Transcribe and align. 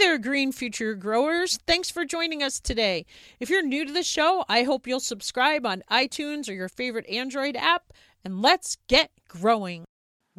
there, 0.00 0.16
Green 0.16 0.50
Future 0.50 0.94
Growers. 0.94 1.58
Thanks 1.66 1.90
for 1.90 2.06
joining 2.06 2.42
us 2.42 2.58
today. 2.58 3.04
If 3.38 3.50
you're 3.50 3.60
new 3.60 3.84
to 3.84 3.92
the 3.92 4.02
show, 4.02 4.46
I 4.48 4.62
hope 4.62 4.86
you'll 4.86 4.98
subscribe 4.98 5.66
on 5.66 5.82
iTunes 5.90 6.48
or 6.48 6.54
your 6.54 6.70
favorite 6.70 7.06
Android 7.06 7.54
app, 7.54 7.92
and 8.24 8.40
let's 8.40 8.78
get 8.88 9.10
growing. 9.28 9.84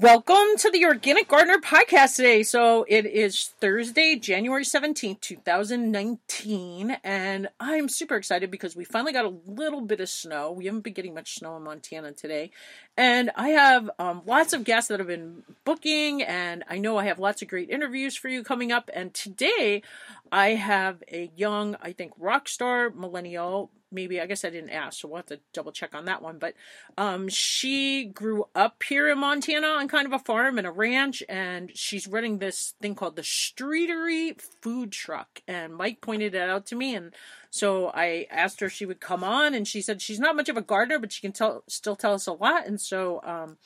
Welcome 0.01 0.57
to 0.57 0.71
the 0.71 0.85
Organic 0.85 1.27
Gardener 1.27 1.59
podcast 1.59 2.15
today. 2.15 2.41
So 2.41 2.87
it 2.89 3.05
is 3.05 3.53
Thursday, 3.61 4.15
January 4.15 4.63
17th, 4.63 5.21
2019, 5.21 6.97
and 7.03 7.49
I'm 7.59 7.87
super 7.87 8.15
excited 8.15 8.49
because 8.49 8.75
we 8.75 8.83
finally 8.83 9.13
got 9.13 9.25
a 9.25 9.35
little 9.45 9.81
bit 9.81 9.99
of 9.99 10.09
snow. 10.09 10.53
We 10.53 10.65
haven't 10.65 10.81
been 10.81 10.93
getting 10.93 11.13
much 11.13 11.35
snow 11.35 11.55
in 11.55 11.61
Montana 11.61 12.13
today. 12.13 12.49
And 12.97 13.29
I 13.35 13.49
have 13.49 13.91
um, 13.99 14.23
lots 14.25 14.53
of 14.53 14.63
guests 14.63 14.87
that 14.87 14.99
have 14.99 15.07
been 15.07 15.43
booking, 15.65 16.23
and 16.23 16.63
I 16.67 16.79
know 16.79 16.97
I 16.97 17.05
have 17.05 17.19
lots 17.19 17.43
of 17.43 17.47
great 17.47 17.69
interviews 17.69 18.17
for 18.17 18.27
you 18.27 18.43
coming 18.43 18.71
up. 18.71 18.89
And 18.95 19.13
today 19.13 19.83
I 20.31 20.55
have 20.55 21.03
a 21.11 21.29
young, 21.35 21.77
I 21.79 21.91
think, 21.91 22.13
rock 22.17 22.49
star 22.49 22.89
millennial 22.89 23.69
maybe 23.91 24.21
I 24.21 24.25
guess 24.25 24.45
I 24.45 24.49
didn't 24.49 24.69
ask, 24.69 24.99
so 24.99 25.07
we'll 25.07 25.17
have 25.17 25.25
to 25.27 25.39
double 25.53 25.71
check 25.71 25.93
on 25.93 26.05
that 26.05 26.21
one. 26.21 26.37
But 26.37 26.53
um, 26.97 27.27
she 27.29 28.05
grew 28.05 28.45
up 28.55 28.81
here 28.83 29.09
in 29.09 29.19
Montana 29.19 29.67
on 29.67 29.87
kind 29.87 30.05
of 30.05 30.13
a 30.13 30.19
farm 30.19 30.57
and 30.57 30.67
a 30.67 30.71
ranch, 30.71 31.23
and 31.27 31.71
she's 31.75 32.07
running 32.07 32.37
this 32.37 32.73
thing 32.81 32.95
called 32.95 33.15
the 33.15 33.21
Streetery 33.21 34.39
Food 34.61 34.91
Truck. 34.91 35.41
And 35.47 35.75
Mike 35.75 36.01
pointed 36.01 36.35
it 36.35 36.49
out 36.49 36.65
to 36.67 36.75
me, 36.75 36.95
and 36.95 37.13
so 37.49 37.91
I 37.93 38.27
asked 38.31 38.61
her 38.61 38.67
if 38.67 38.73
she 38.73 38.85
would 38.85 39.01
come 39.01 39.23
on, 39.23 39.53
and 39.53 39.67
she 39.67 39.81
said 39.81 40.01
she's 40.01 40.19
not 40.19 40.35
much 40.35 40.49
of 40.49 40.57
a 40.57 40.61
gardener, 40.61 40.99
but 40.99 41.11
she 41.11 41.21
can 41.21 41.33
tell 41.33 41.63
still 41.67 41.95
tell 41.95 42.13
us 42.13 42.27
a 42.27 42.33
lot. 42.33 42.65
And 42.65 42.79
so 42.79 43.21
um, 43.23 43.57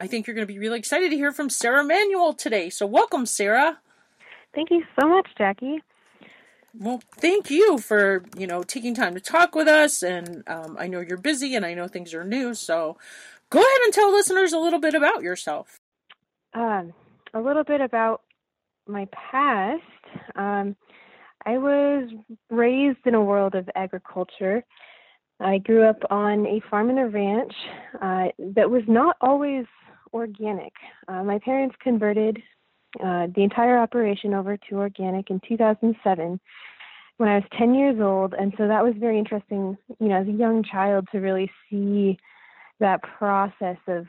I 0.00 0.06
think 0.06 0.26
you're 0.26 0.34
going 0.34 0.46
to 0.46 0.52
be 0.52 0.58
really 0.58 0.78
excited 0.78 1.10
to 1.10 1.16
hear 1.16 1.32
from 1.32 1.50
Sarah 1.50 1.84
Manuel 1.84 2.32
today. 2.32 2.70
So 2.70 2.86
welcome, 2.86 3.26
Sarah. 3.26 3.80
Thank 4.54 4.70
you 4.70 4.84
so 4.98 5.08
much, 5.08 5.28
Jackie. 5.36 5.82
Well, 6.76 7.00
thank 7.16 7.50
you 7.50 7.78
for 7.78 8.24
you 8.36 8.46
know 8.46 8.62
taking 8.62 8.94
time 8.94 9.14
to 9.14 9.20
talk 9.20 9.54
with 9.54 9.68
us, 9.68 10.02
and 10.02 10.42
um, 10.48 10.76
I 10.78 10.88
know 10.88 11.00
you're 11.00 11.18
busy, 11.18 11.54
and 11.54 11.64
I 11.64 11.74
know 11.74 11.86
things 11.86 12.12
are 12.14 12.24
new. 12.24 12.54
So, 12.54 12.98
go 13.50 13.60
ahead 13.60 13.80
and 13.84 13.92
tell 13.92 14.12
listeners 14.12 14.52
a 14.52 14.58
little 14.58 14.80
bit 14.80 14.94
about 14.94 15.22
yourself. 15.22 15.78
Um, 16.52 16.92
a 17.32 17.40
little 17.40 17.64
bit 17.64 17.80
about 17.80 18.22
my 18.88 19.06
past. 19.12 19.82
Um, 20.34 20.76
I 21.46 21.58
was 21.58 22.08
raised 22.50 23.06
in 23.06 23.14
a 23.14 23.22
world 23.22 23.54
of 23.54 23.68
agriculture. 23.74 24.64
I 25.40 25.58
grew 25.58 25.88
up 25.88 25.98
on 26.10 26.46
a 26.46 26.60
farm 26.70 26.90
and 26.90 26.98
a 26.98 27.06
ranch 27.06 27.52
uh, 28.00 28.28
that 28.54 28.70
was 28.70 28.82
not 28.88 29.16
always 29.20 29.66
organic. 30.12 30.72
Uh, 31.08 31.22
my 31.24 31.38
parents 31.40 31.76
converted 31.80 32.42
uh, 33.02 33.26
the 33.34 33.42
entire 33.42 33.78
operation 33.78 34.34
over 34.34 34.56
to 34.56 34.76
organic 34.76 35.30
in 35.30 35.40
2007 35.46 36.40
when 37.16 37.28
I 37.28 37.36
was 37.36 37.44
10 37.58 37.74
years 37.74 38.00
old. 38.00 38.34
And 38.34 38.52
so 38.58 38.68
that 38.68 38.84
was 38.84 38.94
very 38.98 39.18
interesting, 39.18 39.76
you 40.00 40.08
know, 40.08 40.16
as 40.20 40.28
a 40.28 40.32
young 40.32 40.62
child 40.62 41.08
to 41.12 41.18
really 41.18 41.50
see 41.70 42.18
that 42.80 43.02
process 43.02 43.78
of 43.86 44.06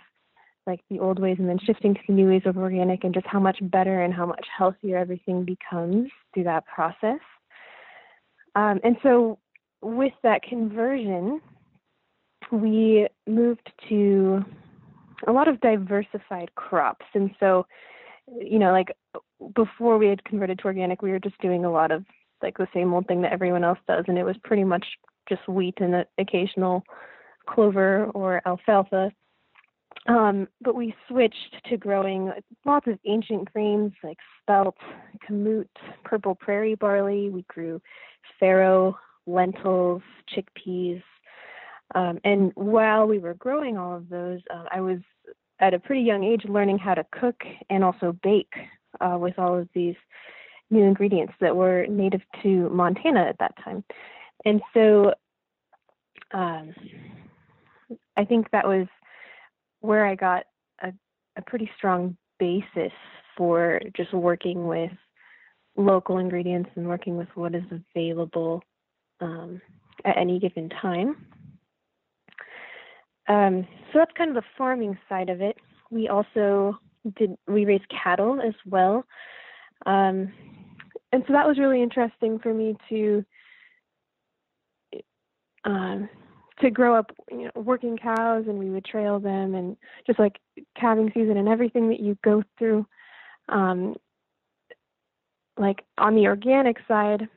like 0.68 0.82
the 0.90 1.00
old 1.00 1.20
ways 1.20 1.38
and 1.38 1.48
then 1.48 1.60
shifting 1.60 1.94
to 1.94 2.02
the 2.08 2.14
new 2.14 2.28
ways 2.28 2.42
of 2.46 2.58
organic 2.58 3.04
and 3.04 3.14
just 3.14 3.28
how 3.28 3.40
much 3.40 3.60
better 3.62 4.02
and 4.02 4.14
how 4.14 4.26
much 4.26 4.46
healthier 4.58 4.98
everything 4.98 5.46
becomes 5.46 6.10
through 6.34 6.44
that 6.44 6.66
process. 6.66 7.20
Um, 8.56 8.80
and 8.84 8.98
so 9.04 9.38
with 9.82 10.14
that 10.24 10.42
conversion, 10.42 11.42
we 12.52 13.08
moved 13.28 13.72
to 13.90 14.44
a 15.28 15.32
lot 15.32 15.48
of 15.48 15.62
diversified 15.62 16.54
crops. 16.56 17.06
And 17.14 17.32
so 17.40 17.66
you 18.28 18.60
know, 18.60 18.72
like 18.72 18.96
before 19.56 19.98
we 19.98 20.08
had 20.08 20.24
converted 20.24 20.60
to 20.60 20.66
organic, 20.66 21.02
we 21.02 21.12
were 21.12 21.20
just 21.20 21.40
doing 21.42 21.66
a 21.66 21.72
lot 21.72 21.92
of 21.92 22.04
like 22.42 22.58
the 22.58 22.68
same 22.74 22.94
old 22.94 23.08
thing 23.08 23.22
that 23.22 23.32
everyone 23.32 23.64
else 23.64 23.80
does, 23.88 24.06
and 24.08 24.18
it 24.18 24.24
was 24.24 24.36
pretty 24.44 24.64
much 24.64 24.86
just 25.28 25.48
wheat 25.48 25.76
and 25.80 26.06
occasional 26.18 26.84
clover 27.48 28.06
or 28.14 28.42
alfalfa. 28.46 29.12
Um, 30.08 30.48
but 30.62 30.76
we 30.76 30.94
switched 31.08 31.56
to 31.68 31.78
growing 31.78 32.32
lots 32.64 32.88
of 32.88 33.00
ancient 33.06 33.52
grains 33.52 33.94
like 34.04 34.18
spelt, 34.42 34.76
kamut, 35.28 35.68
purple 36.04 36.36
prairie 36.36 36.76
barley. 36.76 37.30
We 37.30 37.44
grew 37.44 37.82
farro, 38.42 38.96
lentils, 39.26 40.04
chickpeas. 40.30 41.02
Um, 41.96 42.20
and 42.24 42.52
while 42.56 43.08
we 43.08 43.20
were 43.20 43.34
growing 43.36 43.78
all 43.78 43.96
of 43.96 44.10
those, 44.10 44.42
uh, 44.54 44.66
I 44.72 44.82
was 44.82 45.00
at 45.60 45.74
a 45.74 45.80
pretty 45.80 46.02
young 46.02 46.24
age 46.24 46.44
learning 46.46 46.78
how 46.78 46.94
to 46.94 47.06
cook 47.12 47.42
and 47.70 47.84
also 47.84 48.18
bake 48.24 48.54
uh, 49.02 49.18
with 49.20 49.38
all 49.38 49.58
of 49.58 49.70
these 49.74 49.96
new 50.70 50.84
ingredients 50.84 51.34
that 51.40 51.56
were 51.56 51.86
native 51.88 52.22
to 52.44 52.70
Montana 52.70 53.22
at 53.22 53.38
that 53.40 53.54
time. 53.64 53.84
And 54.44 54.62
so 54.74 55.14
um, 56.34 56.74
I 58.18 58.26
think 58.26 58.50
that 58.52 58.68
was 58.68 58.88
where 59.82 60.06
I 60.06 60.16
got 60.16 60.44
a, 60.82 60.92
a 61.38 61.42
pretty 61.42 61.70
strong 61.78 62.18
basis 62.40 62.92
for 63.38 63.80
just 63.96 64.14
working 64.14 64.68
with 64.68 64.92
local 65.78 66.18
ingredients 66.18 66.70
and 66.76 66.88
working 66.88 67.18
with 67.18 67.28
what 67.36 67.54
is 67.54 67.64
available 67.96 68.64
um, 69.22 69.62
at 70.04 70.18
any 70.18 70.40
given 70.40 70.70
time. 70.70 71.28
Um, 73.28 73.68
so 73.92 74.00
that's 74.00 74.12
kind 74.18 74.30
of 74.30 74.36
the 74.36 74.48
farming 74.58 74.98
side 75.10 75.30
of 75.30 75.42
it. 75.42 75.58
We 75.90 76.08
also 76.08 76.78
did 77.18 77.36
we 77.48 77.66
raised 77.66 77.86
cattle 77.90 78.40
as 78.42 78.54
well, 78.66 79.06
um, 79.86 80.32
and 81.12 81.24
so 81.28 81.34
that 81.34 81.48
was 81.48 81.58
really 81.58 81.82
interesting 81.82 82.40
for 82.40 82.54
me 82.54 82.76
to 82.90 83.26
um, 85.66 86.10
to 86.62 86.70
grow 86.70 86.96
up, 86.96 87.12
you 87.30 87.46
know, 87.46 87.62
working 87.62 87.98
cows, 87.98 88.46
and 88.48 88.58
we 88.58 88.70
would 88.70 88.86
trail 88.86 89.20
them, 89.20 89.56
and 89.56 89.76
just 90.08 90.20
like 90.20 90.40
calving 90.80 91.12
season 91.14 91.38
and 91.38 91.50
everything 91.50 91.90
that 91.90 92.00
you 92.00 92.18
go 92.24 92.44
through. 92.58 92.86
Um, 93.50 93.96
like 95.58 95.84
on 95.98 96.16
the 96.16 96.28
organic 96.28 96.78
side, 96.88 97.28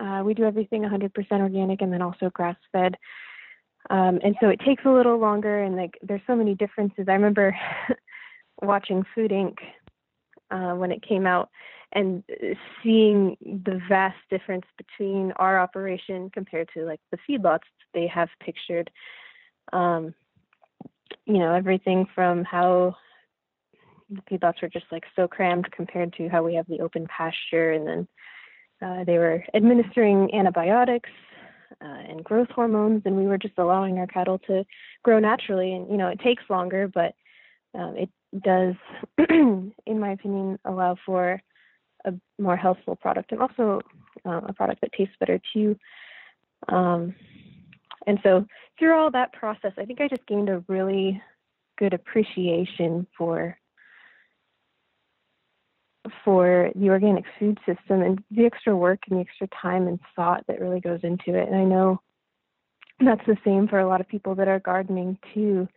uh, 0.00 0.22
we 0.24 0.34
do 0.34 0.44
everything 0.44 0.82
100% 0.82 1.10
organic, 1.32 1.82
and 1.82 1.92
then 1.92 2.02
also 2.02 2.30
grass 2.30 2.56
fed. 2.72 2.96
Um, 3.90 4.18
and 4.22 4.34
so 4.40 4.48
it 4.48 4.60
takes 4.60 4.84
a 4.84 4.90
little 4.90 5.18
longer, 5.18 5.62
and 5.62 5.76
like 5.76 5.98
there's 6.02 6.22
so 6.26 6.34
many 6.34 6.54
differences. 6.54 7.06
I 7.08 7.12
remember 7.12 7.56
watching 8.62 9.04
Food 9.14 9.30
Inc. 9.30 9.56
Uh, 10.50 10.74
when 10.74 10.92
it 10.92 11.02
came 11.02 11.26
out, 11.26 11.48
and 11.92 12.22
seeing 12.82 13.36
the 13.64 13.80
vast 13.88 14.18
difference 14.30 14.66
between 14.76 15.32
our 15.36 15.58
operation 15.58 16.30
compared 16.30 16.68
to 16.74 16.84
like 16.84 17.00
the 17.10 17.18
feedlots 17.28 17.66
they 17.92 18.06
have 18.06 18.28
pictured. 18.40 18.90
Um, 19.72 20.14
you 21.24 21.38
know, 21.38 21.54
everything 21.54 22.06
from 22.14 22.44
how 22.44 22.94
the 24.10 24.20
feedlots 24.30 24.60
were 24.60 24.68
just 24.68 24.86
like 24.92 25.04
so 25.16 25.26
crammed 25.26 25.70
compared 25.72 26.12
to 26.14 26.28
how 26.28 26.42
we 26.42 26.54
have 26.54 26.66
the 26.66 26.80
open 26.80 27.06
pasture, 27.06 27.72
and 27.72 27.86
then 27.86 28.08
uh, 28.82 29.04
they 29.04 29.18
were 29.18 29.42
administering 29.54 30.32
antibiotics 30.34 31.10
uh, 31.80 32.02
and 32.08 32.24
growth 32.24 32.48
hormones, 32.50 33.02
and 33.04 33.16
we 33.16 33.26
were 33.26 33.38
just 33.38 33.58
allowing 33.58 33.98
our 33.98 34.06
cattle 34.06 34.38
to 34.46 34.64
grow 35.02 35.18
naturally. 35.18 35.72
And 35.74 35.88
you 35.90 35.96
know, 35.96 36.08
it 36.08 36.20
takes 36.20 36.42
longer, 36.48 36.88
but 36.88 37.14
um, 37.74 37.96
it 37.96 38.10
does, 38.42 38.74
in 39.28 40.00
my 40.00 40.12
opinion, 40.12 40.58
allow 40.64 40.96
for 41.04 41.40
a 42.04 42.12
more 42.38 42.56
healthful 42.56 42.96
product 42.96 43.32
and 43.32 43.40
also 43.40 43.80
uh, 44.24 44.40
a 44.46 44.52
product 44.52 44.80
that 44.82 44.92
tastes 44.92 45.14
better 45.18 45.40
too. 45.52 45.76
Um, 46.68 47.14
and 48.06 48.18
so 48.22 48.46
through 48.78 48.94
all 48.96 49.10
that 49.10 49.32
process, 49.32 49.72
I 49.78 49.84
think 49.84 50.00
I 50.00 50.08
just 50.08 50.26
gained 50.26 50.48
a 50.48 50.64
really 50.68 51.22
good 51.78 51.94
appreciation 51.94 53.06
for 53.16 53.56
for 56.24 56.70
the 56.74 56.90
organic 56.90 57.24
food 57.38 57.58
system 57.66 58.02
and 58.02 58.22
the 58.30 58.44
extra 58.44 58.76
work 58.76 59.00
and 59.08 59.18
the 59.18 59.22
extra 59.22 59.48
time 59.60 59.86
and 59.88 59.98
thought 60.14 60.44
that 60.46 60.60
really 60.60 60.80
goes 60.80 61.00
into 61.02 61.34
it. 61.38 61.48
And 61.48 61.56
I 61.56 61.64
know 61.64 62.00
that's 63.00 63.24
the 63.26 63.36
same 63.44 63.66
for 63.68 63.80
a 63.80 63.88
lot 63.88 64.00
of 64.00 64.08
people 64.08 64.34
that 64.34 64.48
are 64.48 64.60
gardening 64.60 65.18
too. 65.32 65.68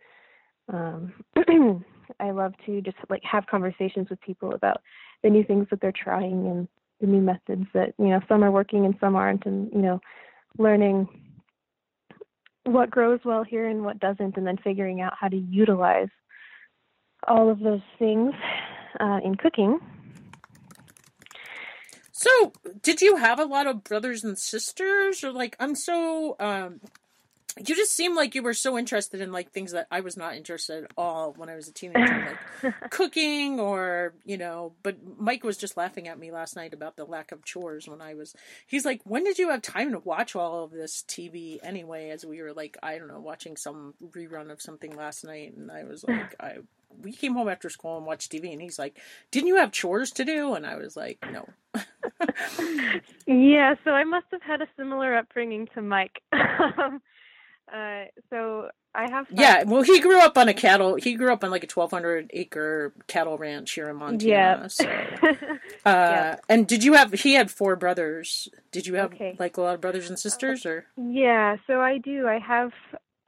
Um, 0.72 1.12
I 2.20 2.30
love 2.30 2.54
to 2.66 2.80
just 2.80 2.96
like 3.08 3.22
have 3.24 3.46
conversations 3.46 4.08
with 4.10 4.20
people 4.20 4.54
about 4.54 4.80
the 5.22 5.30
new 5.30 5.44
things 5.44 5.66
that 5.70 5.80
they're 5.80 5.92
trying 5.92 6.46
and 6.46 6.68
the 7.00 7.06
new 7.06 7.20
methods 7.20 7.66
that 7.74 7.94
you 7.98 8.08
know 8.08 8.20
some 8.28 8.42
are 8.42 8.50
working 8.50 8.84
and 8.84 8.94
some 9.00 9.14
aren't, 9.14 9.46
and 9.46 9.70
you 9.72 9.80
know 9.80 10.00
learning 10.58 11.08
what 12.64 12.90
grows 12.90 13.20
well 13.24 13.44
here 13.44 13.68
and 13.68 13.84
what 13.84 14.00
doesn't, 14.00 14.36
and 14.36 14.46
then 14.46 14.56
figuring 14.64 15.00
out 15.00 15.14
how 15.18 15.28
to 15.28 15.36
utilize 15.36 16.08
all 17.26 17.50
of 17.50 17.60
those 17.60 17.80
things 17.98 18.32
uh, 19.00 19.20
in 19.24 19.34
cooking 19.36 19.78
so, 22.18 22.52
did 22.82 23.00
you 23.00 23.14
have 23.14 23.38
a 23.38 23.44
lot 23.44 23.68
of 23.68 23.84
brothers 23.84 24.24
and 24.24 24.36
sisters, 24.36 25.22
or 25.22 25.30
like 25.30 25.54
I'm 25.60 25.76
so 25.76 26.34
um, 26.40 26.80
you 27.64 27.76
just 27.76 27.92
seem 27.92 28.16
like 28.16 28.34
you 28.34 28.42
were 28.42 28.54
so 28.54 28.76
interested 28.76 29.20
in 29.20 29.30
like 29.30 29.52
things 29.52 29.70
that 29.70 29.86
I 29.88 30.00
was 30.00 30.16
not 30.16 30.34
interested 30.34 30.82
at 30.82 30.90
all 30.96 31.32
when 31.36 31.48
I 31.48 31.54
was 31.54 31.68
a 31.68 31.72
teenager, 31.72 32.36
like 32.64 32.74
cooking 32.90 33.60
or 33.60 34.14
you 34.24 34.36
know. 34.36 34.72
But 34.82 34.96
Mike 35.16 35.44
was 35.44 35.56
just 35.56 35.76
laughing 35.76 36.08
at 36.08 36.18
me 36.18 36.32
last 36.32 36.56
night 36.56 36.74
about 36.74 36.96
the 36.96 37.04
lack 37.04 37.30
of 37.30 37.44
chores 37.44 37.86
when 37.86 38.00
I 38.00 38.14
was. 38.14 38.34
He's 38.66 38.84
like, 38.84 39.00
"When 39.04 39.22
did 39.22 39.38
you 39.38 39.50
have 39.50 39.62
time 39.62 39.92
to 39.92 40.00
watch 40.00 40.34
all 40.34 40.64
of 40.64 40.72
this 40.72 41.04
TV 41.06 41.60
anyway?" 41.62 42.10
As 42.10 42.26
we 42.26 42.42
were 42.42 42.52
like, 42.52 42.76
I 42.82 42.98
don't 42.98 43.06
know, 43.06 43.20
watching 43.20 43.56
some 43.56 43.94
rerun 44.10 44.50
of 44.50 44.60
something 44.60 44.96
last 44.96 45.24
night, 45.24 45.56
and 45.56 45.70
I 45.70 45.84
was 45.84 46.02
like, 46.02 46.34
I 46.40 46.56
we 47.00 47.12
came 47.12 47.34
home 47.34 47.48
after 47.48 47.70
school 47.70 47.96
and 47.96 48.06
watched 48.06 48.32
TV, 48.32 48.52
and 48.52 48.60
he's 48.60 48.78
like, 48.78 48.98
"Didn't 49.30 49.48
you 49.48 49.56
have 49.56 49.72
chores 49.72 50.10
to 50.12 50.24
do?" 50.24 50.54
And 50.54 50.66
I 50.66 50.76
was 50.76 50.96
like, 50.96 51.24
"No." 51.30 51.48
yeah, 53.26 53.74
so 53.84 53.90
I 53.90 54.04
must 54.04 54.26
have 54.32 54.42
had 54.42 54.62
a 54.62 54.66
similar 54.76 55.16
upbringing 55.16 55.68
to 55.74 55.82
Mike. 55.82 56.22
Uh, 57.72 58.04
so 58.30 58.68
I 58.94 59.10
have. 59.10 59.26
Yeah, 59.30 59.64
well, 59.64 59.82
he 59.82 60.00
grew 60.00 60.20
up 60.20 60.38
on 60.38 60.48
a 60.48 60.54
cattle. 60.54 60.96
He 60.96 61.14
grew 61.14 61.32
up 61.32 61.44
on 61.44 61.50
like 61.50 61.64
a 61.64 61.66
twelve 61.66 61.90
hundred 61.90 62.30
acre 62.32 62.92
cattle 63.06 63.36
ranch 63.36 63.72
here 63.72 63.88
in 63.90 63.96
Montana. 63.96 64.26
Yeah. 64.26 64.66
So, 64.68 64.84
uh, 65.26 65.26
yeah. 65.84 66.36
and 66.48 66.66
did 66.66 66.82
you 66.82 66.94
have? 66.94 67.12
He 67.12 67.34
had 67.34 67.50
four 67.50 67.76
brothers. 67.76 68.48
Did 68.72 68.86
you 68.86 68.94
have 68.94 69.12
okay. 69.12 69.36
like 69.38 69.56
a 69.56 69.60
lot 69.60 69.74
of 69.74 69.80
brothers 69.80 70.08
and 70.08 70.18
sisters, 70.18 70.64
or? 70.64 70.86
Yeah, 70.96 71.56
so 71.66 71.80
I 71.80 71.98
do. 71.98 72.26
I 72.26 72.38
have. 72.38 72.72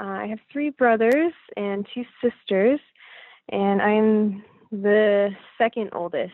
Uh, 0.00 0.04
I 0.04 0.26
have 0.28 0.38
three 0.50 0.70
brothers 0.70 1.34
and 1.56 1.86
two 1.94 2.04
sisters, 2.22 2.80
and 3.50 3.82
I'm 3.82 4.42
the 4.72 5.30
second 5.58 5.90
oldest. 5.92 6.32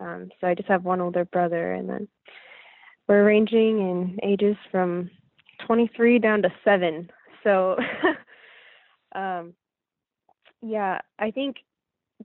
Um, 0.00 0.30
so 0.40 0.46
I 0.46 0.54
just 0.54 0.68
have 0.68 0.84
one 0.84 1.00
older 1.00 1.24
brother, 1.26 1.74
and 1.74 1.88
then 1.88 2.08
we're 3.08 3.24
ranging 3.24 3.80
in 3.80 4.18
ages 4.22 4.56
from 4.70 5.10
23 5.66 6.18
down 6.18 6.42
to 6.42 6.52
seven. 6.64 7.10
So, 7.44 7.76
um, 9.14 9.54
yeah, 10.62 11.00
I 11.18 11.30
think 11.30 11.56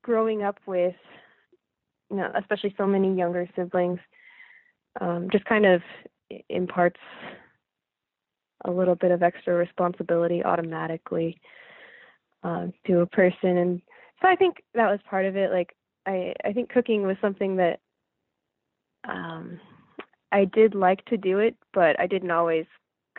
growing 0.01 0.44
up 0.44 0.60
with, 0.66 0.95
you 2.10 2.18
know, 2.18 2.31
especially 2.39 2.74
so 2.77 2.86
many 2.86 3.16
younger 3.16 3.48
siblings, 3.56 4.00
um, 5.01 5.27
just 5.31 5.45
kind 5.45 5.66
of 5.66 5.81
imparts 6.50 7.00
a 8.63 8.72
little 8.72 8.95
bit 8.95 9.12
of 9.12 9.22
extra 9.22 9.54
responsibility 9.54 10.44
automatically 10.44 11.39
uh, 12.44 12.68
to 12.88 13.00
a 13.01 13.06
person, 13.06 13.57
and 13.57 13.81
so 14.22 14.30
I 14.30 14.36
think 14.36 14.57
that 14.75 14.89
was 14.89 15.00
part 15.10 15.25
of 15.25 15.36
it. 15.36 15.51
Like, 15.51 15.75
I 16.06 16.34
I 16.44 16.54
think 16.54 16.69
cooking 16.69 17.04
was 17.04 17.18
something 17.22 17.57
that 17.57 17.80
um, 19.07 19.60
I 20.31 20.46
did 20.46 20.75
like 20.75 21.04
to 21.06 21.18
do 21.18 21.40
it, 21.40 21.56
but 21.74 22.00
I 22.00 22.07
didn't 22.07 22.31
always 22.31 22.66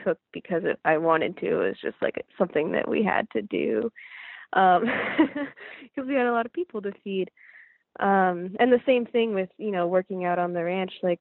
cook 0.03 0.19
because 0.33 0.63
it, 0.65 0.79
I 0.85 0.99
wanted 0.99 1.37
to. 1.39 1.47
It 1.47 1.69
was 1.69 1.77
just 1.83 1.97
like 2.03 2.25
something 2.39 2.73
that 2.73 2.89
we 2.89 3.03
had 3.03 3.29
to 3.31 3.43
do 3.43 3.91
because 4.53 4.83
um, 5.97 6.07
we 6.07 6.15
had 6.15 6.27
a 6.27 6.33
lot 6.33 6.47
of 6.47 6.53
people 6.53 6.83
to 6.83 6.93
feed. 7.05 7.31
Um, 7.99 8.55
and 8.61 8.71
the 8.71 8.83
same 8.85 9.07
thing 9.07 9.35
with 9.35 9.49
you 9.59 9.71
know 9.71 9.87
working 9.87 10.25
out 10.25 10.39
on 10.39 10.53
the 10.53 10.65
ranch. 10.65 10.93
Like 11.03 11.21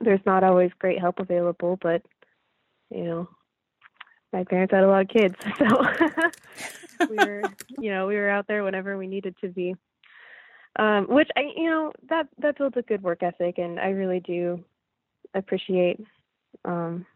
there's 0.00 0.20
not 0.26 0.44
always 0.44 0.70
great 0.78 1.00
help 1.00 1.18
available, 1.18 1.78
but 1.80 2.02
you 2.90 3.04
know 3.04 3.28
my 4.32 4.44
parents 4.44 4.72
had 4.74 4.84
a 4.84 4.88
lot 4.88 5.02
of 5.02 5.08
kids, 5.08 5.34
so 5.58 5.64
we 7.08 7.16
were 7.16 7.42
you 7.78 7.90
know 7.90 8.06
we 8.06 8.16
were 8.16 8.28
out 8.28 8.46
there 8.46 8.64
whenever 8.64 8.98
we 8.98 9.06
needed 9.06 9.34
to 9.40 9.48
be. 9.48 9.74
Um, 10.78 11.06
which 11.06 11.30
I 11.36 11.52
you 11.56 11.70
know 11.70 11.92
that 12.08 12.28
that 12.38 12.58
builds 12.58 12.76
a 12.76 12.82
good 12.82 13.02
work 13.02 13.22
ethic, 13.22 13.58
and 13.58 13.80
I 13.80 13.88
really 13.90 14.20
do 14.20 14.62
appreciate 15.34 16.00
um, 16.64 17.06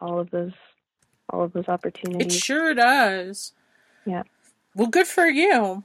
all 0.00 0.20
of 0.20 0.30
those 0.30 0.52
all 1.30 1.44
of 1.44 1.52
those 1.52 1.68
opportunities. 1.68 2.34
It 2.34 2.38
sure 2.38 2.74
does. 2.74 3.52
Yeah. 4.06 4.22
Well, 4.74 4.88
good 4.88 5.06
for 5.06 5.26
you. 5.26 5.84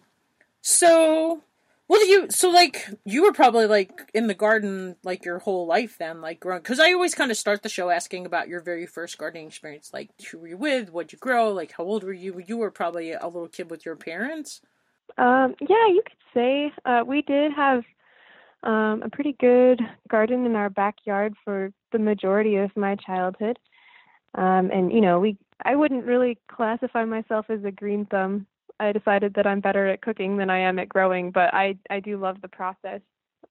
So, 0.61 1.41
well, 1.87 2.07
you 2.07 2.29
so 2.29 2.49
like 2.49 2.87
you 3.05 3.23
were 3.23 3.31
probably 3.31 3.65
like 3.65 4.11
in 4.13 4.27
the 4.27 4.33
garden 4.33 4.95
like 5.03 5.25
your 5.25 5.39
whole 5.39 5.65
life 5.65 5.97
then, 5.97 6.21
like 6.21 6.39
growing. 6.39 6.61
Because 6.61 6.79
I 6.79 6.93
always 6.93 7.15
kind 7.15 7.31
of 7.31 7.37
start 7.37 7.63
the 7.63 7.69
show 7.69 7.89
asking 7.89 8.25
about 8.25 8.47
your 8.47 8.61
very 8.61 8.85
first 8.85 9.17
gardening 9.17 9.47
experience, 9.47 9.91
like 9.93 10.09
who 10.31 10.39
were 10.39 10.47
you 10.47 10.57
with, 10.57 10.91
what'd 10.91 11.13
you 11.13 11.17
grow, 11.19 11.51
like 11.51 11.73
how 11.73 11.83
old 11.83 12.03
were 12.03 12.13
you? 12.13 12.43
You 12.45 12.57
were 12.57 12.71
probably 12.71 13.11
a 13.11 13.25
little 13.25 13.47
kid 13.47 13.71
with 13.71 13.85
your 13.85 13.95
parents. 13.95 14.61
Um, 15.17 15.55
yeah, 15.61 15.87
you 15.87 16.01
could 16.05 16.17
say 16.33 16.71
uh, 16.85 17.03
we 17.05 17.21
did 17.21 17.51
have 17.53 17.83
um, 18.63 19.01
a 19.03 19.09
pretty 19.11 19.35
good 19.39 19.81
garden 20.09 20.45
in 20.45 20.55
our 20.55 20.69
backyard 20.69 21.33
for 21.43 21.71
the 21.91 21.99
majority 21.99 22.57
of 22.57 22.75
my 22.75 22.95
childhood. 22.95 23.57
Um, 24.35 24.69
and 24.71 24.91
you 24.91 25.01
know, 25.01 25.19
we 25.19 25.37
I 25.65 25.75
wouldn't 25.75 26.05
really 26.05 26.37
classify 26.49 27.05
myself 27.05 27.47
as 27.49 27.63
a 27.63 27.71
green 27.71 28.05
thumb. 28.05 28.47
I 28.79 28.91
decided 28.91 29.33
that 29.33 29.47
I'm 29.47 29.59
better 29.59 29.87
at 29.87 30.01
cooking 30.01 30.37
than 30.37 30.49
I 30.49 30.59
am 30.59 30.79
at 30.79 30.89
growing, 30.89 31.31
but 31.31 31.53
I 31.53 31.77
I 31.89 31.99
do 31.99 32.17
love 32.17 32.37
the 32.41 32.47
process. 32.47 33.01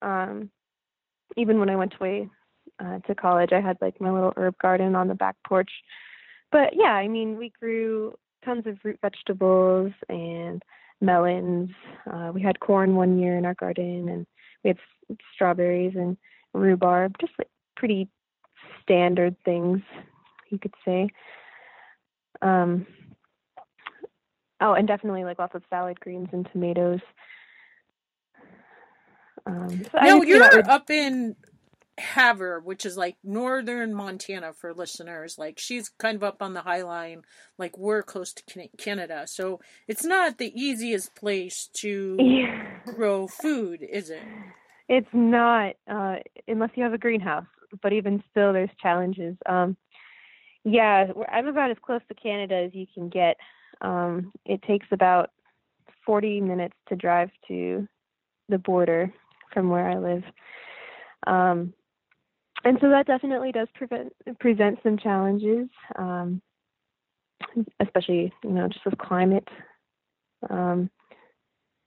Um, 0.02 0.50
even 1.36 1.58
when 1.58 1.70
I 1.70 1.76
went 1.76 1.94
away 2.00 2.28
uh, 2.80 2.98
to 3.00 3.14
college, 3.14 3.52
I 3.52 3.60
had 3.60 3.78
like 3.80 4.00
my 4.00 4.10
little 4.10 4.32
herb 4.36 4.56
garden 4.58 4.94
on 4.94 5.08
the 5.08 5.14
back 5.14 5.36
porch. 5.46 5.70
But 6.50 6.70
yeah, 6.74 6.92
I 6.92 7.08
mean, 7.08 7.36
we 7.36 7.52
grew 7.60 8.14
tons 8.44 8.66
of 8.66 8.78
root 8.84 8.98
vegetables 9.02 9.92
and 10.08 10.62
melons. 11.00 11.70
Uh, 12.10 12.30
we 12.32 12.42
had 12.42 12.60
corn 12.60 12.94
one 12.94 13.18
year 13.18 13.36
in 13.36 13.44
our 13.44 13.54
garden, 13.54 14.08
and 14.08 14.26
we 14.64 14.68
had 14.68 14.78
strawberries 15.34 15.94
and 15.94 16.16
rhubarb, 16.52 17.16
just 17.20 17.32
like 17.38 17.48
pretty 17.76 18.08
standard 18.82 19.36
things 19.44 19.80
you 20.50 20.58
could 20.58 20.74
say. 20.84 21.08
Um, 22.42 22.86
oh, 24.60 24.74
and 24.74 24.88
definitely 24.88 25.24
like 25.24 25.38
lots 25.38 25.54
of 25.54 25.62
salad 25.70 26.00
greens 26.00 26.28
and 26.32 26.48
tomatoes. 26.52 27.00
Um, 29.46 29.82
so 29.90 29.98
no, 30.02 30.22
you're 30.22 30.68
up 30.68 30.90
in 30.90 31.36
Havre, 31.98 32.60
which 32.60 32.86
is 32.86 32.96
like 32.96 33.16
northern 33.22 33.94
Montana 33.94 34.52
for 34.52 34.72
listeners. 34.72 35.36
Like 35.38 35.58
she's 35.58 35.88
kind 35.88 36.16
of 36.16 36.24
up 36.24 36.42
on 36.42 36.54
the 36.54 36.62
High 36.62 36.82
Line, 36.82 37.22
like 37.58 37.76
we're 37.76 38.02
close 38.02 38.32
to 38.32 38.68
Canada, 38.78 39.24
so 39.26 39.60
it's 39.86 40.04
not 40.04 40.38
the 40.38 40.52
easiest 40.54 41.14
place 41.14 41.68
to 41.74 42.16
yeah. 42.18 42.78
grow 42.94 43.26
food, 43.26 43.82
is 43.82 44.10
it? 44.10 44.22
It's 44.88 45.08
not, 45.12 45.74
uh, 45.90 46.16
unless 46.46 46.70
you 46.74 46.82
have 46.82 46.94
a 46.94 46.98
greenhouse. 46.98 47.44
But 47.82 47.92
even 47.92 48.22
still, 48.30 48.54
there's 48.54 48.70
challenges. 48.80 49.36
Um, 49.44 49.76
yeah, 50.64 51.08
I'm 51.30 51.46
about 51.46 51.70
as 51.70 51.76
close 51.82 52.00
to 52.08 52.14
Canada 52.14 52.54
as 52.54 52.74
you 52.74 52.86
can 52.92 53.10
get. 53.10 53.36
Um, 53.82 54.32
it 54.46 54.62
takes 54.62 54.86
about 54.90 55.30
40 56.06 56.40
minutes 56.40 56.74
to 56.88 56.96
drive 56.96 57.30
to 57.48 57.86
the 58.48 58.58
border 58.58 59.12
from 59.52 59.68
where 59.68 59.88
I 59.88 59.98
live. 59.98 60.22
Um, 61.26 61.74
and 62.64 62.78
so 62.80 62.88
that 62.90 63.06
definitely 63.06 63.52
does 63.52 63.68
prevent, 63.74 64.12
present 64.40 64.78
some 64.82 64.98
challenges, 64.98 65.68
um, 65.96 66.40
especially, 67.80 68.32
you 68.42 68.50
know, 68.50 68.68
just 68.68 68.84
with 68.84 68.98
climate. 68.98 69.48
Um, 70.50 70.90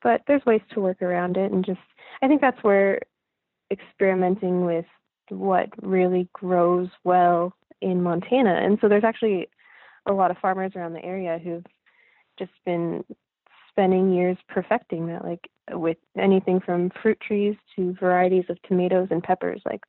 but 0.03 0.21
there's 0.27 0.45
ways 0.45 0.61
to 0.73 0.81
work 0.81 1.01
around 1.01 1.37
it 1.37 1.51
and 1.51 1.65
just, 1.65 1.79
I 2.21 2.27
think 2.27 2.41
that's 2.41 2.63
where 2.63 2.99
experimenting 3.71 4.65
with 4.65 4.85
what 5.29 5.69
really 5.81 6.27
grows 6.33 6.89
well 7.03 7.53
in 7.81 8.01
Montana. 8.01 8.59
And 8.63 8.77
so 8.81 8.89
there's 8.89 9.03
actually 9.03 9.47
a 10.05 10.13
lot 10.13 10.31
of 10.31 10.37
farmers 10.37 10.73
around 10.75 10.93
the 10.93 11.05
area 11.05 11.39
who've 11.41 11.65
just 12.37 12.51
been 12.65 13.03
spending 13.69 14.13
years 14.13 14.37
perfecting 14.49 15.07
that, 15.07 15.23
like 15.23 15.49
with 15.71 15.97
anything 16.17 16.59
from 16.59 16.91
fruit 17.01 17.19
trees 17.19 17.55
to 17.75 17.95
varieties 17.99 18.45
of 18.49 18.61
tomatoes 18.63 19.07
and 19.11 19.23
peppers. 19.23 19.61
Like, 19.65 19.81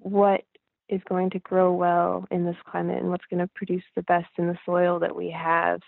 what 0.00 0.42
is 0.88 1.00
going 1.08 1.30
to 1.30 1.38
grow 1.38 1.72
well 1.72 2.26
in 2.30 2.44
this 2.44 2.56
climate 2.68 2.98
and 2.98 3.10
what's 3.10 3.24
going 3.30 3.40
to 3.40 3.50
produce 3.54 3.84
the 3.94 4.02
best 4.02 4.28
in 4.38 4.48
the 4.48 4.58
soil 4.66 4.98
that 4.98 5.14
we 5.14 5.30
have 5.30 5.80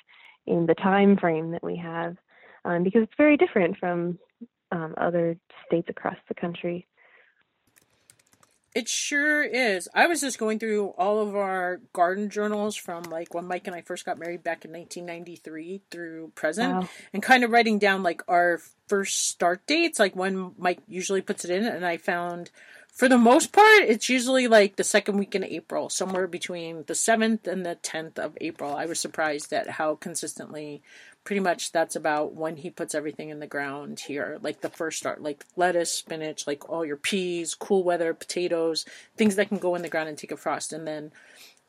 in 0.47 0.67
the 0.67 0.75
time 0.75 1.17
frame 1.17 1.53
that 1.53 1.63
we 1.63 1.77
have 1.77 2.17
um, 2.65 2.85
because 2.85 3.03
it's 3.03 3.13
very 3.17 3.37
different 3.37 3.77
from 3.79 4.19
um, 4.71 4.95
other 4.97 5.37
states 5.67 5.89
across 5.89 6.17
the 6.29 6.35
country 6.35 6.87
it 8.75 8.89
sure 8.89 9.43
is. 9.43 9.87
I 9.95 10.07
was 10.07 10.23
just 10.23 10.39
going 10.39 10.59
through 10.59 10.95
all 10.97 11.21
of 11.21 11.37
our 11.37 11.81
garden 11.93 12.31
journals 12.31 12.75
from 12.75 13.03
like 13.05 13.35
when 13.35 13.47
Mike 13.47 13.67
and 13.67 13.77
I 13.77 13.83
first 13.83 14.07
got 14.07 14.19
married 14.19 14.43
back 14.43 14.65
in 14.65 14.73
1993 14.73 15.83
through 15.91 16.33
present 16.35 16.73
wow. 16.73 16.89
and 17.13 17.23
kind 17.23 17.45
of 17.45 17.51
writing 17.51 17.79
down 17.79 18.03
like 18.03 18.23
our 18.29 18.61
first 18.87 19.29
start 19.29 19.67
dates, 19.67 19.99
like 19.99 20.17
when 20.17 20.55
Mike 20.57 20.79
usually 20.89 21.21
puts 21.21 21.45
it 21.45 21.51
in. 21.51 21.67
And 21.67 21.85
I 21.85 21.99
found 21.99 22.51
for 22.93 23.09
the 23.09 23.17
most 23.17 23.53
part, 23.53 23.85
it's 23.85 24.11
usually 24.11 24.47
like 24.47 24.77
the 24.77 24.85
second 24.85 25.17
week 25.17 25.35
in 25.35 25.43
April, 25.43 25.89
somewhere 25.89 26.27
between 26.27 26.85
the 26.87 26.93
7th 26.93 27.47
and 27.47 27.65
the 27.65 27.79
10th 27.83 28.19
of 28.19 28.37
April. 28.41 28.77
I 28.77 28.85
was 28.85 29.01
surprised 29.01 29.51
at 29.53 29.71
how 29.71 29.95
consistently 29.95 30.83
pretty 31.25 31.41
much 31.41 31.73
that's 31.73 31.97
about 31.97 32.35
when 32.35 32.57
he 32.57 32.69
puts 32.69 32.95
everything 32.95 33.31
in 33.31 33.39
the 33.39 33.47
ground 33.47 34.01
here 34.01 34.39
like 34.43 34.61
the 34.61 34.69
first 34.69 34.99
start 34.99 35.23
like 35.23 35.45
lettuce 35.57 35.93
spinach 35.93 36.47
like 36.47 36.69
all 36.69 36.85
your 36.85 36.97
peas 36.97 37.55
cool 37.55 37.85
weather 37.85 38.13
potatoes 38.13 38.85
things 39.17 39.37
that 39.37 39.49
can 39.49 39.59
go 39.59 39.75
in 39.77 39.83
the 39.83 39.89
ground 39.89 40.09
and 40.09 40.19
take 40.19 40.33
a 40.33 40.37
frost 40.37 40.73
and 40.73 40.87
then 40.87 41.13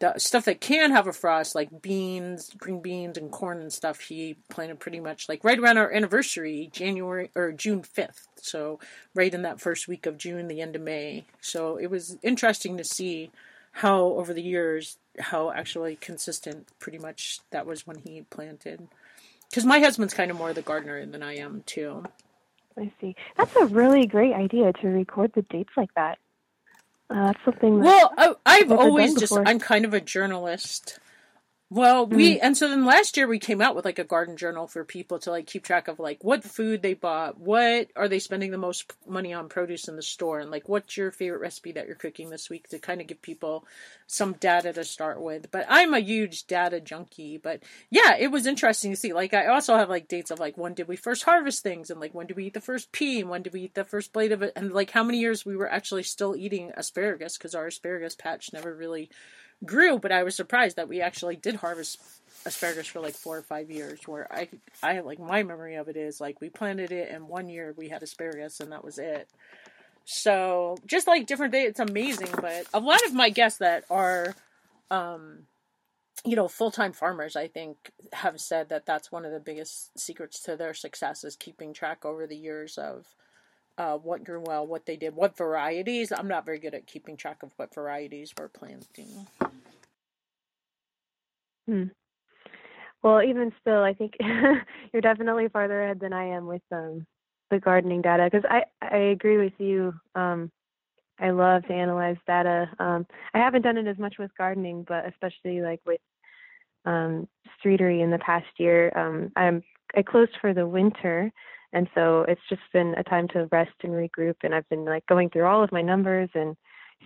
the 0.03 0.19
stuff 0.19 0.43
that 0.45 0.60
can 0.60 0.91
have 0.91 1.07
a 1.07 1.13
frost, 1.13 1.55
like 1.55 1.81
beans, 1.81 2.51
green 2.57 2.81
beans, 2.81 3.17
and 3.17 3.31
corn 3.31 3.62
and 3.62 3.72
stuff, 3.72 4.01
he 4.01 4.36
planted 4.50 4.81
pretty 4.81 5.00
much 5.00 5.29
like 5.29 5.41
right 5.45 5.57
around 5.57 5.77
our 5.77 5.93
anniversary, 5.93 6.69
January 6.74 7.31
or 7.36 7.53
June 7.53 7.81
5th. 7.81 8.27
So, 8.36 8.79
right 9.15 9.33
in 9.33 9.43
that 9.43 9.62
first 9.62 9.88
week 9.88 10.05
of 10.05 10.17
June, 10.17 10.50
the 10.50 10.60
end 10.60 10.75
of 10.75 10.81
May. 10.81 11.24
So, 11.39 11.77
it 11.77 11.88
was 11.88 12.17
interesting 12.22 12.75
to 12.77 12.83
see 12.83 13.31
how 13.72 14.01
over 14.01 14.33
the 14.33 14.41
years, 14.41 14.98
how 15.19 15.51
actually 15.51 15.95
consistent 15.95 16.67
pretty 16.79 17.00
much 17.00 17.39
that 17.51 17.65
was 17.65 17.88
when 17.88 18.00
he 18.00 18.24
planted. 18.29 18.89
Because 19.50 19.63
my 19.63 19.79
husband's 19.79 20.13
kind 20.13 20.29
of 20.29 20.38
more 20.38 20.51
the 20.51 20.62
gardener 20.62 21.05
than 21.05 21.24
I 21.24 21.38
am, 21.38 21.63
too. 21.65 22.03
I 22.77 22.91
see. 23.00 23.15
That's 23.38 23.55
a 23.55 23.67
really 23.67 24.05
great 24.05 24.33
idea 24.33 24.74
to 24.74 24.88
record 24.88 25.31
the 25.33 25.43
dates 25.43 25.72
like 25.77 25.93
that. 25.95 26.17
Uh, 27.13 27.27
that's 27.27 27.46
something. 27.46 27.79
That 27.79 27.86
well, 28.17 28.39
I, 28.46 28.58
have 28.58 28.72
always 28.72 29.13
just 29.13 29.38
I'm 29.46 29.60
kind 29.60 29.86
of 29.86 29.93
a 29.93 30.01
journalist. 30.01 31.00
Well, 31.74 32.06
we 32.06 32.36
mm. 32.36 32.39
and 32.44 32.56
so 32.56 32.68
then 32.68 32.86
last 32.86 33.18
year 33.18 33.27
we 33.27 33.39
came 33.39 33.60
out 33.60 33.75
with 33.75 33.84
like 33.84 33.98
a 33.98 34.03
garden 34.03 34.38
journal 34.38 34.68
for 34.68 34.84
people 34.84 35.18
to 35.18 35.32
like 35.32 35.48
keep 35.48 35.63
track 35.63 35.88
of 35.88 35.98
like 35.98 36.24
what 36.24 36.44
food 36.44 36.84
they 36.84 36.94
bought, 36.94 37.39
what 37.39 37.88
are 37.96 38.08
they 38.08 38.20
spending 38.20 38.51
the 38.51 38.60
most 38.60 38.94
money 39.08 39.34
on 39.34 39.50
produce 39.50 39.88
in 39.88 39.96
the 39.96 40.03
store, 40.03 40.39
and 40.39 40.51
like 40.51 40.70
what's 40.70 40.96
your 40.96 41.10
favorite 41.10 41.42
recipe 41.42 41.72
that 41.72 41.88
you're 41.88 41.96
cooking 41.96 42.30
this 42.30 42.48
week 42.48 42.68
to 42.68 42.77
kind 42.77 43.01
of 43.01 43.08
give 43.08 43.24
people 43.24 43.65
some 44.06 44.34
data 44.34 44.72
to 44.72 44.84
start 44.84 45.20
with. 45.20 45.50
But 45.50 45.65
I'm 45.68 45.96
a 45.96 46.00
huge 46.00 46.46
data 46.46 46.80
junkie. 46.80 47.39
But 47.39 47.63
yeah, 47.89 48.18
it 48.20 48.27
was 48.27 48.46
interesting 48.46 48.92
to 48.92 48.98
see. 48.98 49.12
Like 49.12 49.34
I 49.34 49.48
also 49.48 49.75
have 49.75 49.89
like 49.89 50.08
dates 50.08 50.30
of 50.30 50.39
like 50.39 50.56
when 50.56 50.75
did 50.75 50.88
we 50.88 50.96
first 50.96 51.24
harvest 51.24 51.63
things, 51.63 51.89
and 51.89 52.00
like 52.00 52.13
when 52.13 52.27
did 52.27 52.38
we 52.38 52.46
eat 52.46 52.53
the 52.53 52.62
first 52.62 52.92
pea, 52.92 53.22
and 53.22 53.32
when 53.32 53.42
did 53.42 53.53
we 53.53 53.62
eat 53.62 53.74
the 53.74 53.84
first 53.84 54.13
blade 54.13 54.32
of 54.32 54.44
it, 54.44 54.53
and 54.56 54.72
like 54.74 54.92
how 54.92 55.03
many 55.03 55.18
years 55.18 55.44
we 55.44 55.56
were 55.56 55.72
actually 55.72 56.03
still 56.03 56.36
eating 56.36 56.72
asparagus 56.77 57.36
because 57.36 57.56
our 57.56 57.65
asparagus 57.65 58.13
patch 58.13 58.53
never 58.53 58.75
really 58.75 59.10
grew, 59.65 60.00
but 60.00 60.12
I 60.12 60.24
was 60.24 60.36
surprised 60.36 60.77
that 60.77 60.89
we 60.89 61.01
actually 61.01 61.36
did 61.36 61.55
harvest 61.55 62.00
asparagus 62.46 62.88
for 62.88 63.00
like 63.00 63.15
four 63.15 63.38
or 63.38 63.41
five 63.41 63.72
years. 63.72 64.08
Where 64.08 64.32
I, 64.32 64.50
I 64.82 65.00
like 65.00 65.20
my 65.20 65.43
memory 65.43 65.75
of 65.75 65.88
it 65.88 65.98
is 65.98 66.20
like 66.20 66.41
we 66.41 66.50
planted 66.50 66.91
it 66.91 67.10
and 67.12 67.27
one 67.27 67.50
year 67.50 67.74
we 67.77 67.89
had 67.89 68.03
asparagus 68.03 68.60
and 68.60 68.72
that 68.72 68.84
was 68.84 68.98
it. 68.98 69.29
So 70.05 70.77
just 70.86 71.08
like 71.08 71.27
different 71.27 71.53
day, 71.53 71.63
it's 71.63 71.79
amazing. 71.79 72.29
But 72.34 72.65
a 72.74 72.79
lot 72.79 73.03
of 73.05 73.13
my 73.13 73.29
guests 73.29 73.60
that 73.60 73.86
are, 73.89 74.36
um, 74.91 75.43
you 76.25 76.36
know, 76.36 76.48
full 76.48 76.72
time 76.72 76.93
farmers, 76.93 77.36
I 77.36 77.48
think, 77.48 77.77
have 78.12 78.39
said 78.39 78.70
that 78.70 78.86
that's 78.86 79.12
one 79.12 79.25
of 79.25 79.32
the 79.32 79.39
biggest 79.39 79.98
secrets 79.98 80.41
to 80.43 80.55
their 80.55 80.74
success 80.74 81.24
is 81.24 81.36
keeping 81.36 81.74
track 81.74 82.05
over 82.05 82.27
the 82.27 82.36
years 82.36 82.77
of 82.77 83.05
uh, 83.77 83.98
what 83.98 84.24
grew 84.24 84.41
well, 84.41 84.67
what 84.67 84.86
they 84.86 84.96
did, 84.96 85.15
what 85.15 85.38
varieties. 85.38 86.12
I'm 86.12 86.27
not 86.27 86.46
very 86.46 86.60
good 86.60 86.75
at 86.75 86.86
keeping 86.86 87.17
track 87.17 87.43
of 87.43 87.51
what 87.58 87.74
varieties 87.74 88.34
we're 88.38 88.50
planting. 88.50 89.27
Hmm. 91.67 91.84
Well, 93.01 93.22
even 93.22 93.51
still, 93.60 93.84
I 93.84 93.93
think 93.93 94.13
you're 94.93 95.01
definitely 95.01 95.50
farther 95.50 95.84
ahead 95.84 96.00
than 96.00 96.13
I 96.13 96.25
am 96.25 96.48
with 96.48 96.62
um, 96.72 97.05
the 97.51 97.60
gardening 97.60 98.01
data 98.01 98.29
because 98.32 98.50
I 98.50 98.63
I 98.82 98.98
agree 98.98 99.38
with 99.38 99.53
you. 99.60 99.93
Um, 100.15 100.51
I 101.20 101.29
love 101.29 101.63
to 101.67 101.74
analyze 101.74 102.17
data. 102.25 102.70
Um, 102.79 103.05
I 103.34 103.39
haven't 103.39 103.62
done 103.62 103.77
it 103.77 103.88
as 103.88 103.98
much 103.98 104.15
with 104.17 104.32
gardening, 104.38 104.86
but 104.88 105.05
especially 105.05 105.62
like 105.62 105.82
with 105.86 106.00
um, 106.86 107.27
streetery 107.60 108.01
in 108.03 108.10
the 108.12 108.20
past 108.20 108.48
year. 108.58 108.91
Um, 108.98 109.32
I'm 109.36 109.63
I 109.96 110.01
closed 110.01 110.32
for 110.41 110.53
the 110.53 110.67
winter, 110.67 111.32
and 111.74 111.88
so 111.93 112.25
it's 112.27 112.41
just 112.50 112.62
been 112.72 112.96
a 112.98 113.03
time 113.03 113.27
to 113.29 113.48
rest 113.51 113.74
and 113.84 113.93
regroup. 113.93 114.36
And 114.43 114.55
I've 114.55 114.67
been 114.70 114.86
like 114.86 115.05
going 115.08 115.29
through 115.29 115.46
all 115.46 115.63
of 115.63 115.72
my 115.72 115.82
numbers 115.82 116.29
and 116.34 116.55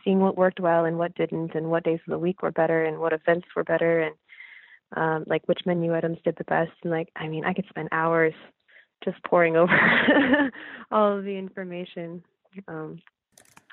seeing 0.03 0.19
what 0.19 0.37
worked 0.37 0.59
well 0.59 0.85
and 0.85 0.97
what 0.97 1.15
didn't, 1.15 1.55
and 1.55 1.69
what 1.69 1.83
days 1.83 1.99
of 2.07 2.11
the 2.11 2.19
week 2.19 2.43
were 2.43 2.51
better 2.51 2.85
and 2.85 2.99
what 2.99 3.13
events 3.13 3.47
were 3.55 3.63
better, 3.63 4.01
and 4.01 4.15
um, 4.95 5.25
like 5.27 5.43
which 5.47 5.61
menu 5.65 5.95
items 5.95 6.17
did 6.23 6.35
the 6.37 6.43
best. 6.45 6.71
And 6.83 6.91
like, 6.91 7.09
I 7.15 7.27
mean, 7.27 7.45
I 7.45 7.53
could 7.53 7.65
spend 7.69 7.89
hours 7.91 8.33
just 9.03 9.21
pouring 9.23 9.55
over 9.55 9.71
all 10.91 11.17
of 11.17 11.23
the 11.23 11.37
information. 11.37 12.23
Um, 12.67 12.99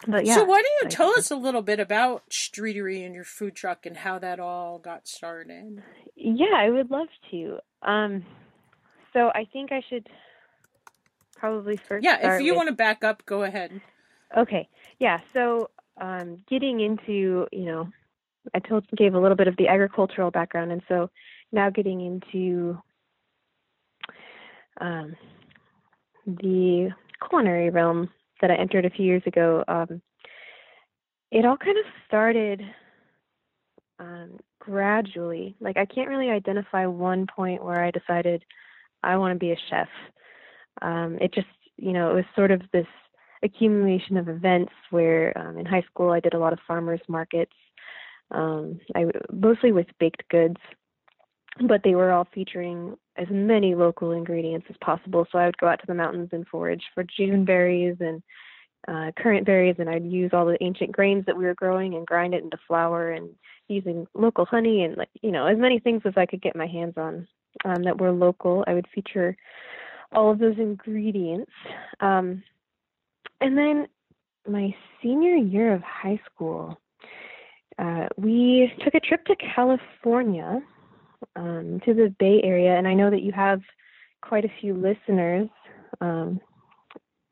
but 0.07 0.27
yeah. 0.27 0.35
So 0.35 0.45
why 0.45 0.61
don't 0.61 0.83
you 0.83 0.89
tell 0.91 1.11
us 1.11 1.31
a 1.31 1.37
little 1.37 1.63
bit 1.63 1.81
about 1.81 2.29
Streetery 2.31 3.05
and 3.07 3.15
your 3.15 3.25
food 3.25 3.55
truck 3.55 3.87
and 3.87 3.97
how 3.97 4.19
that 4.19 4.41
all 4.41 4.79
got 4.79 5.09
started? 5.09 5.83
Yeah, 6.17 6.55
I 6.55 6.69
would 6.69 6.91
love 6.91 7.09
to. 7.31 7.59
Um, 7.83 8.25
so 9.13 9.29
I 9.29 9.47
think 9.53 9.73
I 9.73 9.83
should 9.89 10.09
probably 11.37 11.77
first. 11.77 12.05
Yeah, 12.05 12.35
if 12.35 12.43
you 12.43 12.53
with... 12.53 12.57
want 12.57 12.69
to 12.69 12.75
back 12.75 13.05
up, 13.05 13.25
go 13.25 13.43
ahead. 13.43 13.81
Okay. 14.37 14.69
Yeah. 14.99 15.21
So 15.33 15.71
um, 16.01 16.43
getting 16.49 16.81
into, 16.81 17.47
you 17.53 17.65
know, 17.65 17.89
I 18.53 18.59
told 18.59 18.85
gave 18.97 19.15
a 19.15 19.21
little 19.21 19.37
bit 19.37 19.49
of 19.49 19.57
the 19.57 19.69
agricultural 19.69 20.31
background, 20.31 20.73
and 20.73 20.83
so 20.89 21.11
now 21.53 21.71
getting 21.71 22.01
into 22.01 22.79
um, 24.81 25.17
the 26.27 26.91
culinary 27.29 27.71
realm 27.71 28.11
that 28.41 28.51
I 28.51 28.57
entered 28.57 28.85
a 28.85 28.91
few 28.91 29.07
years 29.07 29.23
ago. 29.27 29.65
Um, 29.69 30.03
it 31.31 31.45
all 31.45 31.57
kind 31.57 31.79
of 31.79 31.85
started 32.07 32.63
um, 33.99 34.39
gradually. 34.59 35.57
Like 35.61 35.77
I 35.77 35.87
can't 35.87 36.09
really 36.09 36.31
identify 36.31 36.87
one 36.87 37.27
point 37.27 37.65
where 37.65 37.83
I 37.83 37.91
decided 37.91 38.45
I 39.03 39.17
want 39.17 39.35
to 39.35 39.39
be 39.39 39.53
a 39.53 39.57
chef 39.71 39.89
um, 40.83 41.19
it 41.21 41.33
just, 41.33 41.47
you 41.77 41.93
know, 41.93 42.11
it 42.11 42.15
was 42.15 42.25
sort 42.35 42.51
of 42.51 42.63
this 42.73 42.87
accumulation 43.43 44.17
of 44.17 44.29
events 44.29 44.73
where 44.91 45.37
um, 45.39 45.59
in 45.59 45.67
high 45.67 45.85
school 45.91 46.11
I 46.11 46.21
did 46.21 46.35
a 46.35 46.39
lot 46.39 46.53
of 46.53 46.59
farmers 46.67 47.01
markets. 47.09 47.53
Um, 48.35 48.81
I 48.95 49.07
mostly 49.33 49.73
with 49.73 49.87
baked 49.99 50.29
goods, 50.29 50.57
but 51.69 51.83
they 51.85 51.95
were 51.95 52.13
all 52.13 52.27
featuring 52.35 52.97
as 53.17 53.29
many 53.31 53.75
local 53.75 54.13
ingredients 54.13 54.67
as 54.69 54.77
possible. 54.81 55.27
So 55.31 55.39
I 55.39 55.47
would 55.47 55.59
go 55.59 55.69
out 55.69 55.81
to 55.81 55.87
the 55.87 55.95
mountains 55.95 56.31
and 56.33 56.47
forage 56.49 56.83
for 56.95 57.05
June 57.05 57.45
berries 57.45 57.97
and 58.01 58.23
uh, 58.89 59.13
currant 59.17 59.47
berries, 59.47 59.77
and 59.79 59.89
I'd 59.89 60.05
use 60.05 60.31
all 60.33 60.45
the 60.45 60.63
ancient 60.63 60.93
grains 60.93 61.25
that 61.27 61.37
we 61.37 61.45
were 61.45 61.55
growing 61.55 61.95
and 61.95 62.07
grind 62.07 62.35
it 62.35 62.43
into 62.43 62.59
flour 62.67 63.13
and 63.13 63.31
using 63.69 64.07
local 64.15 64.45
honey 64.45 64.85
and 64.85 64.97
like 64.99 65.09
you 65.23 65.31
know 65.31 65.47
as 65.47 65.57
many 65.57 65.79
things 65.79 66.03
as 66.05 66.13
I 66.19 66.27
could 66.27 66.43
get 66.43 66.55
my 66.55 66.67
hands 66.67 66.95
on 66.99 67.27
um, 67.65 67.83
that 67.85 67.99
were 67.99 68.13
local. 68.13 68.65
I 68.67 68.75
would 68.75 68.87
feature 68.95 69.37
all 70.13 70.31
of 70.31 70.39
those 70.39 70.59
ingredients. 70.59 71.51
Um, 72.01 72.43
and 73.41 73.57
then 73.57 73.87
my 74.47 74.75
senior 75.03 75.35
year 75.35 75.73
of 75.73 75.83
high 75.83 76.21
school, 76.27 76.79
uh, 77.79 78.07
we 78.17 78.73
took 78.85 78.95
a 78.95 79.01
trip 79.01 79.25
to 79.27 79.37
California, 79.55 80.61
um, 81.37 81.81
to 81.85 81.95
the 81.95 82.15
Bay 82.19 82.41
Area, 82.43 82.77
and 82.77 82.87
I 82.87 82.95
know 82.95 83.11
that 83.11 83.23
you 83.23 83.33
have 83.33 83.61
quite 84.23 84.45
a 84.45 84.53
few 84.61 84.75
listeners 84.75 85.49
um, 86.01 86.41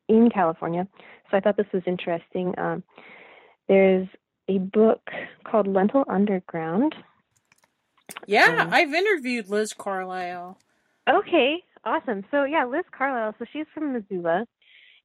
in 0.08 0.30
California, 0.30 0.86
so 1.30 1.36
I 1.36 1.40
thought 1.40 1.56
this 1.56 1.66
was 1.72 1.82
interesting. 1.86 2.54
Um, 2.58 2.82
there's 3.68 4.08
a 4.48 4.58
book 4.58 5.00
called 5.44 5.66
Lentil 5.66 6.04
Underground. 6.08 6.94
Yeah, 8.26 8.62
um, 8.62 8.68
I've 8.72 8.92
interviewed 8.92 9.48
Liz 9.48 9.72
Carlisle. 9.72 10.58
Okay, 11.08 11.62
Awesome. 11.84 12.24
So 12.30 12.44
yeah, 12.44 12.64
Liz 12.64 12.84
Carlisle. 12.96 13.34
So 13.38 13.44
she's 13.52 13.66
from 13.74 13.92
Missoula, 13.92 14.46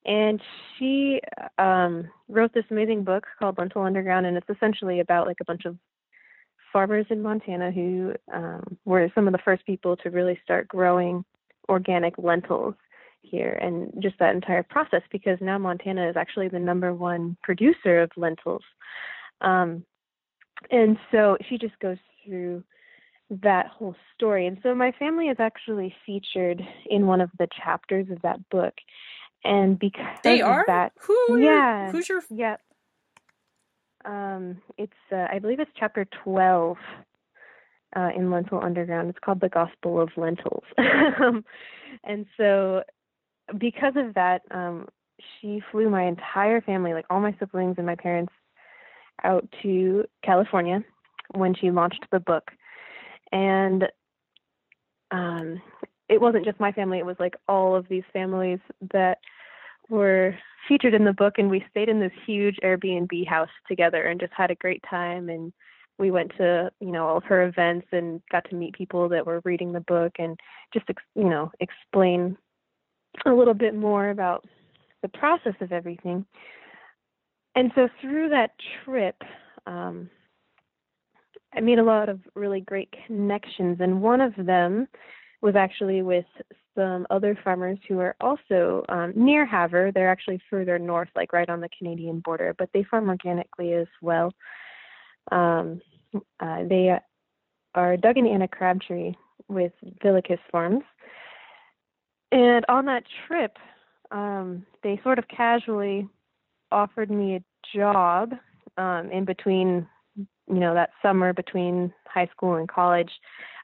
and 0.07 0.41
she 0.77 1.19
um, 1.57 2.09
wrote 2.29 2.53
this 2.53 2.65
amazing 2.71 3.03
book 3.03 3.25
called 3.37 3.57
Lentil 3.57 3.83
Underground, 3.83 4.25
and 4.25 4.37
it's 4.37 4.49
essentially 4.49 5.01
about 5.01 5.27
like 5.27 5.37
a 5.41 5.45
bunch 5.45 5.65
of 5.65 5.77
farmers 6.71 7.05
in 7.09 7.21
Montana 7.21 7.71
who 7.71 8.13
um, 8.33 8.77
were 8.85 9.11
some 9.13 9.27
of 9.27 9.33
the 9.33 9.39
first 9.43 9.65
people 9.65 9.95
to 9.97 10.09
really 10.09 10.39
start 10.43 10.67
growing 10.67 11.23
organic 11.69 12.17
lentils 12.17 12.75
here, 13.21 13.57
and 13.61 13.91
just 14.01 14.17
that 14.19 14.33
entire 14.33 14.63
process 14.63 15.01
because 15.11 15.37
now 15.41 15.57
Montana 15.57 16.09
is 16.09 16.15
actually 16.15 16.47
the 16.47 16.59
number 16.59 16.93
one 16.93 17.35
producer 17.43 18.01
of 18.01 18.11
lentils. 18.15 18.63
Um, 19.41 19.83
and 20.71 20.97
so 21.11 21.37
she 21.47 21.57
just 21.57 21.77
goes 21.79 21.97
through 22.25 22.63
that 23.29 23.67
whole 23.67 23.95
story. 24.15 24.47
And 24.47 24.57
so 24.63 24.73
my 24.73 24.91
family 24.93 25.27
is 25.27 25.37
actually 25.39 25.93
featured 26.05 26.61
in 26.89 27.07
one 27.07 27.21
of 27.21 27.29
the 27.37 27.47
chapters 27.63 28.07
of 28.09 28.21
that 28.21 28.47
book. 28.49 28.73
And 29.43 29.79
because 29.79 30.05
they 30.23 30.41
are 30.41 30.63
that, 30.67 30.93
Who 31.01 31.37
yeah, 31.39 31.91
who's 31.91 32.09
your? 32.09 32.21
Yeah, 32.29 32.57
um, 34.03 34.61
it's 34.77 34.93
uh, 35.11 35.27
I 35.31 35.39
believe 35.39 35.59
it's 35.59 35.71
chapter 35.77 36.05
twelve 36.23 36.77
uh, 37.95 38.09
in 38.15 38.31
Lentil 38.31 38.61
Underground. 38.61 39.09
It's 39.09 39.19
called 39.23 39.41
the 39.41 39.49
Gospel 39.49 40.01
of 40.01 40.09
Lentils. 40.17 40.63
and 42.03 42.25
so, 42.35 42.83
because 43.57 43.93
of 43.95 44.13
that, 44.15 44.41
um, 44.51 44.87
she 45.39 45.61
flew 45.71 45.89
my 45.89 46.03
entire 46.03 46.61
family, 46.61 46.93
like 46.93 47.05
all 47.09 47.19
my 47.19 47.35
siblings 47.39 47.75
and 47.77 47.85
my 47.85 47.95
parents, 47.95 48.33
out 49.23 49.47
to 49.63 50.03
California 50.23 50.83
when 51.35 51.53
she 51.53 51.71
launched 51.71 52.05
the 52.11 52.19
book 52.19 52.51
and 53.31 53.85
um, 55.11 55.61
it 56.09 56.21
wasn't 56.21 56.45
just 56.45 56.59
my 56.59 56.71
family; 56.71 56.99
it 56.99 57.05
was 57.05 57.17
like 57.19 57.35
all 57.47 57.75
of 57.75 57.87
these 57.89 58.03
families 58.13 58.59
that 58.93 59.19
were 59.89 60.35
featured 60.67 60.93
in 60.93 61.05
the 61.05 61.13
book, 61.13 61.35
and 61.37 61.49
we 61.49 61.65
stayed 61.69 61.89
in 61.89 61.99
this 61.99 62.11
huge 62.25 62.57
Airbnb 62.63 63.27
house 63.27 63.49
together 63.67 64.03
and 64.03 64.19
just 64.19 64.33
had 64.35 64.51
a 64.51 64.55
great 64.55 64.83
time. 64.89 65.29
And 65.29 65.53
we 65.97 66.11
went 66.11 66.31
to 66.37 66.71
you 66.79 66.91
know 66.91 67.07
all 67.07 67.17
of 67.17 67.23
her 67.23 67.43
events 67.47 67.87
and 67.91 68.21
got 68.31 68.47
to 68.49 68.55
meet 68.55 68.73
people 68.73 69.09
that 69.09 69.25
were 69.25 69.41
reading 69.43 69.71
the 69.71 69.81
book 69.81 70.13
and 70.19 70.39
just 70.73 70.85
you 71.15 71.29
know 71.29 71.51
explain 71.59 72.37
a 73.25 73.31
little 73.33 73.53
bit 73.53 73.75
more 73.75 74.09
about 74.09 74.45
the 75.01 75.09
process 75.09 75.55
of 75.61 75.71
everything. 75.71 76.25
And 77.55 77.71
so 77.73 77.89
through 78.01 78.29
that 78.29 78.51
trip, 78.85 79.15
um, 79.65 80.09
I 81.55 81.59
made 81.59 81.79
a 81.79 81.83
lot 81.83 82.09
of 82.09 82.19
really 82.35 82.61
great 82.61 82.93
connections, 83.07 83.77
and 83.79 84.01
one 84.01 84.21
of 84.21 84.33
them 84.37 84.87
was 85.41 85.55
actually 85.55 86.01
with 86.01 86.25
some 86.75 87.07
other 87.09 87.37
farmers 87.43 87.77
who 87.87 87.99
are 87.99 88.15
also 88.21 88.85
um, 88.89 89.13
near 89.15 89.45
Havre. 89.45 89.91
They're 89.91 90.09
actually 90.09 90.41
further 90.49 90.77
north, 90.77 91.09
like 91.15 91.33
right 91.33 91.49
on 91.49 91.61
the 91.61 91.69
Canadian 91.77 92.19
border, 92.19 92.55
but 92.57 92.69
they 92.73 92.83
farm 92.83 93.09
organically 93.09 93.73
as 93.73 93.87
well. 94.01 94.33
Um, 95.31 95.81
uh, 96.39 96.63
they 96.67 96.97
are 97.75 97.97
Doug 97.97 98.17
and 98.17 98.27
Anna 98.27 98.47
Crabtree 98.47 99.13
with 99.47 99.73
Vilicus 100.01 100.39
Farms. 100.51 100.83
And 102.31 102.65
on 102.69 102.85
that 102.85 103.03
trip, 103.27 103.57
um, 104.11 104.65
they 104.83 104.99
sort 105.03 105.19
of 105.19 105.27
casually 105.27 106.07
offered 106.71 107.09
me 107.09 107.35
a 107.35 107.77
job 107.77 108.33
um, 108.77 109.09
in 109.11 109.25
between, 109.25 109.87
you 110.47 110.59
know, 110.59 110.73
that 110.73 110.91
summer 111.01 111.33
between 111.33 111.93
high 112.07 112.27
school 112.27 112.55
and 112.55 112.67
college. 112.67 113.11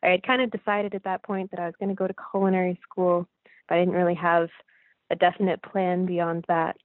I 0.04 0.10
had 0.10 0.24
kind 0.24 0.42
of 0.42 0.52
decided 0.52 0.96
at 0.96 1.04
that 1.04 1.24
point 1.24 1.52
that 1.52 1.60
I 1.60 1.66
was 1.66 1.76
going 1.80 1.90
to 1.90 1.96
go 1.96 2.08
to 2.08 2.14
culinary 2.32 2.80
school, 2.84 3.28
but 3.68 3.76
I 3.76 3.80
didn't 3.80 3.94
really 3.94 4.16
have 4.16 4.50
a 5.10 5.16
definite 5.16 5.62
plan 5.64 6.06
beyond 6.06 6.46
that. 6.48 6.76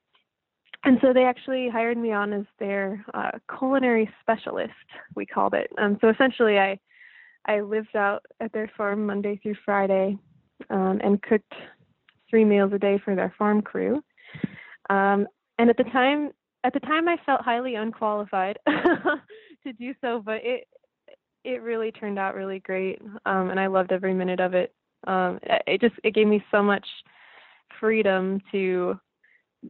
And 0.85 0.99
so 1.03 1.13
they 1.13 1.25
actually 1.25 1.69
hired 1.69 1.99
me 1.99 2.13
on 2.13 2.33
as 2.33 2.45
their 2.61 3.05
uh, 3.13 3.33
culinary 3.59 4.09
specialist, 4.21 4.73
we 5.17 5.27
called 5.27 5.55
it. 5.55 5.71
Um, 5.77 5.99
so 6.01 6.09
essentially, 6.09 6.59
I 6.59 6.79
I 7.47 7.61
lived 7.61 7.97
out 7.97 8.25
at 8.41 8.53
their 8.53 8.71
farm 8.77 9.07
Monday 9.07 9.41
through 9.43 9.57
Friday 9.65 10.19
um, 10.71 11.01
and 11.03 11.21
cooked 11.23 11.53
three 12.29 12.45
meals 12.45 12.73
a 12.75 12.79
day 12.79 13.01
for 13.03 13.15
their 13.15 13.35
farm 13.39 13.63
crew. 13.63 14.03
Um, 14.91 15.27
and 15.59 15.71
at 15.71 15.77
the 15.77 15.85
time, 15.85 16.31
at 16.65 16.75
the 16.75 16.81
time, 16.81 17.09
I 17.09 17.17
felt 17.25 17.41
highly 17.41 17.75
unqualified 17.75 18.59
to 19.65 19.73
do 19.73 19.95
so, 20.01 20.23
but 20.25 20.41
it 20.45 20.67
it 21.45 21.63
really 21.63 21.93
turned 21.93 22.19
out 22.19 22.35
really 22.35 22.61
great, 22.61 23.01
um, 23.25 23.51
and 23.51 23.61
I 23.61 23.69
loved 23.69 23.93
every 23.93 24.13
minute 24.13 24.41
of 24.41 24.55
it. 24.55 24.75
Um, 25.07 25.39
it 25.67 25.81
just 25.81 25.95
it 26.05 26.15
gave 26.15 26.27
me 26.27 26.45
so 26.51 26.63
much 26.63 26.87
freedom 27.81 28.41
to, 28.53 28.99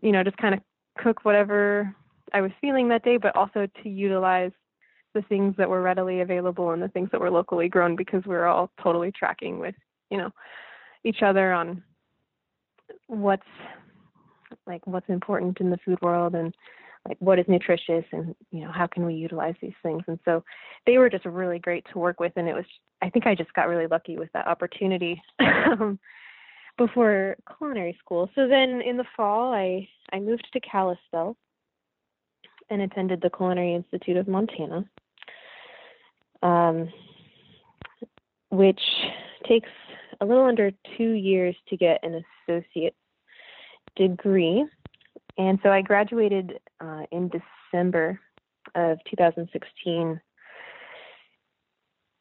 you 0.02 0.12
know, 0.12 0.24
just 0.24 0.36
kind 0.38 0.54
of 0.54 0.60
cook 0.98 1.24
whatever 1.24 1.94
I 2.32 2.40
was 2.40 2.50
feeling 2.60 2.88
that 2.88 3.04
day, 3.04 3.16
but 3.16 3.36
also 3.36 3.66
to 3.82 3.88
utilize 3.88 4.52
the 5.14 5.22
things 5.22 5.54
that 5.56 5.68
were 5.68 5.82
readily 5.82 6.20
available 6.20 6.70
and 6.70 6.82
the 6.82 6.88
things 6.88 7.08
that 7.12 7.20
were 7.20 7.30
locally 7.30 7.68
grown 7.68 7.96
because 7.96 8.22
we're 8.26 8.46
all 8.46 8.70
totally 8.82 9.10
tracking 9.12 9.58
with, 9.58 9.74
you 10.10 10.18
know, 10.18 10.30
each 11.04 11.22
other 11.22 11.52
on 11.52 11.82
what's 13.06 13.42
like 14.66 14.86
what's 14.86 15.08
important 15.08 15.58
in 15.60 15.70
the 15.70 15.78
food 15.84 16.00
world 16.02 16.34
and 16.34 16.54
like 17.08 17.16
what 17.20 17.38
is 17.38 17.46
nutritious 17.48 18.04
and 18.12 18.34
you 18.50 18.60
know 18.60 18.70
how 18.70 18.86
can 18.86 19.06
we 19.06 19.14
utilize 19.14 19.54
these 19.60 19.72
things 19.82 20.02
and 20.06 20.18
so 20.24 20.44
they 20.86 20.98
were 20.98 21.10
just 21.10 21.24
really 21.24 21.58
great 21.58 21.84
to 21.92 21.98
work 21.98 22.20
with 22.20 22.32
and 22.36 22.48
it 22.48 22.54
was 22.54 22.64
i 23.02 23.08
think 23.10 23.26
i 23.26 23.34
just 23.34 23.52
got 23.54 23.68
really 23.68 23.86
lucky 23.86 24.18
with 24.18 24.30
that 24.32 24.46
opportunity 24.46 25.20
um, 25.40 25.98
before 26.76 27.36
culinary 27.56 27.96
school 27.98 28.30
so 28.34 28.46
then 28.46 28.80
in 28.82 28.96
the 28.96 29.06
fall 29.16 29.52
i 29.52 29.86
i 30.12 30.20
moved 30.20 30.46
to 30.52 30.60
kalispell 30.60 31.36
and 32.70 32.82
attended 32.82 33.20
the 33.20 33.30
culinary 33.30 33.74
institute 33.74 34.16
of 34.16 34.28
montana 34.28 34.84
um, 36.42 36.88
which 38.50 38.80
takes 39.46 39.68
a 40.20 40.26
little 40.26 40.44
under 40.44 40.70
two 40.96 41.12
years 41.12 41.56
to 41.68 41.76
get 41.76 42.02
an 42.02 42.24
associate's 42.48 42.96
degree. 43.96 44.64
And 45.36 45.58
so 45.62 45.70
I 45.70 45.82
graduated 45.82 46.58
uh, 46.80 47.02
in 47.10 47.30
December 47.30 48.20
of 48.74 48.98
2016. 49.10 50.20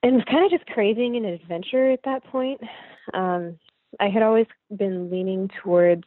And 0.03 0.15
was 0.15 0.23
kind 0.29 0.45
of 0.45 0.51
just 0.51 0.69
craving 0.71 1.15
an 1.15 1.25
adventure 1.25 1.91
at 1.91 1.99
that 2.05 2.23
point. 2.25 2.61
Um, 3.13 3.57
I 3.99 4.09
had 4.09 4.21
always 4.21 4.45
been 4.75 5.09
leaning 5.09 5.49
towards 5.63 6.03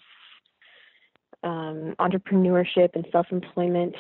um, 1.43 1.95
entrepreneurship 1.99 2.91
and 2.95 3.07
self 3.11 3.27
employment 3.31 3.95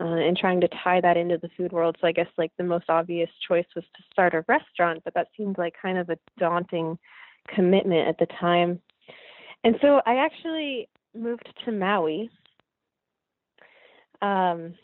uh, 0.00 0.04
and 0.04 0.36
trying 0.36 0.60
to 0.60 0.68
tie 0.82 1.00
that 1.00 1.16
into 1.16 1.38
the 1.38 1.50
food 1.56 1.72
world. 1.72 1.96
So 2.00 2.06
I 2.06 2.12
guess 2.12 2.28
like 2.36 2.52
the 2.56 2.64
most 2.64 2.88
obvious 2.88 3.30
choice 3.46 3.66
was 3.74 3.84
to 3.96 4.02
start 4.12 4.34
a 4.34 4.44
restaurant, 4.48 5.02
but 5.04 5.14
that 5.14 5.28
seemed 5.36 5.58
like 5.58 5.74
kind 5.80 5.98
of 5.98 6.08
a 6.08 6.18
daunting 6.38 6.98
commitment 7.54 8.08
at 8.08 8.18
the 8.18 8.26
time. 8.40 8.80
And 9.64 9.76
so 9.82 10.00
I 10.06 10.16
actually 10.16 10.88
moved 11.14 11.48
to 11.64 11.72
Maui. 11.72 12.30
Um, 14.20 14.74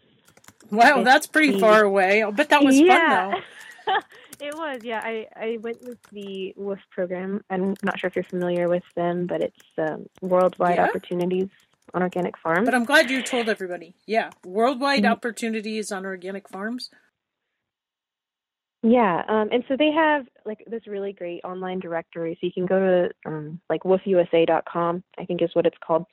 wow, 0.70 1.02
that's 1.02 1.26
pretty 1.26 1.52
the, 1.52 1.58
far 1.58 1.82
away. 1.82 2.22
I 2.22 2.30
bet 2.30 2.50
that 2.50 2.64
was 2.64 2.78
yeah. 2.78 3.30
fun 3.30 3.42
though. 3.86 3.94
it 4.40 4.54
was, 4.54 4.80
yeah. 4.82 5.00
I, 5.02 5.26
I 5.36 5.58
went 5.60 5.82
with 5.82 5.98
the 6.12 6.54
WWOOF 6.58 6.78
program. 6.90 7.44
I'm 7.50 7.74
not 7.82 7.98
sure 7.98 8.08
if 8.08 8.16
you're 8.16 8.24
familiar 8.24 8.68
with 8.68 8.84
them, 8.94 9.26
but 9.26 9.42
it's 9.42 9.62
um, 9.78 10.06
Worldwide 10.22 10.76
yeah. 10.76 10.84
Opportunities 10.84 11.48
on 11.92 12.02
Organic 12.02 12.36
Farms. 12.38 12.66
But 12.66 12.74
I'm 12.74 12.84
glad 12.84 13.10
you 13.10 13.22
told 13.22 13.48
everybody. 13.48 13.94
Yeah, 14.06 14.30
Worldwide 14.44 15.02
mm-hmm. 15.02 15.12
Opportunities 15.12 15.92
on 15.92 16.04
Organic 16.04 16.48
Farms. 16.48 16.90
Yeah, 18.82 19.22
um, 19.28 19.48
and 19.50 19.64
so 19.66 19.76
they 19.78 19.92
have 19.92 20.26
like 20.44 20.62
this 20.66 20.86
really 20.86 21.14
great 21.14 21.42
online 21.42 21.80
directory. 21.80 22.36
So 22.38 22.46
you 22.46 22.52
can 22.52 22.66
go 22.66 22.78
to 22.78 23.10
um, 23.30 23.60
like 23.70 23.82
wwoofusa.com, 23.82 25.02
I 25.18 25.24
think 25.24 25.40
is 25.40 25.54
what 25.54 25.64
it's 25.64 25.78
called, 25.82 26.04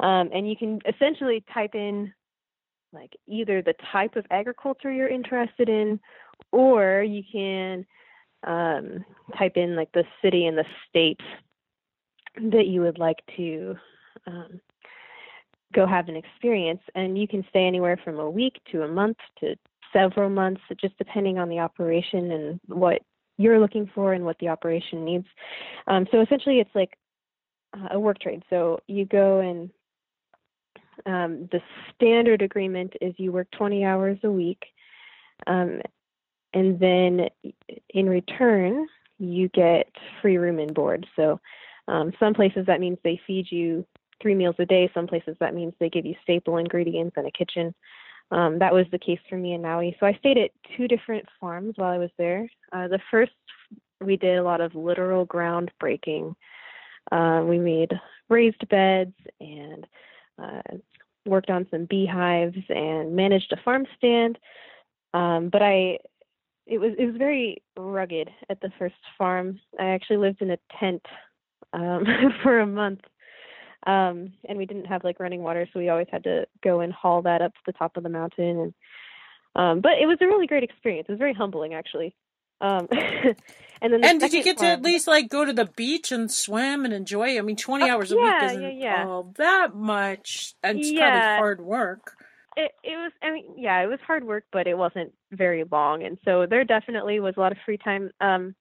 um, 0.00 0.30
and 0.32 0.48
you 0.48 0.56
can 0.56 0.78
essentially 0.86 1.44
type 1.52 1.74
in 1.74 2.14
like 2.92 3.14
either 3.26 3.62
the 3.62 3.74
type 3.92 4.16
of 4.16 4.24
agriculture 4.30 4.90
you're 4.90 5.08
interested 5.08 5.68
in, 5.68 6.00
or 6.52 7.02
you 7.02 7.22
can 7.30 7.84
um, 8.46 9.04
type 9.36 9.56
in 9.56 9.76
like 9.76 9.92
the 9.92 10.04
city 10.22 10.46
and 10.46 10.56
the 10.56 10.64
state 10.88 11.20
that 12.36 12.66
you 12.66 12.80
would 12.80 12.98
like 12.98 13.18
to 13.36 13.76
um, 14.26 14.60
go 15.74 15.86
have 15.86 16.08
an 16.08 16.16
experience, 16.16 16.80
and 16.94 17.18
you 17.18 17.28
can 17.28 17.44
stay 17.50 17.66
anywhere 17.66 17.98
from 18.02 18.18
a 18.18 18.30
week 18.30 18.60
to 18.70 18.82
a 18.82 18.88
month 18.88 19.18
to 19.40 19.54
several 19.92 20.30
months, 20.30 20.60
just 20.80 20.96
depending 20.98 21.38
on 21.38 21.48
the 21.48 21.58
operation 21.58 22.30
and 22.32 22.60
what 22.66 23.02
you're 23.38 23.60
looking 23.60 23.90
for 23.94 24.12
and 24.12 24.24
what 24.24 24.38
the 24.38 24.48
operation 24.48 25.04
needs. 25.04 25.26
Um, 25.86 26.06
so 26.10 26.20
essentially, 26.20 26.60
it's 26.60 26.74
like 26.74 26.96
a 27.90 27.98
work 27.98 28.18
trade. 28.18 28.42
So 28.50 28.80
you 28.86 29.04
go 29.04 29.40
and 29.40 29.70
um, 31.06 31.48
the 31.52 31.60
standard 31.94 32.42
agreement 32.42 32.94
is 33.00 33.14
you 33.16 33.32
work 33.32 33.48
20 33.52 33.84
hours 33.84 34.18
a 34.24 34.30
week, 34.30 34.62
um, 35.46 35.80
and 36.54 36.78
then 36.80 37.28
in 37.90 38.08
return 38.08 38.86
you 39.18 39.48
get 39.48 39.90
free 40.22 40.38
room 40.38 40.58
and 40.58 40.74
board. 40.74 41.06
So 41.16 41.40
um, 41.88 42.12
some 42.20 42.34
places 42.34 42.66
that 42.66 42.80
means 42.80 42.98
they 43.02 43.20
feed 43.26 43.50
you 43.50 43.84
three 44.22 44.34
meals 44.34 44.56
a 44.58 44.66
day. 44.66 44.90
Some 44.94 45.06
places 45.06 45.36
that 45.40 45.54
means 45.54 45.72
they 45.78 45.90
give 45.90 46.06
you 46.06 46.14
staple 46.22 46.56
ingredients 46.56 47.16
and 47.16 47.26
a 47.26 47.30
kitchen. 47.30 47.74
Um, 48.30 48.58
that 48.58 48.74
was 48.74 48.86
the 48.90 48.98
case 48.98 49.20
for 49.28 49.36
me 49.36 49.54
in 49.54 49.62
Maui. 49.62 49.96
So 49.98 50.06
I 50.06 50.12
stayed 50.14 50.38
at 50.38 50.50
two 50.76 50.86
different 50.86 51.24
farms 51.40 51.74
while 51.76 51.92
I 51.92 51.98
was 51.98 52.10
there. 52.18 52.48
Uh, 52.72 52.88
the 52.88 53.00
first, 53.10 53.32
we 54.00 54.16
did 54.16 54.38
a 54.38 54.42
lot 54.42 54.60
of 54.60 54.74
literal 54.74 55.24
ground 55.24 55.70
breaking. 55.80 56.36
Uh, 57.10 57.42
we 57.46 57.58
made 57.58 57.92
raised 58.28 58.68
beds 58.68 59.14
and 59.40 59.86
uh, 60.42 60.76
worked 61.26 61.50
on 61.50 61.66
some 61.70 61.86
beehives 61.86 62.56
and 62.68 63.14
managed 63.14 63.52
a 63.52 63.62
farm 63.62 63.86
stand. 63.96 64.38
Um, 65.14 65.48
but 65.50 65.62
I, 65.62 65.98
it 66.66 66.78
was 66.78 66.92
it 66.98 67.06
was 67.06 67.16
very 67.16 67.62
rugged 67.76 68.30
at 68.50 68.60
the 68.60 68.70
first 68.78 68.94
farm. 69.16 69.58
I 69.78 69.86
actually 69.86 70.18
lived 70.18 70.42
in 70.42 70.50
a 70.50 70.58
tent 70.78 71.02
um, 71.72 72.04
for 72.42 72.60
a 72.60 72.66
month 72.66 73.00
um, 73.86 74.32
and 74.48 74.58
we 74.58 74.66
didn't 74.66 74.86
have 74.86 75.04
like 75.04 75.20
running 75.20 75.42
water, 75.42 75.68
so 75.72 75.78
we 75.78 75.88
always 75.88 76.08
had 76.10 76.24
to 76.24 76.46
go 76.64 76.80
and 76.80 76.92
haul 76.92 77.22
that 77.22 77.42
up 77.42 77.52
to 77.54 77.60
the 77.66 77.72
top 77.72 77.96
of 77.96 78.02
the 78.02 78.08
mountain. 78.08 78.58
And 78.60 78.74
um, 79.54 79.80
but 79.80 79.92
it 80.00 80.06
was 80.06 80.18
a 80.20 80.26
really 80.26 80.46
great 80.46 80.62
experience. 80.62 81.06
It 81.08 81.12
was 81.12 81.18
very 81.18 81.32
humbling, 81.32 81.74
actually. 81.74 82.14
Um, 82.60 82.88
and 82.90 83.92
then, 83.92 84.00
the 84.00 84.06
and 84.08 84.20
did 84.20 84.32
you 84.32 84.42
get 84.42 84.58
to 84.58 84.66
at 84.66 84.82
least 84.82 85.06
like 85.06 85.28
go 85.28 85.44
to 85.44 85.52
the 85.52 85.66
beach 85.76 86.12
and 86.12 86.30
swim 86.30 86.84
and 86.84 86.92
enjoy? 86.92 87.38
I 87.38 87.40
mean, 87.42 87.56
twenty 87.56 87.88
uh, 87.88 87.94
hours 87.94 88.12
a 88.12 88.16
yeah, 88.16 88.22
week 88.22 88.50
isn't 88.50 88.62
yeah, 88.62 88.68
yeah. 88.70 89.06
all 89.06 89.32
that 89.36 89.74
much, 89.74 90.54
and 90.62 90.78
it's 90.78 90.90
yeah. 90.90 91.10
probably 91.10 91.38
hard 91.38 91.60
work. 91.60 92.16
It 92.56 92.72
it 92.82 92.96
was. 92.96 93.12
I 93.22 93.30
mean, 93.30 93.54
yeah, 93.56 93.80
it 93.82 93.86
was 93.86 94.00
hard 94.06 94.24
work, 94.24 94.44
but 94.52 94.66
it 94.66 94.76
wasn't 94.76 95.12
very 95.32 95.64
long, 95.70 96.02
and 96.02 96.18
so 96.24 96.46
there 96.48 96.64
definitely 96.64 97.20
was 97.20 97.34
a 97.36 97.40
lot 97.40 97.52
of 97.52 97.58
free 97.64 97.78
time. 97.78 98.10
Um, 98.20 98.54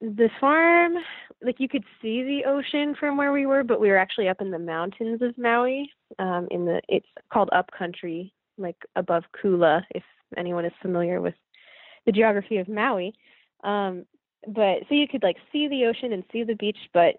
the 0.00 0.30
farm 0.40 0.94
like 1.42 1.56
you 1.58 1.68
could 1.68 1.84
see 2.00 2.22
the 2.22 2.48
ocean 2.48 2.94
from 2.98 3.16
where 3.16 3.32
we 3.32 3.44
were 3.44 3.62
but 3.62 3.80
we 3.80 3.88
were 3.88 3.98
actually 3.98 4.28
up 4.28 4.40
in 4.40 4.50
the 4.50 4.58
mountains 4.58 5.20
of 5.20 5.36
maui 5.36 5.90
um 6.18 6.48
in 6.50 6.64
the 6.64 6.80
it's 6.88 7.06
called 7.30 7.50
upcountry 7.52 8.32
like 8.56 8.76
above 8.96 9.24
kula 9.42 9.82
if 9.94 10.02
anyone 10.36 10.64
is 10.64 10.72
familiar 10.80 11.20
with 11.20 11.34
the 12.06 12.12
geography 12.12 12.58
of 12.58 12.68
Maui. 12.68 13.14
Um, 13.64 14.04
but 14.46 14.80
so 14.88 14.94
you 14.94 15.06
could 15.06 15.22
like 15.22 15.36
see 15.52 15.68
the 15.68 15.84
ocean 15.84 16.12
and 16.12 16.24
see 16.32 16.44
the 16.44 16.54
beach, 16.54 16.78
but 16.94 17.16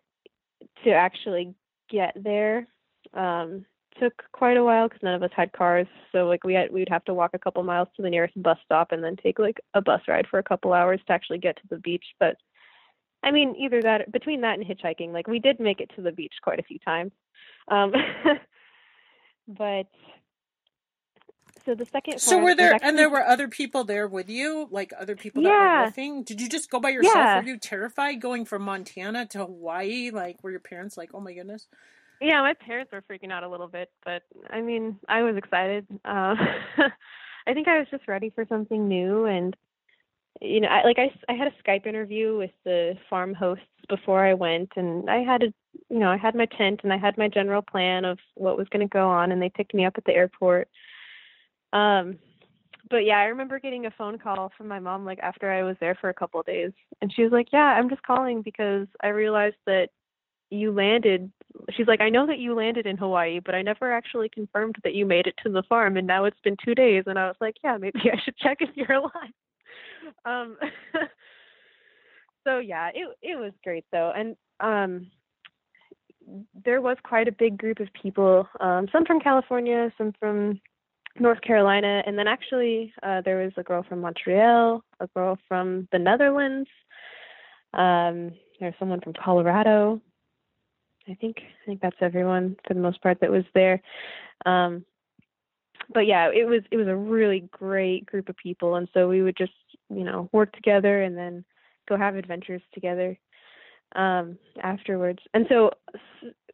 to 0.84 0.92
actually 0.92 1.54
get 1.90 2.16
there 2.16 2.68
um, 3.14 3.66
took 4.00 4.24
quite 4.32 4.58
a 4.58 4.64
while 4.64 4.88
because 4.88 5.04
none 5.04 5.14
of 5.14 5.24
us 5.24 5.32
had 5.36 5.52
cars. 5.54 5.88
So 6.12 6.26
like 6.28 6.44
we 6.44 6.54
had 6.54 6.72
we'd 6.72 6.90
have 6.90 7.06
to 7.06 7.14
walk 7.14 7.32
a 7.34 7.40
couple 7.40 7.64
miles 7.64 7.90
to 7.96 8.02
the 8.02 8.10
nearest 8.10 8.42
bus 8.42 8.58
stop 8.66 8.92
and 8.92 9.04
then 9.04 9.16
take 9.16 9.40
like 9.40 9.60
a 9.74 9.82
bus 9.82 10.02
ride 10.08 10.28
for 10.30 10.40
a 10.40 10.44
couple 10.44 10.74
hours 10.74 11.00
to 11.08 11.14
actually 11.14 11.40
get 11.40 11.58
to 11.58 11.68
the 11.70 11.78
beach. 11.78 12.06
But 12.20 12.38
I 13.24 13.32
mean, 13.32 13.56
either 13.58 13.82
that 13.82 14.12
between 14.12 14.42
that 14.42 14.58
and 14.58 14.68
hitchhiking, 14.68 15.12
like 15.12 15.28
we 15.28 15.40
did 15.40 15.60
make 15.60 15.80
it 15.80 15.92
to 15.96 16.02
the 16.02 16.12
beach 16.12 16.34
quite 16.42 16.60
a 16.60 16.64
few 16.64 16.80
times. 16.80 17.12
Um, 17.68 17.94
but 19.48 19.88
so 21.66 21.76
the 21.76 21.86
second 21.86 22.20
so 22.20 22.38
were 22.42 22.56
there 22.56 22.74
actually, 22.74 22.90
and 22.90 22.98
there 22.98 23.10
were 23.10 23.24
other 23.24 23.48
people 23.48 23.84
there 23.84 24.08
with 24.08 24.30
you? 24.30 24.68
Like 24.72 24.94
other 25.00 25.16
people 25.16 25.44
that 25.44 25.50
yeah. 25.50 25.80
were 25.80 25.86
living? 25.88 26.24
Did 26.24 26.42
you 26.42 26.50
just 26.50 26.70
go 26.70 26.80
by 26.80 26.90
yourself? 26.90 27.16
Yeah. 27.16 27.42
were 27.42 27.48
you 27.48 27.58
terrified 27.58 28.22
going 28.22 28.46
from 28.46 28.64
montana 28.64 29.26
to 29.28 29.40
hawaii? 29.40 30.12
Like 30.12 30.44
were 30.44 30.52
your 30.52 30.60
parents 30.60 30.98
like 30.98 31.12
oh 31.14 31.20
my 31.20 31.34
goodness 31.34 31.68
yeah 32.22 32.42
my 32.42 32.54
parents 32.54 32.92
were 32.92 33.02
freaking 33.02 33.32
out 33.32 33.44
a 33.44 33.50
little 33.50 33.68
bit 33.68 33.90
but 34.06 34.22
i 34.50 34.62
mean 34.62 34.98
i 35.10 35.24
was 35.24 35.36
excited. 35.36 35.86
Uh, 36.06 36.36
i 37.48 37.54
think 37.54 37.68
i 37.68 37.80
was 37.80 37.88
just 37.90 38.08
ready 38.08 38.30
for 38.30 38.46
something 38.48 38.88
new 38.88 39.26
and 39.26 39.58
you 40.40 40.62
know 40.62 40.68
I, 40.70 40.86
like 40.86 41.00
i 41.00 41.12
i 41.28 41.36
had 41.36 41.48
a 41.48 41.68
skype 41.68 41.86
interview 41.86 42.38
with 42.38 42.52
the 42.64 42.94
farm 43.10 43.34
hosts 43.34 43.66
before 43.90 44.26
i 44.26 44.34
went 44.34 44.72
and 44.76 45.10
i 45.10 45.24
had 45.24 45.44
a 45.44 45.54
you 45.90 46.00
know 46.00 46.10
i 46.10 46.18
had 46.18 46.36
my 46.36 46.46
tent 46.46 46.82
and 46.84 46.94
i 46.94 46.98
had 46.98 47.18
my 47.18 47.28
general 47.28 47.62
plan 47.62 48.06
of 48.06 48.20
what 48.36 48.58
was 48.58 48.68
going 48.70 48.88
to 48.88 48.92
go 48.92 49.10
on 49.10 49.32
and 49.32 49.42
they 49.42 49.50
picked 49.50 49.74
me 49.74 49.86
up 49.86 49.94
at 49.98 50.06
the 50.06 50.14
airport 50.14 50.70
um, 51.74 52.18
but 52.90 53.06
yeah, 53.06 53.18
I 53.18 53.24
remember 53.26 53.60
getting 53.60 53.86
a 53.86 53.92
phone 53.92 54.20
call 54.20 54.52
from 54.58 54.68
my 54.68 54.80
mom 54.80 55.06
like 55.06 55.20
after 55.20 55.50
I 55.50 55.64
was 55.64 55.78
there 55.80 55.96
for 56.00 56.10
a 56.10 56.14
couple 56.14 56.40
of 56.40 56.46
days, 56.46 56.72
and 57.02 57.12
she 57.14 57.24
was 57.24 57.32
like, 57.32 57.48
"Yeah, 57.52 57.60
I'm 57.60 57.90
just 57.90 58.04
calling 58.04 58.42
because 58.42 58.88
I 59.02 59.08
realized 59.08 59.56
that 59.66 59.90
you 60.50 60.72
landed." 60.72 61.32
She's 61.72 61.88
like, 61.88 62.02
"I 62.02 62.10
know 62.10 62.28
that 62.28 62.40
you 62.40 62.54
landed 62.54 62.86
in 62.86 62.98
Hawaii, 62.98 63.40
but 63.40 63.56
I 63.56 63.62
never 63.62 63.92
actually 63.94 64.30
confirmed 64.30 64.76
that 64.84 64.94
you 64.94 65.06
made 65.06 65.28
it 65.28 65.36
to 65.44 65.50
the 65.50 65.64
farm, 65.64 65.96
and 65.98 66.06
now 66.06 66.26
it's 66.26 66.40
been 66.44 66.58
two 66.64 66.76
days." 66.76 67.06
And 67.08 67.18
I 67.18 67.28
was 67.28 67.38
like, 67.40 67.56
"Yeah, 67.64 67.78
maybe 67.78 68.00
I 68.12 68.20
should 68.24 68.38
check 68.38 68.58
if 68.60 68.70
you're 68.76 68.92
alive." 68.92 69.34
Um, 70.26 70.58
so 72.44 72.60
yeah, 72.60 72.90
it 72.94 73.08
it 73.22 73.36
was 73.38 73.54
great 73.64 73.86
though, 73.92 74.12
and 74.14 74.36
um, 74.60 75.10
there 76.66 76.82
was 76.82 76.98
quite 77.04 77.28
a 77.28 77.32
big 77.32 77.58
group 77.58 77.80
of 77.80 77.88
people, 77.94 78.48
um, 78.60 78.88
some 78.92 79.06
from 79.06 79.20
California, 79.20 79.92
some 79.98 80.14
from 80.20 80.60
North 81.20 81.42
Carolina, 81.42 82.04
and 82.06 82.18
then 82.18 82.28
actually 82.28 82.94
uh, 83.04 83.22
there 83.22 83.44
was 83.44 83.52
a 83.58 83.64
girl 83.64 83.84
from 83.88 84.02
Montreal, 84.02 84.84
a 85.00 85.08
girl 85.08 85.38
from 85.48 85.88
the 85.92 86.00
Netherlands. 86.00 86.70
Um, 87.74 88.32
there's 88.60 88.76
someone 88.80 89.02
from 89.02 89.14
Colorado. 89.14 90.02
I 91.10 91.16
think 91.16 91.38
I 91.40 91.66
think 91.66 91.82
that's 91.82 91.98
everyone 92.02 92.56
for 92.68 92.74
the 92.74 92.80
most 92.80 93.02
part 93.02 93.20
that 93.22 93.32
was 93.32 93.44
there. 93.54 93.82
Um, 94.46 94.86
but 95.94 96.08
yeah, 96.08 96.30
it 96.34 96.48
was 96.48 96.62
it 96.72 96.78
was 96.78 96.88
a 96.88 96.96
really 96.96 97.50
great 97.52 98.06
group 98.06 98.30
of 98.30 98.38
people, 98.38 98.76
and 98.76 98.88
so 98.94 99.10
we 99.10 99.22
would 99.22 99.38
just 99.38 99.52
you 99.90 100.04
know 100.04 100.30
work 100.32 100.54
together 100.54 101.02
and 101.02 101.18
then 101.18 101.44
go 101.90 101.98
have 101.98 102.16
adventures 102.16 102.62
together 102.74 103.18
um, 103.96 104.38
afterwards. 104.64 105.20
And 105.34 105.46
so 105.50 105.72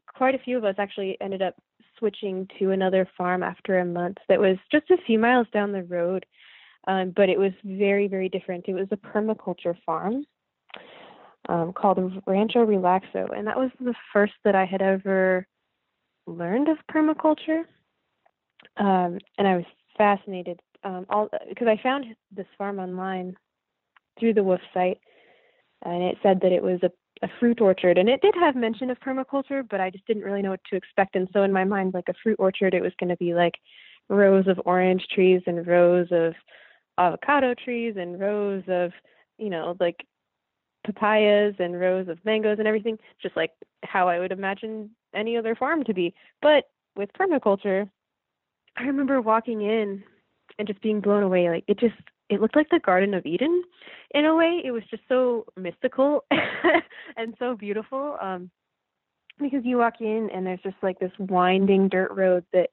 quite 0.07 0.35
a 0.35 0.39
few 0.39 0.57
of 0.57 0.63
us 0.63 0.75
actually 0.77 1.17
ended 1.21 1.41
up 1.41 1.55
switching 1.97 2.47
to 2.60 2.71
another 2.71 3.07
farm 3.17 3.43
after 3.43 3.79
a 3.79 3.86
month 3.86 4.17
that 4.29 4.39
was 4.39 4.57
just 4.71 4.89
a 4.89 4.97
few 5.05 5.19
miles 5.19 5.47
down 5.53 5.71
the 5.71 5.83
road. 5.83 6.25
Um, 6.88 7.12
but 7.15 7.27
it 7.27 7.38
was 7.38 7.51
very, 7.65 8.07
very 8.07 8.29
different. 8.29 8.65
It 8.67 8.73
was 8.73 8.88
a 8.91 8.97
permaculture 8.97 9.75
farm 9.86 10.25
um, 11.49 11.73
called 11.73 11.99
Rancho 12.25 12.65
Relaxo, 12.65 13.38
and 13.38 13.47
that 13.47 13.57
was 13.57 13.71
the 13.79 13.93
first 14.13 14.33
that 14.43 14.55
I 14.55 14.65
had 14.65 14.81
ever 14.81 15.45
learned 16.25 16.69
of 16.69 16.77
permaculture. 16.91 17.63
Um, 18.77 19.17
and 19.38 19.47
I 19.47 19.55
was 19.55 19.65
fascinated, 19.97 20.60
um, 20.83 21.05
all 21.10 21.29
because 21.49 21.67
I 21.67 21.81
found 21.81 22.05
this 22.31 22.45
farm 22.57 22.79
online 22.79 23.36
through 24.19 24.33
the 24.33 24.41
WWOOF 24.41 24.60
site, 24.73 24.99
and 25.83 26.03
it 26.03 26.17
said 26.21 26.41
that 26.41 26.51
it 26.51 26.63
was 26.63 26.79
a 26.83 26.91
a 27.21 27.27
fruit 27.39 27.62
orchard 27.62 27.97
and 27.97 28.10
it 28.10 28.21
did 28.21 28.36
have 28.36 28.56
mention 28.56 28.89
of 28.89 28.99
permaculture 28.99 29.67
but 29.69 29.82
i 29.82 29.89
just 29.89 30.06
didn't 30.06 30.23
really 30.23 30.41
know 30.41 30.51
what 30.51 30.63
to 30.69 30.75
expect 30.75 31.15
and 31.15 31.27
so 31.34 31.43
in 31.43 31.51
my 31.51 31.63
mind 31.63 31.93
like 31.93 32.10
a 32.10 32.13
fruit 32.21 32.36
orchard 32.39 32.73
it 32.73 32.82
was 32.82 32.93
going 32.99 33.10
to 33.10 33.17
be 33.17 33.34
like 33.34 33.56
rows 34.10 34.47
of 34.47 34.60
orange 34.65 35.06
trees 35.13 35.41
and 35.47 35.67
rows 35.67 36.08
of 36.12 36.34
avocado 36.97 37.53
trees 37.53 37.95
and 37.97 38.19
rows 38.19 38.63
of 38.67 38.91
you 39.38 39.49
know 39.49 39.75
like 39.80 40.06
papayas 40.86 41.56
and 41.60 41.80
rows 41.80 42.08
of 42.08 42.23
mangoes 42.23 42.58
and 42.60 42.67
everything 42.67 42.97
just 43.21 43.36
like 43.36 43.51
how 43.84 44.08
i 44.08 44.19
would 44.19 44.32
imagine 44.32 44.89
any 45.13 45.38
other 45.38 45.56
farm 45.56 45.84
to 45.84 45.93
be. 45.93 46.13
But 46.41 46.65
with 46.95 47.10
permaculture 47.13 47.89
i 48.77 48.84
remember 48.84 49.21
walking 49.21 49.62
in 49.62 50.03
and 50.58 50.67
just 50.67 50.82
being 50.82 51.01
blown 51.01 51.23
away 51.23 51.49
like 51.49 51.63
it 51.67 51.80
just 51.80 51.95
it 52.29 52.41
looked 52.41 52.55
like 52.55 52.69
the 52.69 52.79
Garden 52.79 53.13
of 53.13 53.25
Eden 53.25 53.63
in 54.11 54.25
a 54.25 54.35
way. 54.35 54.61
It 54.63 54.71
was 54.71 54.83
just 54.89 55.03
so 55.07 55.45
mystical 55.55 56.25
and 57.17 57.33
so 57.39 57.55
beautiful. 57.55 58.17
Um, 58.21 58.49
because 59.39 59.61
you 59.63 59.77
walk 59.77 59.95
in 60.01 60.29
and 60.33 60.45
there's 60.45 60.61
just 60.63 60.77
like 60.81 60.99
this 60.99 61.11
winding 61.19 61.89
dirt 61.89 62.11
road 62.11 62.43
that 62.53 62.69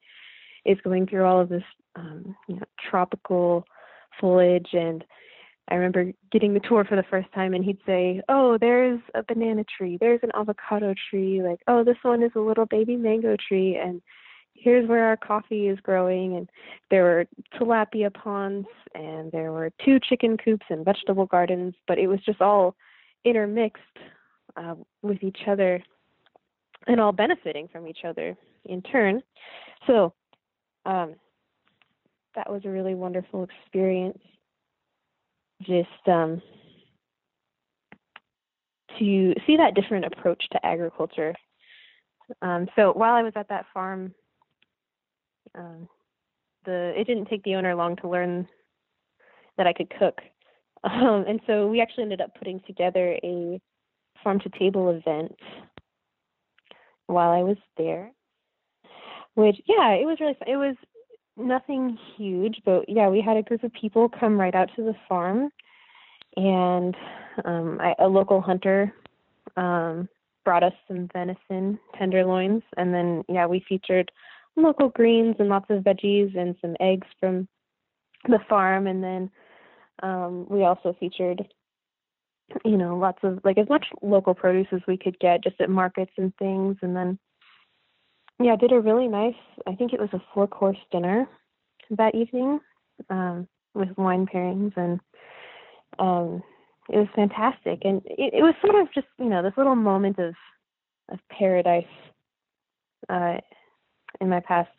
is 0.64 0.78
going 0.82 1.06
through 1.06 1.24
all 1.24 1.40
of 1.40 1.48
this 1.48 1.62
um, 1.96 2.34
you 2.48 2.56
know, 2.56 2.62
tropical 2.90 3.64
foliage 4.20 4.68
and 4.72 5.04
I 5.68 5.76
remember 5.76 6.12
getting 6.30 6.52
the 6.52 6.60
tour 6.60 6.84
for 6.84 6.96
the 6.96 7.04
first 7.10 7.32
time 7.34 7.54
and 7.54 7.64
he'd 7.64 7.78
say, 7.86 8.20
Oh, 8.28 8.58
there's 8.58 9.00
a 9.14 9.22
banana 9.22 9.64
tree, 9.64 9.96
there's 9.98 10.20
an 10.22 10.30
avocado 10.34 10.94
tree, 11.10 11.42
like, 11.42 11.60
oh 11.68 11.84
this 11.84 11.96
one 12.02 12.22
is 12.22 12.32
a 12.34 12.40
little 12.40 12.66
baby 12.66 12.96
mango 12.96 13.36
tree 13.36 13.76
and 13.76 14.02
here's 14.64 14.88
where 14.88 15.05
our 15.05 15.16
coffee 15.16 15.68
is 15.68 15.79
growing 15.81 16.37
and 16.37 16.48
there 16.90 17.05
were 17.05 17.27
tilapia 17.55 18.12
ponds 18.12 18.66
and 18.94 19.31
there 19.31 19.53
were 19.53 19.70
two 19.85 20.00
chicken 20.00 20.38
coops 20.38 20.64
and 20.70 20.85
vegetable 20.85 21.27
gardens 21.27 21.74
but 21.87 21.98
it 21.98 22.07
was 22.07 22.18
just 22.20 22.40
all 22.40 22.74
intermixed 23.24 23.83
uh, 24.57 24.74
with 25.03 25.22
each 25.22 25.40
other 25.46 25.83
and 26.87 27.00
all 27.00 27.12
benefiting 27.12 27.68
from 27.68 27.87
each 27.87 28.05
other 28.05 28.37
in 28.64 28.83
turn. 28.83 29.22
So 29.87 30.12
um, 30.87 31.14
that 32.35 32.50
was 32.50 32.62
a 32.64 32.70
really 32.70 32.94
wonderful 32.94 33.44
experience. 33.44 34.18
Just 35.62 35.88
um, 36.07 36.42
to 38.98 39.35
see 39.46 39.57
that 39.57 39.74
different 39.74 40.05
approach 40.05 40.44
to 40.53 40.66
agriculture. 40.66 41.35
Um, 42.42 42.68
so 42.77 42.92
while 42.92 43.14
I 43.14 43.22
was 43.22 43.33
at 43.37 43.48
that 43.48 43.66
farm 43.72 44.14
um, 45.54 45.88
the 46.64 46.92
it 46.98 47.06
didn't 47.06 47.26
take 47.26 47.42
the 47.44 47.54
owner 47.54 47.74
long 47.74 47.96
to 47.96 48.08
learn 48.08 48.48
that 49.56 49.66
I 49.66 49.72
could 49.72 49.92
cook, 49.98 50.20
um, 50.84 51.24
and 51.28 51.40
so 51.46 51.66
we 51.68 51.80
actually 51.80 52.04
ended 52.04 52.20
up 52.20 52.34
putting 52.36 52.60
together 52.66 53.18
a 53.22 53.60
farm 54.22 54.40
to 54.40 54.48
table 54.58 54.90
event 54.90 55.36
while 57.06 57.30
I 57.30 57.42
was 57.42 57.58
there. 57.76 58.10
Which 59.34 59.56
yeah, 59.66 59.90
it 59.90 60.06
was 60.06 60.18
really 60.20 60.36
fun. 60.38 60.48
It 60.48 60.56
was 60.56 60.76
nothing 61.36 61.98
huge, 62.16 62.60
but 62.64 62.88
yeah, 62.88 63.08
we 63.08 63.20
had 63.20 63.36
a 63.36 63.42
group 63.42 63.64
of 63.64 63.72
people 63.72 64.08
come 64.08 64.38
right 64.40 64.54
out 64.54 64.70
to 64.76 64.82
the 64.82 64.94
farm, 65.08 65.50
and 66.36 66.96
um, 67.44 67.78
I, 67.80 67.94
a 67.98 68.06
local 68.06 68.40
hunter 68.40 68.92
um, 69.56 70.08
brought 70.44 70.62
us 70.62 70.72
some 70.86 71.08
venison 71.12 71.78
tenderloins, 71.98 72.62
and 72.76 72.94
then 72.94 73.24
yeah, 73.28 73.46
we 73.46 73.64
featured 73.68 74.10
local 74.56 74.88
greens 74.88 75.36
and 75.38 75.48
lots 75.48 75.66
of 75.70 75.82
veggies 75.82 76.36
and 76.36 76.54
some 76.60 76.76
eggs 76.80 77.06
from 77.20 77.48
the 78.28 78.38
farm. 78.48 78.86
And 78.86 79.02
then 79.02 79.30
um 80.02 80.46
we 80.48 80.64
also 80.64 80.96
featured 80.98 81.46
you 82.64 82.76
know 82.76 82.96
lots 82.96 83.18
of 83.22 83.40
like 83.44 83.58
as 83.58 83.68
much 83.68 83.86
local 84.02 84.34
produce 84.34 84.66
as 84.72 84.80
we 84.86 84.96
could 84.96 85.18
get 85.18 85.42
just 85.42 85.60
at 85.60 85.70
markets 85.70 86.12
and 86.18 86.34
things. 86.36 86.76
And 86.82 86.96
then 86.96 87.18
yeah 88.40 88.56
did 88.56 88.72
a 88.72 88.80
really 88.80 89.06
nice 89.06 89.32
i 89.68 89.74
think 89.76 89.92
it 89.92 90.00
was 90.00 90.08
a 90.12 90.20
four 90.34 90.48
course 90.48 90.76
dinner 90.90 91.28
that 91.90 92.16
evening 92.16 92.58
um 93.08 93.46
with 93.74 93.96
wine 93.96 94.26
pairings 94.26 94.72
and 94.76 94.98
um 96.00 96.42
it 96.88 96.96
was 96.98 97.08
fantastic. 97.14 97.80
And 97.84 98.02
it, 98.04 98.34
it 98.34 98.42
was 98.42 98.54
sort 98.60 98.74
of 98.80 98.92
just 98.92 99.06
you 99.18 99.26
know 99.26 99.42
this 99.42 99.56
little 99.56 99.74
moment 99.74 100.18
of 100.18 100.34
of 101.10 101.18
paradise 101.30 101.84
uh 103.08 103.38
in 104.20 104.29
my 104.29 104.40
past. 104.40 104.70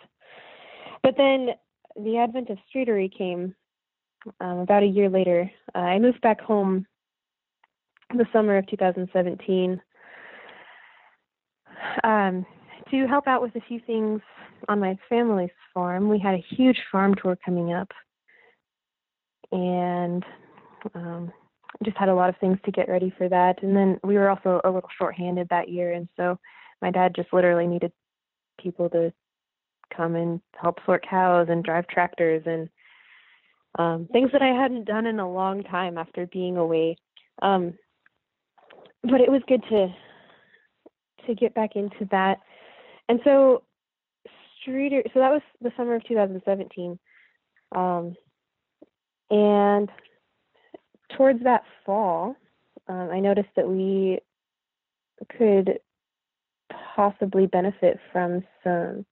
But 1.04 1.16
then 1.18 1.50
the 1.96 2.18
advent 2.18 2.50
of 2.50 2.58
streetery 2.70 3.10
came 3.16 3.56
um, 4.40 4.60
about 4.60 4.84
a 4.84 4.88
year 4.88 5.10
later. 5.10 5.52
Uh, 5.74 5.80
I 5.80 6.00
moved 6.00 6.22
back 6.22 6.42
home 6.42 6.86
the 8.16 8.26
summer 8.32 8.58
of 8.58 8.68
2017 8.68 9.82
um, 12.04 12.46
to 12.92 13.08
help 13.08 13.28
out 13.28 13.42
with 13.42 13.56
a 13.56 13.62
few 13.68 13.80
things 13.86 14.22
on 14.68 14.80
my 14.80 14.98
family's 15.10 15.50
farm. 15.74 16.10
We 16.10 16.20
had 16.20 16.36
a 16.36 16.46
huge 16.56 16.82
farm 16.92 17.16
tour 17.16 17.38
coming 17.46 17.74
up, 17.74 17.92
and 19.52 20.24
Um, 20.94 21.32
just 21.84 21.98
had 21.98 22.10
a 22.10 22.16
lot 22.16 22.30
of 22.30 22.38
things 22.38 22.60
to 22.64 22.72
get 22.72 22.88
ready 22.88 23.12
for 23.18 23.28
that. 23.28 23.64
And 23.64 23.76
then 23.76 24.00
we 24.04 24.18
were 24.18 24.30
also 24.30 24.62
a 24.64 24.70
little 24.70 24.90
short-handed 24.98 25.50
that 25.50 25.68
year, 25.68 25.94
and 25.94 26.08
so 26.16 26.40
my 26.82 26.92
dad 26.92 27.16
just 27.16 27.34
literally 27.34 27.68
needed 27.68 27.92
people 28.62 28.90
to 28.92 29.12
come 29.96 30.16
and 30.16 30.42
help 30.60 30.80
sort 30.86 31.06
cows 31.08 31.48
and 31.50 31.64
drive 31.64 31.88
tractors 31.88 32.44
and 32.46 32.70
um, 33.78 34.08
things 34.12 34.32
that 34.32 34.42
I 34.42 34.48
hadn't 34.48 34.86
done 34.86 35.06
in 35.06 35.20
a 35.20 35.30
long 35.30 35.64
time 35.64 35.98
after 35.98 36.28
being 36.28 36.58
away. 36.58 36.98
Um, 37.42 37.74
but 39.04 39.22
it 39.22 39.32
was 39.32 39.42
good 39.48 39.64
to 39.70 39.94
to 41.28 41.36
get 41.36 41.56
back 41.56 41.76
into 41.76 42.08
that. 42.12 42.40
And 43.10 43.20
so 43.24 43.64
Streeter, 44.62 45.04
so 45.14 45.20
that 45.20 45.32
was 45.32 45.42
the 45.62 45.72
summer 45.78 45.96
of 45.96 46.04
2017. 46.06 46.98
Um, 47.76 48.16
and 49.30 49.90
towards 51.16 51.44
that 51.44 51.64
fall, 51.86 52.36
um, 52.88 53.10
I 53.12 53.20
noticed 53.20 53.50
that 53.56 53.68
we 53.68 54.20
could 55.38 55.80
possibly 56.96 57.46
benefit 57.46 58.00
from 58.12 58.44
some 58.64 59.06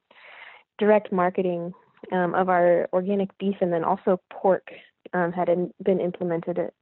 direct 0.78 1.12
marketing 1.12 1.74
um, 2.12 2.34
of 2.36 2.50
our 2.50 2.90
organic 2.94 3.36
beef 3.38 3.56
and 3.62 3.72
then 3.72 3.84
also 3.84 4.20
pork 4.32 4.68
um, 5.14 5.32
had 5.32 5.50
in, 5.50 5.72
been 5.84 6.00
implemented 6.00 6.60
at 6.60 6.74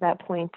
that 0.00 0.20
point. 0.20 0.50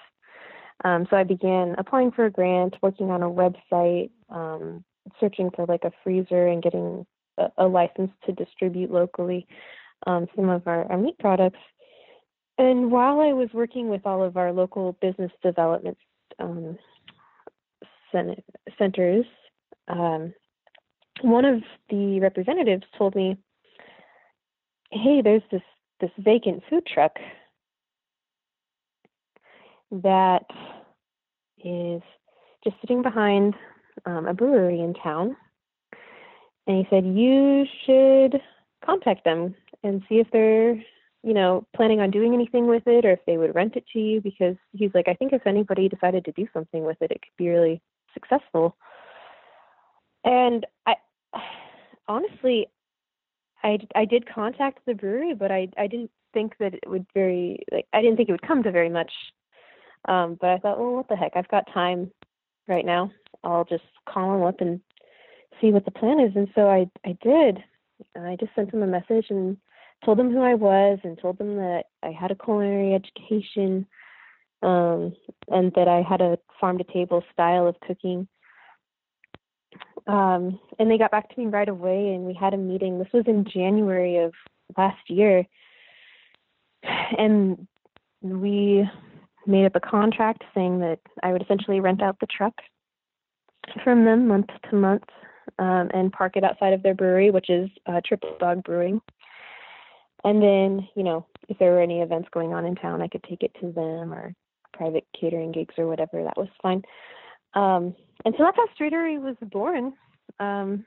Um, 0.83 1.07
so 1.09 1.17
I 1.17 1.23
began 1.23 1.75
applying 1.77 2.11
for 2.11 2.25
a 2.25 2.31
grant, 2.31 2.75
working 2.81 3.09
on 3.09 3.23
a 3.23 3.29
website, 3.29 4.09
um, 4.29 4.83
searching 5.19 5.49
for 5.55 5.65
like 5.65 5.83
a 5.83 5.91
freezer 6.03 6.47
and 6.47 6.61
getting 6.61 7.05
a, 7.37 7.47
a 7.57 7.67
license 7.67 8.11
to 8.25 8.31
distribute 8.31 8.91
locally 8.91 9.47
um, 10.07 10.27
some 10.35 10.49
of 10.49 10.67
our, 10.67 10.91
our 10.91 10.97
meat 10.97 11.17
products. 11.19 11.59
And 12.57 12.91
while 12.91 13.19
I 13.21 13.33
was 13.33 13.49
working 13.53 13.89
with 13.89 14.05
all 14.05 14.23
of 14.23 14.37
our 14.37 14.51
local 14.51 14.93
business 15.01 15.31
development 15.41 15.97
um, 16.39 16.77
centers, 18.11 19.25
um, 19.87 20.33
one 21.21 21.45
of 21.45 21.61
the 21.89 22.19
representatives 22.19 22.85
told 22.97 23.15
me, 23.15 23.37
"Hey, 24.91 25.21
there's 25.21 25.43
this 25.51 25.61
this 25.99 26.11
vacant 26.17 26.63
food 26.69 26.85
truck 26.85 27.19
that 29.91 30.45
is 31.63 32.01
just 32.63 32.75
sitting 32.81 33.01
behind 33.01 33.55
um, 34.05 34.27
a 34.27 34.33
brewery 34.33 34.79
in 34.81 34.93
town." 34.93 35.35
And 36.67 36.77
he 36.77 36.87
said, 36.89 37.05
"You 37.05 37.65
should 37.85 38.41
contact 38.85 39.23
them 39.23 39.55
and 39.83 40.01
see 40.07 40.19
if 40.19 40.27
they're 40.31 40.81
you 41.23 41.33
know, 41.33 41.65
planning 41.73 42.01
on 42.01 42.11
doing 42.11 42.33
anything 42.33 42.67
with 42.67 42.83
it 42.85 43.05
or 43.05 43.11
if 43.11 43.19
they 43.25 43.37
would 43.37 43.55
rent 43.55 43.75
it 43.77 43.85
to 43.93 43.99
you 43.99 44.19
because 44.19 44.55
he's 44.73 44.91
like, 44.93 45.07
I 45.07 45.13
think 45.13 45.31
if 45.31 45.47
anybody 45.47 45.87
decided 45.87 46.25
to 46.25 46.33
do 46.33 46.47
something 46.53 46.83
with 46.83 46.97
it, 47.01 47.11
it 47.11 47.21
could 47.21 47.37
be 47.37 47.47
really 47.47 47.81
successful. 48.13 48.75
And 50.23 50.65
I 50.85 50.95
honestly, 52.07 52.67
I, 53.63 53.79
I 53.95 54.05
did 54.05 54.27
contact 54.27 54.79
the 54.85 54.93
brewery, 54.93 55.33
but 55.33 55.51
I, 55.51 55.69
I 55.77 55.87
didn't 55.87 56.11
think 56.33 56.55
that 56.59 56.73
it 56.73 56.83
would 56.87 57.05
very, 57.13 57.59
like, 57.71 57.87
I 57.93 58.01
didn't 58.01 58.17
think 58.17 58.29
it 58.29 58.33
would 58.33 58.47
come 58.47 58.63
to 58.63 58.71
very 58.71 58.89
much. 58.89 59.11
Um, 60.07 60.37
but 60.39 60.49
I 60.49 60.57
thought, 60.57 60.79
well, 60.79 60.95
what 60.95 61.07
the 61.07 61.15
heck? 61.15 61.33
I've 61.35 61.47
got 61.47 61.71
time 61.73 62.11
right 62.67 62.85
now. 62.85 63.11
I'll 63.43 63.63
just 63.63 63.83
call 64.07 64.33
them 64.33 64.43
up 64.43 64.59
and 64.59 64.81
see 65.61 65.71
what 65.71 65.85
the 65.85 65.91
plan 65.91 66.19
is. 66.19 66.35
And 66.35 66.49
so 66.55 66.69
I, 66.69 66.87
I 67.05 67.17
did. 67.21 67.63
I 68.17 68.35
just 68.39 68.53
sent 68.55 68.71
them 68.71 68.83
a 68.83 68.87
message 68.87 69.27
and 69.29 69.57
told 70.03 70.19
them 70.19 70.31
who 70.31 70.41
I 70.41 70.55
was 70.55 70.99
and 71.03 71.17
told 71.17 71.37
them 71.37 71.55
that 71.55 71.83
I 72.01 72.11
had 72.11 72.31
a 72.31 72.35
culinary 72.35 72.93
education 72.93 73.85
um, 74.61 75.13
and 75.49 75.71
that 75.75 75.87
I 75.87 76.01
had 76.01 76.21
a 76.21 76.37
farm 76.59 76.77
to 76.79 76.83
table 76.83 77.23
style 77.31 77.67
of 77.67 77.79
cooking. 77.79 78.27
Um, 80.07 80.59
and 80.79 80.91
they 80.91 80.97
got 80.97 81.11
back 81.11 81.33
to 81.33 81.39
me 81.39 81.47
right 81.47 81.69
away 81.69 82.13
and 82.13 82.25
we 82.25 82.33
had 82.33 82.53
a 82.53 82.57
meeting. 82.57 82.99
This 82.99 83.13
was 83.13 83.23
in 83.27 83.45
January 83.45 84.17
of 84.17 84.33
last 84.77 85.09
year. 85.09 85.45
And 87.17 87.67
we 88.21 88.87
made 89.45 89.65
up 89.65 89.75
a 89.75 89.79
contract 89.79 90.43
saying 90.53 90.79
that 90.79 90.99
I 91.21 91.31
would 91.31 91.41
essentially 91.41 91.79
rent 91.79 92.01
out 92.01 92.17
the 92.19 92.27
truck 92.27 92.53
from 93.83 94.05
them 94.05 94.27
month 94.27 94.49
to 94.69 94.75
month 94.75 95.03
um, 95.59 95.89
and 95.93 96.11
park 96.11 96.35
it 96.35 96.43
outside 96.43 96.73
of 96.73 96.83
their 96.83 96.93
brewery, 96.93 97.31
which 97.31 97.49
is 97.49 97.69
uh, 97.85 98.01
Triple 98.05 98.35
Dog 98.39 98.63
Brewing. 98.63 99.01
And 100.23 100.41
then, 100.41 100.87
you 100.95 101.03
know, 101.03 101.25
if 101.49 101.57
there 101.59 101.71
were 101.71 101.81
any 101.81 102.01
events 102.01 102.29
going 102.31 102.53
on 102.53 102.65
in 102.65 102.75
town, 102.75 103.01
I 103.01 103.07
could 103.07 103.23
take 103.23 103.43
it 103.43 103.51
to 103.59 103.71
them 103.71 104.13
or 104.13 104.33
private 104.73 105.05
catering 105.19 105.51
gigs 105.51 105.75
or 105.77 105.87
whatever. 105.87 106.23
That 106.23 106.37
was 106.37 106.47
fine. 106.61 106.81
Um, 107.53 107.95
and 108.25 108.33
so 108.37 108.43
that's 108.43 108.57
how 108.57 108.67
Streetery 108.77 109.21
was 109.21 109.35
born. 109.41 109.93
Um, 110.39 110.85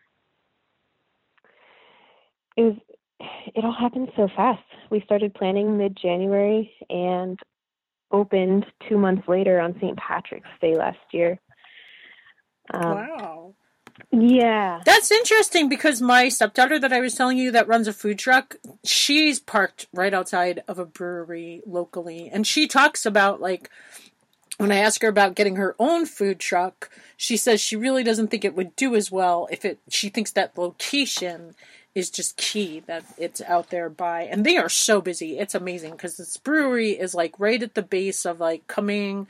it 2.56 2.62
was 2.62 2.74
it 3.18 3.64
all 3.64 3.72
happened 3.72 4.10
so 4.16 4.28
fast. 4.34 4.62
We 4.90 5.00
started 5.02 5.34
planning 5.34 5.78
mid 5.78 5.96
January 5.96 6.72
and 6.90 7.38
opened 8.10 8.66
two 8.88 8.98
months 8.98 9.26
later 9.28 9.60
on 9.60 9.74
St. 9.80 9.96
Patrick's 9.96 10.48
Day 10.60 10.76
last 10.76 10.98
year. 11.12 11.40
Um, 12.72 12.94
wow. 12.94 13.54
Yeah. 14.10 14.80
That's 14.84 15.10
interesting 15.10 15.68
because 15.68 16.02
my 16.02 16.28
stepdaughter 16.28 16.78
that 16.78 16.92
I 16.92 17.00
was 17.00 17.14
telling 17.14 17.38
you 17.38 17.50
that 17.52 17.68
runs 17.68 17.88
a 17.88 17.92
food 17.92 18.18
truck, 18.18 18.56
she's 18.84 19.40
parked 19.40 19.86
right 19.92 20.12
outside 20.12 20.62
of 20.68 20.78
a 20.78 20.84
brewery 20.84 21.62
locally. 21.64 22.28
And 22.30 22.46
she 22.46 22.66
talks 22.66 23.06
about 23.06 23.40
like 23.40 23.70
when 24.58 24.72
I 24.72 24.78
ask 24.78 25.02
her 25.02 25.08
about 25.08 25.34
getting 25.34 25.56
her 25.56 25.76
own 25.78 26.06
food 26.06 26.38
truck, 26.38 26.90
she 27.16 27.36
says 27.36 27.60
she 27.60 27.76
really 27.76 28.02
doesn't 28.02 28.28
think 28.28 28.44
it 28.44 28.56
would 28.56 28.74
do 28.76 28.94
as 28.94 29.10
well 29.10 29.48
if 29.50 29.64
it 29.64 29.78
she 29.88 30.08
thinks 30.08 30.30
that 30.32 30.56
location 30.56 31.54
is 31.94 32.10
just 32.10 32.36
key 32.36 32.80
that 32.86 33.04
it's 33.16 33.40
out 33.42 33.70
there 33.70 33.88
by 33.88 34.22
and 34.22 34.44
they 34.44 34.56
are 34.56 34.68
so 34.68 35.00
busy. 35.00 35.38
It's 35.38 35.54
amazing 35.54 35.92
because 35.92 36.16
this 36.16 36.36
brewery 36.36 36.90
is 36.90 37.14
like 37.14 37.34
right 37.38 37.62
at 37.62 37.74
the 37.74 37.82
base 37.82 38.26
of 38.26 38.40
like 38.40 38.66
coming 38.66 39.26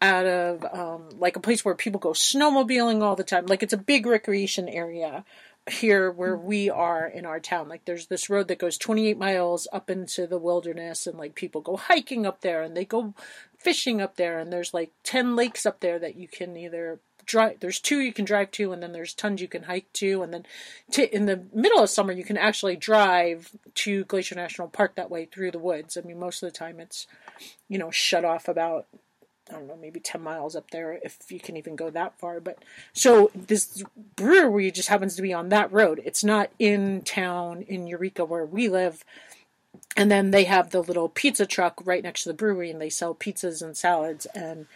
out 0.00 0.26
of 0.26 0.64
um, 0.64 1.08
like 1.18 1.36
a 1.36 1.40
place 1.40 1.64
where 1.64 1.74
people 1.74 2.00
go 2.00 2.10
snowmobiling 2.10 3.02
all 3.02 3.16
the 3.16 3.24
time. 3.24 3.46
Like 3.46 3.62
it's 3.62 3.72
a 3.72 3.78
big 3.78 4.06
recreation 4.06 4.68
area 4.68 5.24
here 5.68 6.10
where 6.10 6.36
mm. 6.36 6.42
we 6.42 6.70
are 6.70 7.06
in 7.06 7.26
our 7.26 7.40
town. 7.40 7.68
Like 7.68 7.84
there's 7.84 8.06
this 8.06 8.30
road 8.30 8.48
that 8.48 8.58
goes 8.58 8.78
28 8.78 9.18
miles 9.18 9.68
up 9.72 9.90
into 9.90 10.26
the 10.26 10.38
wilderness 10.38 11.06
and 11.06 11.18
like 11.18 11.34
people 11.34 11.60
go 11.60 11.76
hiking 11.76 12.26
up 12.26 12.40
there 12.40 12.62
and 12.62 12.76
they 12.76 12.84
go 12.84 13.14
fishing 13.58 14.00
up 14.00 14.16
there 14.16 14.38
and 14.38 14.52
there's 14.52 14.72
like 14.72 14.92
10 15.02 15.36
lakes 15.36 15.66
up 15.66 15.80
there 15.80 15.98
that 15.98 16.16
you 16.16 16.28
can 16.28 16.56
either 16.56 17.00
drive 17.26 17.60
there's 17.60 17.78
two 17.80 18.00
you 18.00 18.12
can 18.12 18.24
drive 18.24 18.50
to 18.50 18.72
and 18.72 18.82
then 18.82 18.92
there's 18.92 19.12
tons 19.12 19.40
you 19.40 19.48
can 19.48 19.64
hike 19.64 19.92
to 19.92 20.22
and 20.22 20.32
then 20.32 20.46
in 21.12 21.26
the 21.26 21.44
middle 21.52 21.82
of 21.82 21.90
summer 21.90 22.12
you 22.12 22.24
can 22.24 22.38
actually 22.38 22.76
drive 22.76 23.50
to 23.74 24.04
Glacier 24.04 24.34
National 24.34 24.68
Park 24.68 24.94
that 24.94 25.10
way 25.10 25.26
through 25.26 25.50
the 25.50 25.58
woods. 25.58 25.96
I 25.96 26.06
mean 26.06 26.18
most 26.18 26.42
of 26.42 26.50
the 26.50 26.56
time 26.56 26.80
it's 26.80 27.06
you 27.68 27.78
know 27.78 27.90
shut 27.90 28.24
off 28.24 28.48
about 28.48 28.86
I 29.50 29.54
don't 29.54 29.66
know, 29.66 29.76
maybe 29.80 30.00
10 30.00 30.20
miles 30.22 30.54
up 30.54 30.70
there 30.70 30.98
if 31.02 31.18
you 31.30 31.40
can 31.40 31.56
even 31.56 31.76
go 31.76 31.90
that 31.90 32.18
far. 32.18 32.40
But 32.40 32.64
so 32.92 33.30
this 33.34 33.82
brewery 34.16 34.70
just 34.70 34.88
happens 34.88 35.16
to 35.16 35.22
be 35.22 35.32
on 35.32 35.48
that 35.48 35.72
road. 35.72 36.02
It's 36.04 36.24
not 36.24 36.50
in 36.58 37.02
town 37.02 37.62
in 37.62 37.86
Eureka 37.86 38.24
where 38.24 38.44
we 38.44 38.68
live. 38.68 39.04
And 39.96 40.10
then 40.10 40.30
they 40.30 40.44
have 40.44 40.70
the 40.70 40.82
little 40.82 41.08
pizza 41.08 41.46
truck 41.46 41.80
right 41.84 42.02
next 42.02 42.22
to 42.22 42.28
the 42.28 42.34
brewery 42.34 42.70
and 42.70 42.80
they 42.80 42.90
sell 42.90 43.14
pizzas 43.14 43.62
and 43.62 43.76
salads. 43.76 44.26
And 44.26 44.66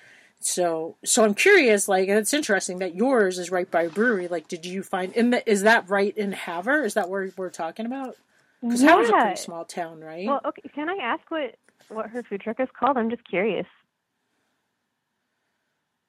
so, 0.41 0.97
so 1.05 1.25
I'm 1.25 1.35
curious, 1.35 1.87
like, 1.89 2.09
and 2.09 2.19
it's 2.19 2.35
interesting 2.35 2.79
that 2.79 2.95
yours 2.95 3.39
is 3.39 3.51
right 3.51 3.71
by 3.71 3.83
a 3.83 3.89
brewery. 3.89 4.27
Like, 4.29 4.49
did 4.49 4.67
you 4.67 4.83
find, 4.83 5.13
in 5.13 5.31
the, 5.31 5.49
is 5.49 5.63
that 5.63 5.89
right 5.89 6.17
in 6.17 6.33
Havre 6.33 6.85
Is 6.85 6.95
that 6.95 7.09
where 7.09 7.31
we're 7.37 7.51
talking 7.51 7.87
about? 7.87 8.17
Because 8.61 8.83
yeah. 8.83 8.91
Havre's 8.91 9.09
a 9.09 9.13
pretty 9.13 9.37
small 9.37 9.65
town, 9.65 10.01
right? 10.01 10.27
Well, 10.27 10.41
okay. 10.45 10.63
Can 10.75 10.89
I 10.89 10.97
ask 11.01 11.23
what, 11.31 11.55
what 11.89 12.11
her 12.11 12.23
food 12.23 12.41
truck 12.41 12.59
is 12.59 12.69
called? 12.79 12.97
I'm 12.97 13.11
just 13.11 13.25
curious. 13.29 13.67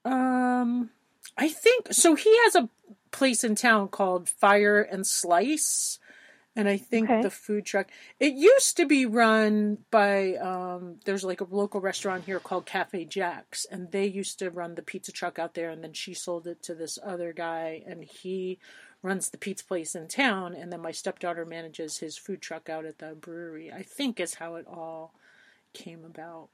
Um, 0.06 0.90
I 1.38 1.50
think 1.50 1.88
so. 1.92 2.16
He 2.16 2.36
has 2.44 2.56
a 2.56 2.70
place 3.12 3.44
in 3.44 3.56
town 3.56 3.88
called 3.88 4.28
Fire 4.28 4.82
and 4.82 5.06
Slice, 5.06 6.00
and 6.56 6.70
I 6.70 6.78
think 6.78 7.10
okay. 7.10 7.22
the 7.22 7.30
food 7.30 7.66
truck. 7.66 7.88
It 8.20 8.34
used 8.34 8.78
to 8.78 8.86
be 8.86 9.06
run 9.06 9.80
by. 9.92 10.36
Um, 10.36 10.98
there's 11.06 11.24
like 11.24 11.42
a 11.42 11.48
local 11.50 11.82
restaurant 11.82 12.26
here 12.26 12.40
called 12.40 12.66
Cafe 12.66 13.06
Jack's, 13.06 13.66
and 13.66 13.92
they 13.92 14.06
used 14.06 14.40
to 14.40 14.50
run 14.50 14.76
the 14.76 14.82
pizza 14.82 15.12
truck 15.12 15.40
out 15.40 15.56
there, 15.56 15.70
and 15.70 15.84
then 15.84 15.94
she 15.94 16.14
sold 16.14 16.48
it 16.48 16.62
to 16.64 16.76
this 16.76 17.00
other 17.04 17.34
guy, 17.34 17.82
and 17.88 18.04
he 18.04 18.60
runs 19.02 19.30
the 19.30 19.38
pizza 19.38 19.66
place 19.66 19.96
in 19.96 20.08
town, 20.08 20.54
and 20.54 20.72
then 20.72 20.82
my 20.82 20.92
stepdaughter 20.92 21.46
manages 21.46 21.98
his 21.98 22.18
food 22.18 22.42
truck 22.42 22.70
out 22.70 22.86
at 22.86 23.00
the 23.00 23.16
brewery. 23.20 23.72
I 23.72 23.82
think 23.82 24.20
is 24.20 24.36
how 24.36 24.56
it 24.56 24.66
all 24.68 25.14
came 25.74 26.06
about. 26.06 26.50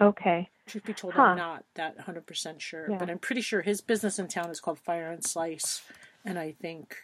Okay. 0.00 0.48
Truth 0.66 0.84
be 0.84 0.94
told, 0.94 1.14
huh. 1.14 1.22
I'm 1.22 1.36
not 1.36 1.64
that 1.74 1.98
100% 1.98 2.60
sure, 2.60 2.90
yeah. 2.90 2.96
but 2.98 3.10
I'm 3.10 3.18
pretty 3.18 3.42
sure 3.42 3.62
his 3.62 3.80
business 3.80 4.18
in 4.18 4.28
town 4.28 4.50
is 4.50 4.60
called 4.60 4.78
Fire 4.78 5.10
and 5.10 5.24
Slice, 5.24 5.82
and 6.24 6.38
I 6.38 6.52
think 6.52 6.96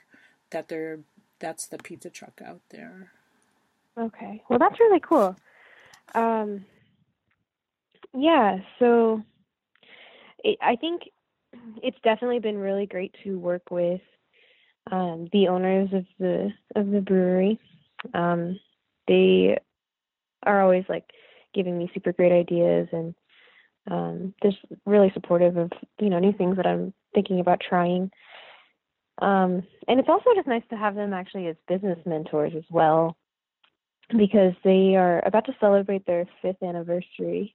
that 0.51 0.69
they're 0.69 1.01
that's 1.41 1.67
the 1.67 1.79
pizza 1.79 2.11
truck 2.11 2.41
out 2.45 2.61
there. 2.71 3.11
Okay. 3.99 4.43
Well, 4.49 4.59
that's 4.59 4.79
really 4.79 5.01
cool. 5.01 5.37
Um, 6.15 6.65
Yeah, 8.13 8.59
so 8.79 9.23
it, 10.43 10.59
I 10.61 10.77
think 10.77 11.03
it's 11.83 11.99
definitely 12.03 12.41
been 12.41 12.59
really 12.59 12.87
great 12.87 13.15
to 13.25 13.39
work 13.39 13.71
with 13.71 14.01
um, 14.91 15.29
the 15.33 15.49
owners 15.49 15.91
of 15.93 16.07
the 16.19 16.51
of 16.75 16.91
the 16.91 17.01
brewery. 17.01 17.61
Um, 18.15 18.59
they 19.07 19.59
are 20.45 20.63
always 20.63 20.85
like 20.89 21.05
giving 21.55 21.79
me 21.79 21.91
super 21.95 22.13
great 22.13 22.33
ideas 22.33 22.89
and 22.93 23.15
um, 23.91 24.35
just 24.43 24.59
really 24.87 25.11
supportive 25.15 25.57
of 25.57 25.71
you 26.01 26.11
know 26.11 26.19
new 26.19 26.33
things 26.33 26.57
that 26.57 26.67
I'm 26.67 26.93
thinking 27.15 27.41
about 27.41 27.61
trying. 27.61 28.11
Um, 29.21 29.63
and 29.87 30.01
it's 30.01 30.09
also 30.09 30.31
just 30.35 30.49
nice 30.49 30.63
to 30.71 30.77
have 30.77 30.95
them 30.95 31.13
actually 31.13 31.47
as 31.49 31.57
business 31.69 31.99
mentors 32.07 32.53
as 32.57 32.65
well, 32.71 33.17
because 34.17 34.55
they 34.65 34.97
are 34.97 35.23
about 35.27 35.45
to 35.47 35.57
celebrate 35.61 36.07
their 36.07 36.27
fifth 36.43 36.63
anniversary 36.63 37.55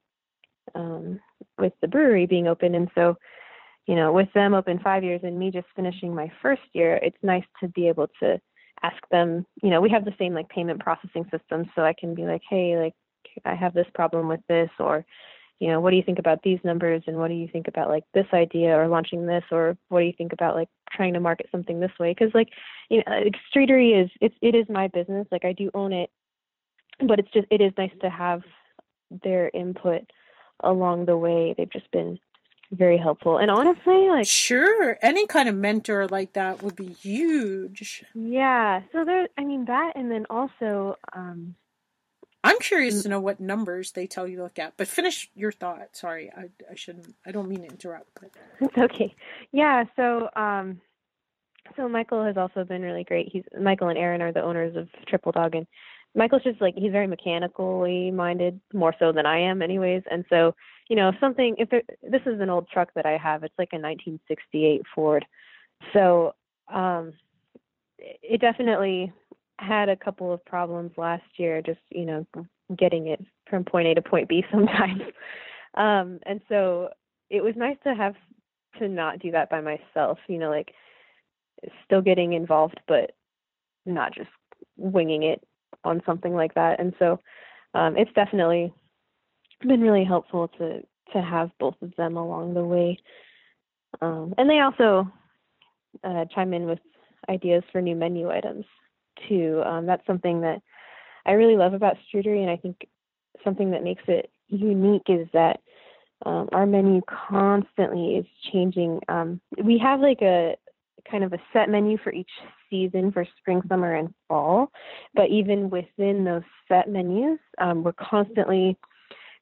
um, 0.74 1.20
with 1.58 1.74
the 1.82 1.88
brewery 1.88 2.26
being 2.26 2.48
open, 2.48 2.76
and 2.76 2.90
so 2.96 3.18
you 3.88 3.96
know 3.96 4.12
with 4.12 4.32
them 4.34 4.54
open 4.54 4.80
five 4.80 5.04
years 5.04 5.22
and 5.24 5.38
me 5.38 5.52
just 5.52 5.68
finishing 5.76 6.14
my 6.14 6.32
first 6.42 6.64
year, 6.74 7.00
it's 7.02 7.18
nice 7.24 7.46
to 7.62 7.68
be 7.70 7.88
able 7.88 8.08
to 8.22 8.40
ask 8.84 8.98
them. 9.10 9.46
You 9.64 9.70
know, 9.70 9.82
we 9.82 9.90
have 9.90 10.06
the 10.06 10.16
same 10.20 10.34
like 10.34 10.50
payment 10.50 10.80
processing 10.80 11.26
system, 11.32 11.66
so 11.76 11.84
I 11.84 11.94
can 11.94 12.14
be 12.14 12.24
like, 12.24 12.42
hey, 12.50 12.78
like 12.78 12.94
I 13.44 13.56
have 13.56 13.74
this 13.74 13.88
problem 13.94 14.28
with 14.28 14.42
this, 14.48 14.70
or 14.80 15.06
you 15.60 15.70
know, 15.70 15.80
what 15.80 15.92
do 15.92 15.96
you 15.96 16.04
think 16.04 16.20
about 16.20 16.44
these 16.44 16.60
numbers 16.64 17.04
and 17.08 17.18
what 17.18 17.30
do 17.30 17.34
you 17.34 17.48
think 17.48 17.68
about 17.68 17.90
like 17.90 18.04
this 18.14 18.26
idea 18.34 18.78
or 18.78 18.88
launching 18.88 19.26
this 19.26 19.44
or 19.52 19.78
what 19.88 20.02
do 20.02 20.06
you 20.06 20.14
think 20.18 20.34
about 20.34 20.56
like 20.56 20.68
trying 20.92 21.14
to 21.14 21.20
market 21.20 21.48
something 21.52 21.80
this 21.80 21.98
way? 22.00 22.12
Because 22.12 22.34
like, 22.34 22.50
you 22.90 22.98
know, 22.98 23.04
like 23.08 23.36
Streatery 23.54 24.04
is 24.04 24.10
it's 24.20 24.36
it 24.42 24.54
is 24.54 24.66
my 24.70 24.88
business. 24.90 25.28
Like 25.32 25.46
I 25.46 25.54
do 25.54 25.72
own 25.74 25.94
it, 25.94 26.10
but 27.00 27.20
it's 27.20 27.32
just 27.32 27.48
it 27.50 27.62
is 27.62 27.72
nice 27.78 27.94
to 28.02 28.10
have 28.10 28.42
their 29.24 29.50
input 29.54 30.02
along 30.62 31.06
the 31.06 31.18
way. 31.18 31.56
They've 31.58 31.72
just 31.72 31.90
been 31.92 32.20
very 32.72 32.98
helpful. 32.98 33.38
And 33.38 33.50
honestly, 33.50 34.10
like 34.10 34.28
sure, 34.28 34.98
any 35.02 35.26
kind 35.26 35.48
of 35.48 35.56
mentor 35.56 36.08
like 36.08 36.34
that 36.34 36.64
would 36.64 36.76
be 36.76 36.88
huge. 36.88 38.04
Yeah. 38.14 38.82
So 38.92 39.06
there 39.06 39.30
I 39.38 39.46
mean 39.46 39.66
that 39.66 39.94
and 39.96 40.12
then 40.12 40.26
also 40.30 40.98
um 41.14 41.56
I'm 42.46 42.60
curious 42.60 43.02
to 43.02 43.10
know 43.10 43.20
what 43.20 43.40
numbers 43.40 43.92
they 43.94 44.06
tell 44.06 44.28
you 44.28 44.38
to 44.38 44.44
look 44.44 44.60
at. 44.60 44.74
But 44.78 44.88
finish 44.88 45.32
your 45.34 45.52
thought. 45.52 45.90
Sorry, 45.94 46.32
I, 46.32 46.50
I 46.72 46.76
shouldn't. 46.76 47.16
I 47.26 47.32
don't 47.32 47.50
mean 47.50 47.62
to 47.62 47.68
interrupt. 47.68 48.08
But. 48.22 48.30
It's 48.62 48.78
okay. 48.78 49.16
Yeah. 49.52 49.86
So 49.96 50.30
um, 50.36 50.80
so 51.76 51.90
Michael 51.90 52.24
has 52.24 52.38
also 52.38 52.64
been 52.64 52.84
really 52.84 53.04
great. 53.04 53.30
He's 53.32 53.44
Michael 53.60 53.90
and 53.90 53.98
Aaron 53.98 54.22
are 54.22 54.32
the 54.32 54.44
owners 54.44 54.76
of 54.76 54.88
Triple 55.08 55.32
Dog, 55.32 55.56
and 55.56 55.66
Michael's 56.14 56.44
just 56.44 56.62
like 56.62 56.76
he's 56.76 56.92
very 56.92 57.08
mechanically 57.08 58.12
minded, 58.12 58.60
more 58.74 58.94
so 59.00 59.12
than 59.12 59.26
I 59.26 59.40
am, 59.40 59.64
anyways. 59.64 60.04
And 60.10 60.24
so 60.30 60.54
you 60.88 60.96
know, 60.96 61.10
if 61.10 61.16
something 61.20 61.56
if 61.58 61.72
there, 61.72 61.82
this 62.04 62.22
is 62.28 62.40
an 62.42 62.52
old 62.52 62.70
truck 62.70 62.90
that 62.96 63.08
I 63.08 63.18
have, 63.18 63.44
it's 63.44 63.58
like 63.58 63.70
a 63.74 63.82
1968 63.82 64.84
Ford. 64.94 65.26
So 65.94 66.36
um, 66.72 67.14
it 67.98 68.40
definitely 68.40 69.12
had 69.60 69.90
a 69.90 69.96
couple 69.96 70.34
of 70.34 70.44
problems 70.46 70.92
last 70.98 71.24
year, 71.38 71.62
just 71.62 71.80
you 71.90 72.06
know, 72.06 72.26
getting 72.78 73.08
it 73.08 73.24
from 73.50 73.64
point 73.64 73.88
A 73.88 73.96
to 73.96 74.02
point 74.02 74.30
B 74.30 74.44
sometimes. 74.52 75.02
Um, 75.76 76.20
and 76.26 76.42
so 76.50 76.90
it 77.30 77.44
was 77.44 77.54
nice 77.56 77.78
to 77.84 77.94
have 77.94 78.16
to 78.80 78.88
not 78.88 79.20
do 79.20 79.32
that 79.32 79.50
by 79.50 79.62
myself. 79.62 80.20
You 80.28 80.38
know, 80.38 80.50
like 80.50 80.74
still 81.86 82.02
getting 82.02 82.34
involved, 82.34 82.80
but 82.88 83.12
not 83.86 84.14
just 84.14 84.30
winging 84.78 85.24
it 85.24 85.44
on 85.84 86.02
something 86.06 86.34
like 86.34 86.54
that. 86.56 86.80
And 86.80 86.94
so 87.00 87.20
um, 87.74 87.98
it's 87.98 88.12
definitely 88.14 88.74
been 89.62 89.82
really 89.82 90.04
helpful 90.04 90.48
to 90.60 90.82
to 91.14 91.22
have 91.22 91.52
both 91.60 91.76
of 91.82 91.96
them 91.98 92.18
along 92.18 92.54
the 92.54 92.64
way. 92.64 92.98
Um, 94.02 94.34
and 94.38 94.50
they 94.50 94.60
also 94.60 95.10
uh, 96.04 96.26
chime 96.34 96.54
in 96.54 96.66
with 96.66 96.80
ideas 97.30 97.64
for 97.72 97.80
new 97.80 97.96
menu 97.96 98.30
items 98.30 98.66
too. 99.28 99.62
Um, 99.66 99.86
that's 99.86 100.06
something 100.06 100.42
that 100.42 100.62
I 101.26 101.34
really 101.34 101.58
love 101.58 101.74
about 101.74 101.98
Streatery, 102.08 102.42
and 102.42 102.50
I 102.50 102.58
think 102.58 102.88
something 103.44 103.72
that 103.72 103.84
makes 103.84 104.04
it 104.08 104.30
unique 104.48 105.08
is 105.08 105.28
that 105.34 105.60
um, 106.26 106.50
our 106.52 106.66
menu 106.66 107.02
constantly 107.08 108.16
is 108.16 108.26
changing. 108.52 109.00
Um, 109.10 109.42
we 109.64 109.78
have 109.80 110.00
like 110.00 110.22
a 110.22 110.56
kind 111.10 111.24
of 111.24 111.34
a 111.34 111.40
set 111.54 111.70
menu 111.70 111.98
for 111.98 112.12
each 112.12 112.30
season 112.70 113.12
for 113.12 113.26
spring, 113.40 113.62
summer, 113.68 113.94
and 113.96 114.14
fall, 114.28 114.72
but 115.14 115.30
even 115.30 115.70
within 115.70 116.24
those 116.24 116.44
set 116.68 116.90
menus, 116.90 117.40
um, 117.60 117.84
we're 117.84 117.94
constantly 117.94 118.78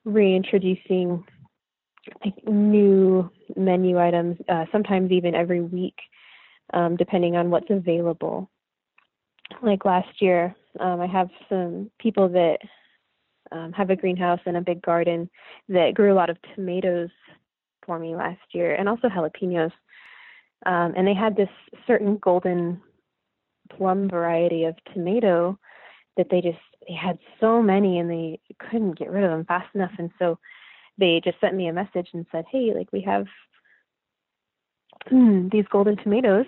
reintroducing 0.05 1.23
like, 2.23 2.35
new 2.45 3.29
menu 3.55 3.97
items, 3.99 4.37
uh, 4.49 4.65
sometimes 4.71 5.11
even 5.11 5.35
every 5.35 5.61
week, 5.61 5.95
um, 6.73 6.95
depending 6.97 7.35
on 7.35 7.49
what's 7.49 7.69
available 7.69 8.49
like 9.61 9.85
last 9.85 10.21
year, 10.21 10.55
um, 10.79 11.01
I 11.01 11.07
have 11.07 11.29
some 11.49 11.91
people 11.99 12.29
that 12.29 12.59
um, 13.51 13.71
have 13.73 13.89
a 13.89 13.95
greenhouse 13.95 14.39
and 14.45 14.57
a 14.57 14.61
big 14.61 14.81
garden 14.81 15.29
that 15.69 15.93
grew 15.93 16.11
a 16.11 16.15
lot 16.15 16.29
of 16.29 16.37
tomatoes 16.55 17.09
for 17.85 17.99
me 17.99 18.15
last 18.15 18.41
year, 18.53 18.75
and 18.75 18.89
also 18.89 19.07
jalapenos. 19.07 19.71
Um, 20.65 20.93
and 20.95 21.05
they 21.05 21.13
had 21.13 21.35
this 21.35 21.49
certain 21.85 22.17
golden 22.17 22.81
plum 23.77 24.09
variety 24.09 24.63
of 24.63 24.75
tomato 24.93 25.57
that 26.17 26.27
they 26.29 26.41
just 26.41 26.57
they 26.87 26.93
had 26.93 27.17
so 27.39 27.61
many 27.61 27.99
and 27.99 28.09
they 28.09 28.39
couldn't 28.59 28.97
get 28.97 29.09
rid 29.09 29.23
of 29.23 29.31
them 29.31 29.45
fast 29.45 29.73
enough, 29.75 29.91
and 29.97 30.09
so 30.19 30.39
they 30.97 31.21
just 31.23 31.39
sent 31.39 31.55
me 31.55 31.67
a 31.67 31.73
message 31.73 32.09
and 32.13 32.25
said, 32.31 32.45
"Hey, 32.49 32.73
like 32.73 32.91
we 32.91 33.01
have 33.01 33.25
these 35.51 35.65
golden 35.71 35.97
tomatoes, 35.97 36.45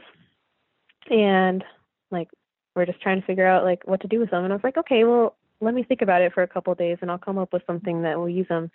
and 1.10 1.64
like 2.12 2.30
we're 2.76 2.86
just 2.86 3.02
trying 3.02 3.22
to 3.22 3.28
figure 3.28 3.48
out 3.48 3.64
like 3.64 3.84
what 3.86 4.02
to 4.02 4.08
do 4.08 4.20
with 4.20 4.32
them. 4.32 4.44
And 4.44 4.52
I 4.52 4.56
was 4.56 4.64
like, 4.64 4.78
okay, 4.78 5.04
well, 5.04 5.36
let 5.62 5.74
me 5.74 5.84
think 5.84 6.02
about 6.02 6.22
it 6.22 6.34
for 6.34 6.44
a 6.44 6.48
couple 6.48 6.74
of 6.74 6.80
days, 6.80 6.98
and 7.02 7.10
I'll 7.10 7.18
come 7.18 7.38
up 7.38 7.54
with 7.54 7.64
something 7.66 8.02
that 8.02 8.18
will 8.18 8.30
use 8.30 8.48
them. 8.48 8.70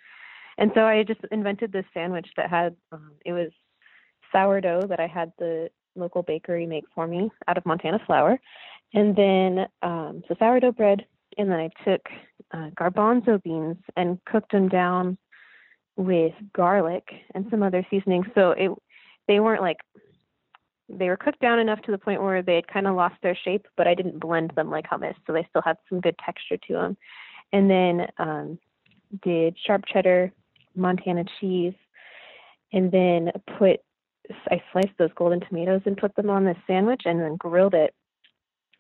And 0.59 0.71
so 0.75 0.83
I 0.85 1.03
just 1.03 1.21
invented 1.31 1.73
this 1.73 1.85
sandwich 1.93 2.29
that 2.37 2.51
had 2.51 2.77
um, 2.93 3.13
it 3.25 3.33
was 3.33 3.51
sourdough 4.33 4.87
that 4.89 5.01
I 5.01 5.07
had 5.07 5.33
the 5.39 5.71
local 5.97 6.23
bakery 6.23 6.67
make 6.67 6.85
for 6.95 7.07
me 7.07 7.31
out 7.49 7.59
of 7.59 7.67
Montana 7.67 8.01
flour, 8.07 8.41
and 8.95 9.15
then 9.15 9.67
um, 9.83 10.23
so 10.29 10.35
sourdough 10.39 10.73
bread, 10.73 11.05
and 11.37 11.51
then 11.51 11.59
I 11.59 11.71
took 11.85 12.03
uh, 12.53 12.71
garbanzo 12.71 13.43
beans 13.43 13.77
and 13.97 14.19
cooked 14.25 14.53
them 14.53 14.69
down 14.69 15.19
with 15.97 16.33
garlic 16.55 17.09
and 17.35 17.47
some 17.51 17.63
other 17.63 17.87
seasonings. 17.91 18.27
So 18.35 18.53
it 18.53 18.71
they 19.29 19.41
weren't 19.41 19.63
like 19.63 19.79
they 20.93 21.09
were 21.09 21.17
cooked 21.17 21.41
down 21.41 21.59
enough 21.59 21.81
to 21.83 21.91
the 21.91 21.99
point 21.99 22.23
where 22.23 22.43
they 22.43 22.57
had 22.57 22.69
kind 22.69 22.87
of 22.87 22.97
lost 22.97 23.17
their 23.23 23.37
shape, 23.37 23.67
but 23.77 23.87
I 23.87 23.95
didn't 23.95 24.19
blend 24.19 24.53
them 24.57 24.71
like 24.71 24.89
hummus, 24.89 25.15
so 25.27 25.33
they 25.33 25.47
still 25.49 25.63
had 25.63 25.77
some 25.89 26.01
good 26.01 26.17
texture 26.25 26.57
to 26.57 26.73
them. 26.73 26.97
And 27.53 27.71
then 27.71 28.07
um, 28.19 28.59
did 29.23 29.57
sharp 29.67 29.85
cheddar, 29.87 30.33
Montana 30.75 31.25
cheese, 31.41 31.75
and 32.73 32.91
then 32.91 33.31
put 33.59 33.81
I 34.49 34.63
sliced 34.71 34.97
those 34.97 35.11
golden 35.17 35.41
tomatoes 35.41 35.81
and 35.87 35.97
put 35.97 36.15
them 36.15 36.31
on 36.31 36.45
this 36.45 36.57
sandwich, 36.67 37.03
and 37.05 37.21
then 37.21 37.37
grilled 37.37 37.75
it 37.75 37.95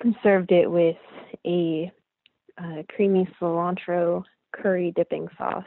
and 0.00 0.14
served 0.22 0.52
it 0.52 0.70
with 0.70 0.96
a 1.46 1.90
uh, 2.58 2.82
creamy 2.94 3.28
cilantro 3.40 4.24
curry 4.52 4.92
dipping 4.94 5.28
sauce. 5.36 5.64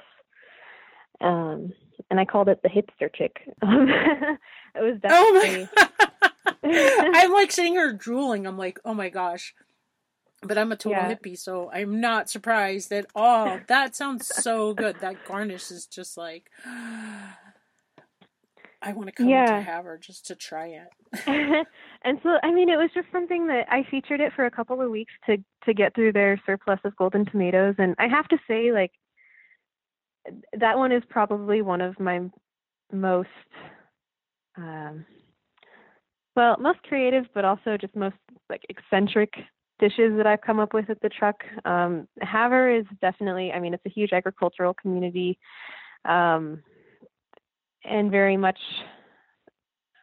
Um, 1.22 1.74
and 2.10 2.20
I 2.20 2.26
called 2.26 2.50
it 2.50 2.62
the 2.64 2.70
hipster 2.70 3.14
chick. 3.14 3.38
it 3.62 4.40
was 4.76 5.00
definitely. 5.02 5.70
Oh 5.78 6.30
I'm 6.64 7.32
like 7.32 7.52
sitting 7.52 7.74
here 7.74 7.94
drooling. 7.94 8.46
I'm 8.46 8.58
like, 8.58 8.80
oh 8.86 8.94
my 8.94 9.10
gosh. 9.10 9.54
But 10.42 10.58
I'm 10.58 10.74
a 10.74 10.76
total 10.76 11.04
yeah. 11.04 11.16
hippie, 11.16 11.38
so 11.38 11.72
I'm 11.72 12.02
not 12.02 12.30
surprised 12.30 12.92
at 12.92 13.06
all. 13.16 13.60
That 13.68 13.96
sounds 13.96 14.28
so 14.28 14.74
good. 14.74 15.00
That 15.00 15.24
garnish 15.26 15.72
is 15.72 15.86
just 15.86 16.18
like 16.18 16.50
I 18.84 18.92
want 18.92 19.08
to 19.08 19.14
come 19.14 19.30
yeah. 19.30 19.46
to 19.46 19.62
her 19.62 19.98
just 19.98 20.28
to 20.28 20.36
try 20.36 20.68
it. 20.68 20.88
and 22.04 22.20
so, 22.22 22.38
I 22.44 22.52
mean, 22.52 22.70
it 22.70 22.76
was 22.76 22.90
just 22.94 23.08
something 23.12 23.48
that 23.48 23.66
I 23.70 23.84
featured 23.90 24.20
it 24.20 24.34
for 24.36 24.46
a 24.46 24.52
couple 24.52 24.82
of 24.82 24.92
weeks 24.92 25.14
to 25.26 25.38
to 25.66 25.74
get 25.74 25.96
through 25.96 26.12
their 26.12 26.42
surplus 26.46 26.80
of 26.84 26.96
golden 26.98 27.26
tomatoes, 27.26 27.76
and 27.78 27.96
I 27.98 28.08
have 28.08 28.28
to 28.28 28.38
say, 28.48 28.74
like, 28.74 28.92
that 30.60 30.78
one 30.78 30.92
is 30.92 31.04
probably 31.10 31.62
one 31.62 31.80
of 31.80 32.00
my 32.00 32.30
most 32.92 33.30
um, 34.58 35.06
well, 36.36 36.58
most 36.60 36.82
creative, 36.84 37.26
but 37.34 37.46
also 37.46 37.78
just 37.78 37.96
most 37.96 38.16
like 38.50 38.62
eccentric 38.70 39.34
dishes 39.80 40.16
that 40.18 40.28
I've 40.28 40.42
come 40.42 40.60
up 40.60 40.74
with 40.74 40.90
at 40.90 41.02
the 41.02 41.10
truck. 41.10 41.44
Um, 41.66 42.08
Havre 42.22 42.78
is 42.78 42.86
definitely, 43.02 43.52
I 43.52 43.60
mean, 43.60 43.74
it's 43.74 43.86
a 43.86 43.90
huge 43.90 44.14
agricultural 44.14 44.74
community, 44.74 45.38
um, 46.06 46.64
and 47.86 48.12
very 48.12 48.38
much 48.38 48.60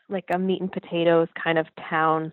like 0.08 0.24
a 0.32 0.38
meat 0.38 0.60
and 0.60 0.70
potatoes 0.72 1.28
kind 1.42 1.58
of 1.58 1.66
town, 1.88 2.32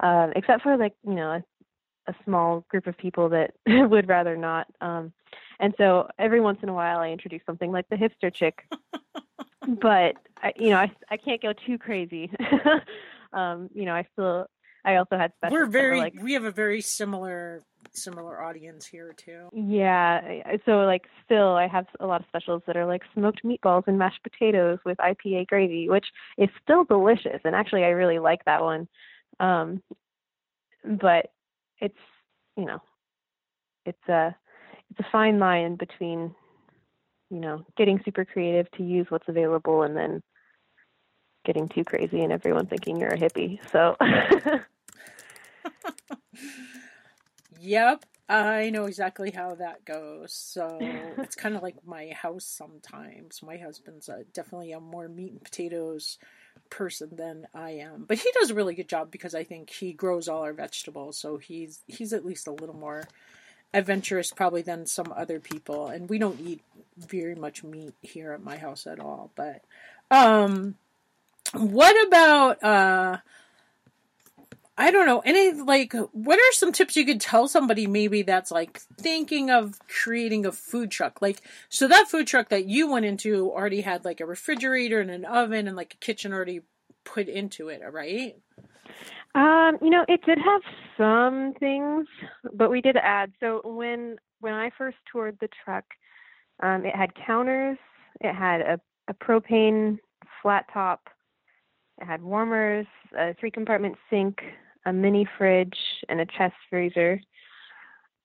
uh, 0.00 0.28
except 0.34 0.62
for 0.62 0.76
like 0.76 0.94
you 1.06 1.14
know 1.14 1.30
a, 1.32 2.10
a 2.10 2.14
small 2.24 2.64
group 2.70 2.86
of 2.86 2.96
people 2.98 3.28
that 3.30 3.52
would 3.66 4.08
rather 4.08 4.36
not. 4.36 4.66
Um, 4.80 5.12
And 5.58 5.74
so 5.78 6.08
every 6.18 6.40
once 6.40 6.58
in 6.62 6.68
a 6.68 6.74
while, 6.74 6.98
I 6.98 7.10
introduce 7.10 7.42
something 7.46 7.72
like 7.72 7.86
the 7.88 7.96
hipster 7.96 8.32
chick. 8.32 8.64
but 9.66 10.16
I, 10.42 10.52
you 10.56 10.70
know, 10.70 10.78
I 10.78 10.90
I 11.10 11.16
can't 11.16 11.42
go 11.42 11.52
too 11.52 11.78
crazy. 11.78 12.30
um, 13.32 13.68
you 13.74 13.84
know, 13.84 13.94
I 13.94 14.06
still 14.12 14.46
I 14.84 14.96
also 14.96 15.18
had 15.18 15.32
specials. 15.36 15.52
We're 15.52 15.66
very 15.66 15.98
like, 15.98 16.14
we 16.20 16.34
have 16.34 16.44
a 16.44 16.50
very 16.50 16.80
similar 16.80 17.62
similar 17.92 18.42
audience 18.42 18.86
here 18.86 19.14
too. 19.16 19.48
Yeah, 19.52 20.42
so 20.64 20.80
like 20.80 21.06
still 21.24 21.56
I 21.56 21.66
have 21.66 21.86
a 21.98 22.06
lot 22.06 22.20
of 22.20 22.26
specials 22.28 22.62
that 22.66 22.76
are 22.76 22.86
like 22.86 23.02
smoked 23.14 23.42
meatballs 23.42 23.84
and 23.86 23.98
mashed 23.98 24.22
potatoes 24.22 24.78
with 24.84 24.98
IPA 24.98 25.46
gravy, 25.48 25.88
which 25.88 26.06
is 26.38 26.48
still 26.62 26.84
delicious 26.84 27.40
and 27.44 27.54
actually 27.54 27.84
I 27.84 27.88
really 27.88 28.18
like 28.18 28.44
that 28.44 28.62
one. 28.62 28.88
Um 29.40 29.82
but 30.84 31.30
it's, 31.80 31.98
you 32.56 32.64
know, 32.64 32.80
it's 33.84 34.08
a 34.08 34.36
it's 34.90 35.00
a 35.00 35.10
fine 35.10 35.38
line 35.38 35.76
between 35.76 36.34
you 37.30 37.40
know, 37.40 37.64
getting 37.76 38.00
super 38.04 38.24
creative 38.24 38.70
to 38.72 38.82
use 38.82 39.06
what's 39.08 39.28
available 39.28 39.82
and 39.82 39.96
then 39.96 40.22
getting 41.44 41.68
too 41.68 41.84
crazy 41.84 42.22
and 42.22 42.32
everyone 42.32 42.66
thinking 42.66 43.00
you're 43.00 43.10
a 43.10 43.18
hippie. 43.18 43.58
So 43.70 43.96
Yep, 47.60 48.04
I 48.28 48.70
know 48.70 48.84
exactly 48.84 49.30
how 49.30 49.54
that 49.56 49.84
goes. 49.84 50.32
So 50.32 50.78
it's 50.80 51.34
kind 51.36 51.56
of 51.56 51.62
like 51.62 51.76
my 51.84 52.10
house 52.10 52.44
sometimes. 52.44 53.42
My 53.42 53.56
husband's 53.56 54.08
a, 54.08 54.24
definitely 54.32 54.72
a 54.72 54.80
more 54.80 55.08
meat 55.08 55.32
and 55.32 55.42
potatoes 55.42 56.18
person 56.70 57.10
than 57.16 57.46
I 57.54 57.72
am, 57.72 58.04
but 58.06 58.18
he 58.18 58.30
does 58.38 58.50
a 58.50 58.54
really 58.54 58.74
good 58.74 58.88
job 58.88 59.10
because 59.10 59.34
I 59.34 59.44
think 59.44 59.70
he 59.70 59.92
grows 59.92 60.28
all 60.28 60.42
our 60.42 60.52
vegetables. 60.52 61.18
So 61.18 61.38
he's 61.38 61.80
he's 61.86 62.12
at 62.12 62.24
least 62.24 62.46
a 62.46 62.52
little 62.52 62.76
more 62.76 63.04
adventurous 63.74 64.32
probably 64.32 64.62
than 64.62 64.86
some 64.86 65.12
other 65.16 65.38
people. 65.40 65.88
And 65.88 66.08
we 66.08 66.18
don't 66.18 66.40
eat 66.40 66.62
very 66.96 67.34
much 67.34 67.62
meat 67.62 67.94
here 68.02 68.32
at 68.32 68.42
my 68.42 68.56
house 68.56 68.86
at 68.86 69.00
all. 69.00 69.30
But 69.34 69.62
um, 70.10 70.76
what 71.52 72.06
about 72.06 72.62
uh? 72.62 73.18
I 74.78 74.90
don't 74.90 75.06
know. 75.06 75.20
Any 75.20 75.52
like 75.52 75.94
what 76.12 76.38
are 76.38 76.52
some 76.52 76.70
tips 76.70 76.96
you 76.96 77.06
could 77.06 77.20
tell 77.20 77.48
somebody 77.48 77.86
maybe 77.86 78.20
that's 78.22 78.50
like 78.50 78.80
thinking 78.98 79.50
of 79.50 79.78
creating 79.88 80.44
a 80.44 80.52
food 80.52 80.90
truck? 80.90 81.22
Like 81.22 81.40
so 81.70 81.88
that 81.88 82.08
food 82.08 82.26
truck 82.26 82.50
that 82.50 82.66
you 82.66 82.90
went 82.90 83.06
into 83.06 83.50
already 83.50 83.80
had 83.80 84.04
like 84.04 84.20
a 84.20 84.26
refrigerator 84.26 85.00
and 85.00 85.10
an 85.10 85.24
oven 85.24 85.66
and 85.66 85.76
like 85.76 85.94
a 85.94 85.96
kitchen 85.96 86.32
already 86.34 86.60
put 87.04 87.26
into 87.28 87.68
it, 87.68 87.80
right? 87.90 88.36
Um, 89.34 89.78
you 89.80 89.90
know, 89.90 90.04
it 90.08 90.20
did 90.26 90.38
have 90.38 90.62
some 90.98 91.54
things, 91.58 92.06
but 92.52 92.70
we 92.70 92.80
did 92.80 92.96
add. 92.96 93.32
So 93.40 93.62
when 93.64 94.16
when 94.40 94.52
I 94.52 94.70
first 94.76 94.96
toured 95.10 95.38
the 95.40 95.48
truck, 95.64 95.84
um, 96.62 96.84
it 96.84 96.94
had 96.94 97.10
counters, 97.14 97.78
it 98.20 98.34
had 98.34 98.60
a, 98.60 98.80
a 99.08 99.14
propane 99.14 99.98
flat 100.42 100.66
top, 100.72 101.08
it 102.00 102.06
had 102.06 102.22
warmers, 102.22 102.86
a 103.18 103.34
three 103.34 103.50
compartment 103.50 103.96
sink, 104.10 104.40
a 104.84 104.92
mini 104.92 105.26
fridge 105.36 105.76
and 106.08 106.20
a 106.20 106.26
chest 106.26 106.54
freezer. 106.70 107.20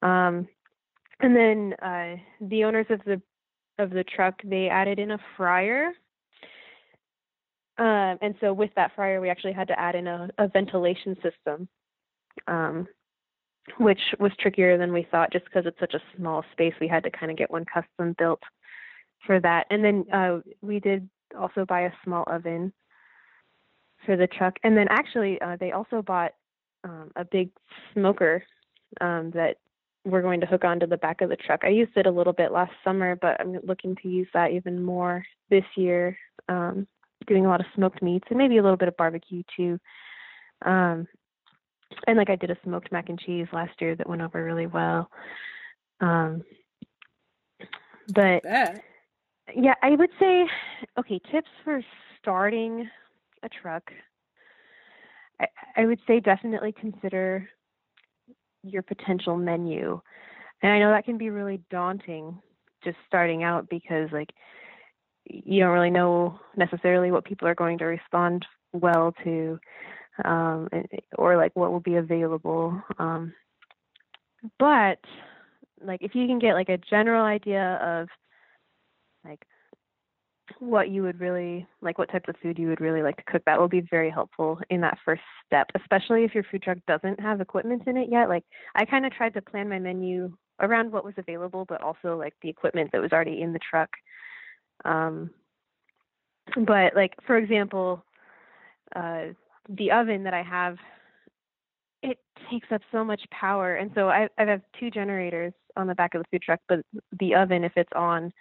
Um, 0.01 0.47
and 1.19 1.36
then 1.36 1.73
uh, 1.82 2.15
the 2.41 2.63
owners 2.63 2.88
of 2.89 3.01
the 3.05 3.21
of 3.79 3.89
the 3.89 4.03
truck 4.03 4.36
they 4.43 4.69
added 4.69 4.99
in 4.99 5.11
a 5.11 5.17
fryer. 5.38 5.91
Um, 7.77 8.17
and 8.21 8.36
so 8.39 8.53
with 8.53 8.69
that 8.75 8.93
fryer, 8.95 9.21
we 9.21 9.29
actually 9.29 9.53
had 9.53 9.67
to 9.69 9.79
add 9.79 9.95
in 9.95 10.07
a, 10.07 10.29
a 10.38 10.47
ventilation 10.47 11.15
system, 11.15 11.67
um, 12.47 12.88
which 13.78 13.99
was 14.20 14.32
trickier 14.39 14.78
than 14.78 14.93
we 14.93 15.07
thought, 15.12 15.32
just 15.32 15.45
because 15.45 15.66
it's 15.66 15.80
such 15.80 15.93
a 15.93 16.01
small 16.18 16.43
space. 16.51 16.74
We 16.80 16.88
had 16.88 17.03
to 17.03 17.12
kind 17.12 17.32
of 17.32 17.38
get 17.38 17.51
one 17.51 17.66
custom 17.66 18.16
built 18.18 18.41
for 19.26 19.39
that. 19.39 19.68
And 19.70 19.84
then 19.84 20.05
uh, 20.12 20.39
we 20.62 20.80
did 20.80 21.09
also 21.39 21.66
buy 21.66 21.82
a 21.82 21.91
small 22.03 22.24
oven 22.28 22.74
for 24.05 24.18
the 24.18 24.28
truck. 24.28 24.57
And 24.64 24.76
then 24.76 24.88
actually, 24.89 25.39
uh, 25.41 25.57
they 25.59 25.72
also 25.72 26.01
bought 26.01 26.32
um, 26.84 27.12
a 27.16 27.24
big 27.26 27.51
smoker 27.93 28.43
um, 28.99 29.32
that 29.32 29.57
we're 30.03 30.24
going 30.24 30.41
to 30.41 30.47
hook 30.47 30.64
onto 30.64 30.88
the 30.88 30.97
back 30.97 31.22
of 31.22 31.30
the 31.30 31.36
truck. 31.36 31.62
I 31.64 31.70
used 31.70 31.95
it 31.95 32.07
a 32.07 32.12
little 32.12 32.34
bit 32.34 32.51
last 32.51 32.72
summer, 32.84 33.16
but 33.16 33.39
I'm 33.39 33.59
looking 33.64 33.95
to 34.01 34.07
use 34.07 34.28
that 34.34 34.51
even 34.51 34.84
more 34.84 35.24
this 35.49 35.66
year. 35.76 36.18
Um, 36.49 36.88
doing 37.28 37.45
a 37.45 37.49
lot 37.49 37.59
of 37.59 37.68
smoked 37.76 38.01
meats 38.01 38.26
and 38.30 38.38
maybe 38.38 38.57
a 38.57 38.64
little 38.64 38.78
bit 38.78 38.88
of 38.88 38.97
barbecue 38.97 39.43
too. 39.55 39.80
Um, 40.66 41.07
and 42.08 42.18
like 42.18 42.30
I 42.30 42.36
did 42.36 42.52
a 42.52 42.58
smoked 42.64 42.92
mac 42.92 43.10
and 43.10 43.20
cheese 43.20 43.48
last 43.54 43.80
year 43.80 43.96
that 43.96 44.10
went 44.10 44.22
over 44.22 44.44
really 44.44 44.68
well. 44.68 45.10
Um, 46.00 46.44
but 48.14 48.44
yeah, 49.56 49.76
I 49.82 49.92
would 49.92 50.10
say 50.20 50.46
okay, 51.00 51.20
tips 51.32 51.50
for 51.64 51.82
starting 52.20 52.89
a 53.44 53.50
truck. 53.50 53.84
I, 55.39 55.48
I 55.78 55.86
would 55.86 56.00
say 56.08 56.20
definitely 56.20 56.74
consider 56.74 57.48
your 58.64 58.84
potential 58.84 59.38
menu. 59.38 60.00
And 60.62 60.72
I 60.72 60.80
know 60.80 60.92
that 60.92 61.06
can 61.06 61.18
be 61.18 61.30
really 61.30 61.62
daunting 61.72 62.39
just 62.84 62.98
starting 63.08 63.44
out 63.44 63.70
because 63.70 64.10
like 64.12 64.30
you 65.26 65.60
don't 65.60 65.74
really 65.74 65.89
know 65.89 66.39
necessarily 66.56 67.12
what 67.12 67.26
people 67.26 67.48
are 67.48 67.56
going 67.56 67.78
to 67.78 67.86
respond 67.86 68.46
well 68.74 69.14
to 69.24 69.60
um, 70.24 70.68
or 71.18 71.38
like 71.38 71.55
what 71.55 71.72
will 71.72 71.80
be 71.80 71.95
available 71.95 72.82
um, 72.99 73.34
but 74.59 74.99
like 75.84 76.01
if 76.01 76.16
you 76.16 76.28
can 76.28 76.39
get 76.39 76.53
like 76.53 76.70
a 76.70 76.78
general 76.78 77.26
idea 77.26 77.80
of 77.82 78.07
like 79.26 79.45
what 80.59 80.89
you 80.89 81.01
would 81.03 81.20
really 81.20 81.66
like 81.82 81.97
what 81.97 82.12
types 82.12 82.28
of 82.28 82.36
food 82.41 82.59
you 82.59 82.68
would 82.68 82.82
really 82.82 83.01
like 83.01 83.16
to 83.18 83.24
cook 83.24 83.41
that 83.45 83.59
will 83.59 83.68
be 83.68 83.82
very 83.89 84.09
helpful 84.09 84.59
in 84.70 84.82
that 84.82 84.97
first 85.03 85.22
step 85.45 85.68
especially 85.80 86.24
if 86.24 86.34
your 86.34 86.43
food 86.51 86.62
truck 86.62 86.78
doesn't 86.88 87.20
have 87.20 87.41
equipment 87.41 87.84
in 87.88 87.97
it 87.97 88.09
yet. 88.12 88.30
Like 88.30 88.43
i 88.76 88.86
kind 88.86 89.05
of 89.05 89.14
tried 89.14 89.34
to 89.36 89.41
plan 89.41 89.70
my 89.70 89.80
menu 89.80 90.32
around 90.59 90.91
what 90.91 91.05
was 91.05 91.14
available 91.18 91.66
but 91.66 91.82
also 91.82 92.18
like 92.18 92.34
the 92.41 92.49
equipment 92.49 92.91
that 92.91 93.01
was 93.01 93.12
already 93.12 93.41
in 93.41 93.53
the 93.53 93.59
truck. 93.59 93.89
Um 94.86 95.32
but 96.66 96.95
like 96.95 97.14
for 97.26 97.38
example 97.38 98.03
uh 98.95 99.28
the 99.78 99.91
oven 99.91 100.24
that 100.24 100.34
i 100.34 100.41
have 100.41 100.78
it 102.03 102.17
takes 102.49 102.67
up 102.72 102.82
so 102.91 103.03
much 103.03 103.22
power 103.32 103.76
and 103.76 103.91
so 103.95 104.09
i 104.09 104.28
i 104.38 104.43
have 104.43 104.61
two 104.80 104.89
generators 104.89 105.53
on 105.78 105.88
the 105.88 105.95
back 105.95 106.13
of 106.13 106.22
the 106.22 106.28
food 106.32 106.41
truck 106.41 106.59
but 106.67 106.80
the 107.19 107.36
oven 107.36 107.63
if 107.63 107.74
it's 107.76 107.91
on 107.95 108.32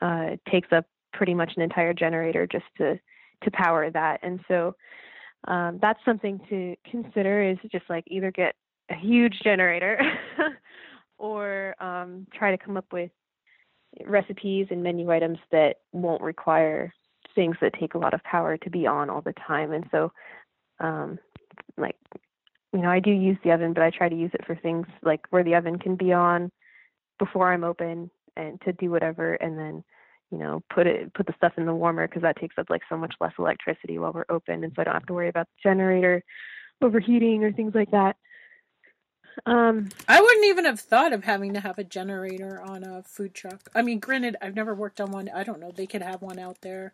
uh 0.00 0.30
takes 0.50 0.68
up 0.72 0.84
pretty 1.12 1.34
much 1.34 1.52
an 1.56 1.62
entire 1.62 1.92
generator 1.92 2.46
just 2.46 2.64
to 2.76 2.98
to 3.44 3.50
power 3.50 3.90
that. 3.90 4.20
And 4.22 4.40
so 4.48 4.74
um, 5.48 5.78
that's 5.80 5.98
something 6.04 6.40
to 6.48 6.76
consider 6.90 7.42
is 7.42 7.58
just 7.70 7.84
like 7.88 8.04
either 8.06 8.30
get 8.30 8.54
a 8.90 8.94
huge 8.94 9.40
generator 9.42 10.00
or 11.18 11.74
um, 11.80 12.26
try 12.34 12.50
to 12.50 12.62
come 12.62 12.76
up 12.76 12.86
with 12.92 13.10
recipes 14.06 14.68
and 14.70 14.82
menu 14.82 15.10
items 15.10 15.38
that 15.50 15.76
won't 15.92 16.22
require 16.22 16.92
things 17.34 17.56
that 17.60 17.72
take 17.78 17.94
a 17.94 17.98
lot 17.98 18.14
of 18.14 18.22
power 18.24 18.56
to 18.56 18.70
be 18.70 18.86
on 18.86 19.10
all 19.10 19.20
the 19.20 19.34
time. 19.46 19.72
And 19.72 19.84
so, 19.90 20.12
um, 20.82 21.18
like, 21.76 21.96
you 22.72 22.80
know, 22.80 22.90
I 22.90 23.00
do 23.00 23.10
use 23.10 23.38
the 23.44 23.52
oven, 23.52 23.72
but 23.72 23.82
I 23.82 23.90
try 23.90 24.08
to 24.08 24.16
use 24.16 24.30
it 24.34 24.44
for 24.46 24.56
things 24.56 24.86
like 25.02 25.20
where 25.30 25.44
the 25.44 25.54
oven 25.54 25.78
can 25.78 25.96
be 25.96 26.12
on 26.12 26.50
before 27.18 27.52
I'm 27.52 27.64
open 27.64 28.10
and 28.36 28.60
to 28.62 28.72
do 28.72 28.90
whatever, 28.90 29.34
and 29.34 29.58
then 29.58 29.84
you 30.32 30.38
know, 30.38 30.62
put 30.74 30.86
it 30.86 31.12
put 31.12 31.26
the 31.26 31.34
stuff 31.36 31.52
in 31.58 31.66
the 31.66 31.74
warmer 31.74 32.08
because 32.08 32.22
that 32.22 32.38
takes 32.38 32.56
up 32.56 32.70
like 32.70 32.80
so 32.88 32.96
much 32.96 33.14
less 33.20 33.34
electricity 33.38 33.98
while 33.98 34.12
we're 34.12 34.24
open, 34.30 34.64
and 34.64 34.72
so 34.74 34.80
I 34.80 34.84
don't 34.84 34.94
have 34.94 35.06
to 35.06 35.12
worry 35.12 35.28
about 35.28 35.46
the 35.46 35.68
generator 35.68 36.24
overheating 36.80 37.44
or 37.44 37.52
things 37.52 37.74
like 37.74 37.90
that. 37.90 38.16
Um, 39.46 39.90
I 40.08 40.20
wouldn't 40.20 40.46
even 40.46 40.64
have 40.64 40.80
thought 40.80 41.12
of 41.12 41.24
having 41.24 41.54
to 41.54 41.60
have 41.60 41.78
a 41.78 41.84
generator 41.84 42.60
on 42.60 42.82
a 42.82 43.02
food 43.02 43.34
truck. 43.34 43.68
I 43.74 43.82
mean, 43.82 43.98
granted, 43.98 44.36
I've 44.42 44.54
never 44.54 44.74
worked 44.74 45.00
on 45.00 45.10
one. 45.10 45.30
I 45.34 45.44
don't 45.44 45.60
know. 45.60 45.70
They 45.70 45.86
could 45.86 46.02
have 46.02 46.22
one 46.22 46.38
out 46.38 46.62
there. 46.62 46.92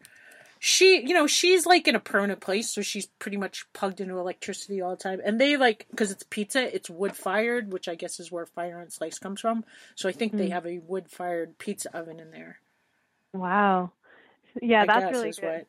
She, 0.60 1.02
you 1.06 1.14
know, 1.14 1.26
she's 1.26 1.66
like 1.66 1.86
in 1.88 1.94
a 1.94 2.00
permanent 2.00 2.40
place, 2.40 2.70
so 2.70 2.82
she's 2.82 3.06
pretty 3.18 3.36
much 3.36 3.66
plugged 3.72 4.00
into 4.00 4.18
electricity 4.18 4.80
all 4.80 4.90
the 4.90 4.96
time. 4.96 5.20
And 5.24 5.40
they 5.40 5.56
like 5.56 5.86
because 5.90 6.10
it's 6.10 6.24
pizza, 6.28 6.74
it's 6.74 6.90
wood 6.90 7.16
fired, 7.16 7.72
which 7.72 7.88
I 7.88 7.94
guess 7.94 8.18
is 8.20 8.32
where 8.32 8.46
Fire 8.46 8.80
and 8.80 8.92
Slice 8.92 9.18
comes 9.18 9.40
from. 9.40 9.64
So 9.94 10.08
I 10.08 10.12
think 10.12 10.32
mm-hmm. 10.32 10.38
they 10.38 10.46
hmm. 10.46 10.52
have 10.52 10.66
a 10.66 10.78
wood 10.78 11.08
fired 11.08 11.58
pizza 11.58 11.96
oven 11.96 12.20
in 12.20 12.30
there. 12.30 12.58
Wow. 13.32 13.92
Yeah, 14.60 14.82
I 14.82 14.86
that's 14.86 15.12
really 15.12 15.32
good. 15.32 15.44
What... 15.44 15.66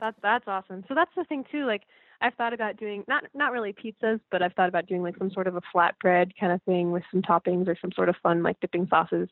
That's 0.00 0.16
that's 0.22 0.48
awesome. 0.48 0.84
So 0.88 0.94
that's 0.94 1.10
the 1.16 1.24
thing 1.24 1.44
too. 1.50 1.64
Like 1.64 1.82
I've 2.20 2.34
thought 2.34 2.52
about 2.52 2.76
doing 2.76 3.04
not 3.08 3.24
not 3.34 3.52
really 3.52 3.72
pizzas, 3.72 4.20
but 4.30 4.42
I've 4.42 4.52
thought 4.54 4.68
about 4.68 4.86
doing 4.86 5.02
like 5.02 5.16
some 5.18 5.30
sort 5.30 5.46
of 5.46 5.56
a 5.56 5.62
flatbread 5.74 6.32
kind 6.38 6.52
of 6.52 6.62
thing 6.62 6.90
with 6.90 7.04
some 7.10 7.22
toppings 7.22 7.68
or 7.68 7.76
some 7.80 7.92
sort 7.92 8.08
of 8.08 8.16
fun 8.22 8.42
like 8.42 8.60
dipping 8.60 8.88
sauces. 8.88 9.28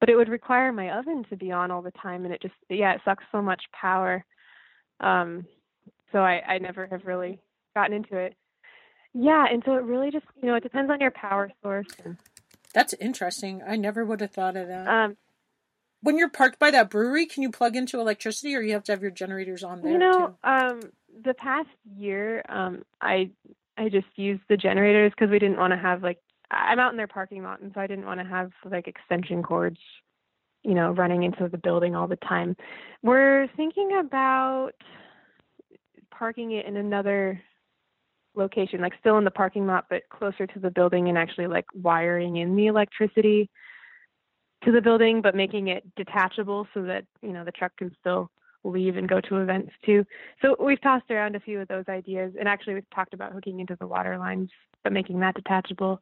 But 0.00 0.08
it 0.08 0.16
would 0.16 0.28
require 0.28 0.72
my 0.72 0.98
oven 0.98 1.24
to 1.30 1.36
be 1.36 1.52
on 1.52 1.70
all 1.70 1.82
the 1.82 1.92
time, 1.92 2.24
and 2.24 2.32
it 2.32 2.42
just 2.42 2.54
yeah, 2.68 2.94
it 2.94 3.02
sucks 3.04 3.24
so 3.30 3.42
much 3.42 3.62
power. 3.72 4.24
Um, 5.02 5.46
so 6.12 6.20
I 6.20 6.42
I 6.46 6.58
never 6.58 6.86
have 6.86 7.04
really 7.04 7.40
gotten 7.74 7.94
into 7.94 8.16
it. 8.16 8.34
Yeah, 9.14 9.44
and 9.50 9.62
so 9.66 9.74
it 9.74 9.82
really 9.82 10.10
just 10.10 10.26
you 10.40 10.48
know 10.48 10.54
it 10.54 10.62
depends 10.62 10.90
on 10.90 11.00
your 11.00 11.10
power 11.10 11.50
source 11.62 11.88
and 12.04 12.16
That's 12.74 12.94
interesting. 12.94 13.62
I 13.66 13.76
never 13.76 14.04
would 14.04 14.20
have 14.20 14.30
thought 14.30 14.56
of 14.56 14.68
that. 14.68 14.86
Um, 14.86 15.16
when 16.00 16.18
you're 16.18 16.30
parked 16.30 16.58
by 16.58 16.70
that 16.72 16.90
brewery, 16.90 17.26
can 17.26 17.42
you 17.42 17.50
plug 17.50 17.76
into 17.76 18.00
electricity, 18.00 18.56
or 18.56 18.60
you 18.60 18.72
have 18.72 18.84
to 18.84 18.92
have 18.92 19.02
your 19.02 19.10
generators 19.10 19.62
on 19.62 19.82
there 19.82 19.92
you 19.92 19.98
know, 19.98 20.34
um, 20.42 20.80
the 21.24 21.34
past 21.34 21.68
year, 21.96 22.42
um, 22.48 22.82
I 23.00 23.30
I 23.76 23.88
just 23.88 24.06
used 24.16 24.42
the 24.48 24.56
generators 24.56 25.12
because 25.12 25.30
we 25.30 25.38
didn't 25.38 25.58
want 25.58 25.72
to 25.72 25.78
have 25.78 26.02
like 26.02 26.18
I'm 26.50 26.78
out 26.78 26.90
in 26.90 26.96
their 26.96 27.06
parking 27.06 27.42
lot, 27.42 27.60
and 27.60 27.72
so 27.74 27.80
I 27.80 27.86
didn't 27.86 28.06
want 28.06 28.20
to 28.20 28.26
have 28.26 28.50
like 28.70 28.88
extension 28.88 29.42
cords, 29.42 29.78
you 30.62 30.74
know, 30.74 30.92
running 30.92 31.24
into 31.24 31.48
the 31.48 31.58
building 31.58 31.94
all 31.94 32.06
the 32.06 32.16
time. 32.16 32.56
We're 33.02 33.48
thinking 33.56 33.98
about 33.98 34.72
parking 36.10 36.52
it 36.52 36.66
in 36.66 36.76
another 36.76 37.40
location, 38.34 38.80
like 38.80 38.94
still 39.00 39.18
in 39.18 39.24
the 39.24 39.30
parking 39.30 39.66
lot, 39.66 39.86
but 39.90 40.02
closer 40.10 40.46
to 40.46 40.58
the 40.58 40.70
building, 40.70 41.08
and 41.08 41.18
actually 41.18 41.46
like 41.46 41.66
wiring 41.74 42.36
in 42.36 42.56
the 42.56 42.66
electricity 42.66 43.50
to 44.64 44.72
the 44.72 44.80
building, 44.80 45.20
but 45.20 45.34
making 45.34 45.68
it 45.68 45.84
detachable 45.96 46.66
so 46.72 46.82
that 46.82 47.04
you 47.20 47.32
know 47.32 47.44
the 47.44 47.52
truck 47.52 47.72
can 47.76 47.90
still 48.00 48.30
leave 48.64 48.96
and 48.96 49.08
go 49.08 49.20
to 49.20 49.38
events 49.38 49.72
too. 49.84 50.04
So 50.40 50.56
we've 50.60 50.80
tossed 50.80 51.10
around 51.10 51.34
a 51.34 51.40
few 51.40 51.60
of 51.60 51.68
those 51.68 51.84
ideas, 51.88 52.32
and 52.38 52.48
actually 52.48 52.74
we've 52.74 52.90
talked 52.94 53.14
about 53.14 53.32
hooking 53.32 53.60
into 53.60 53.76
the 53.80 53.86
water 53.86 54.16
lines, 54.18 54.50
but 54.84 54.92
making 54.92 55.20
that 55.20 55.34
detachable. 55.34 56.00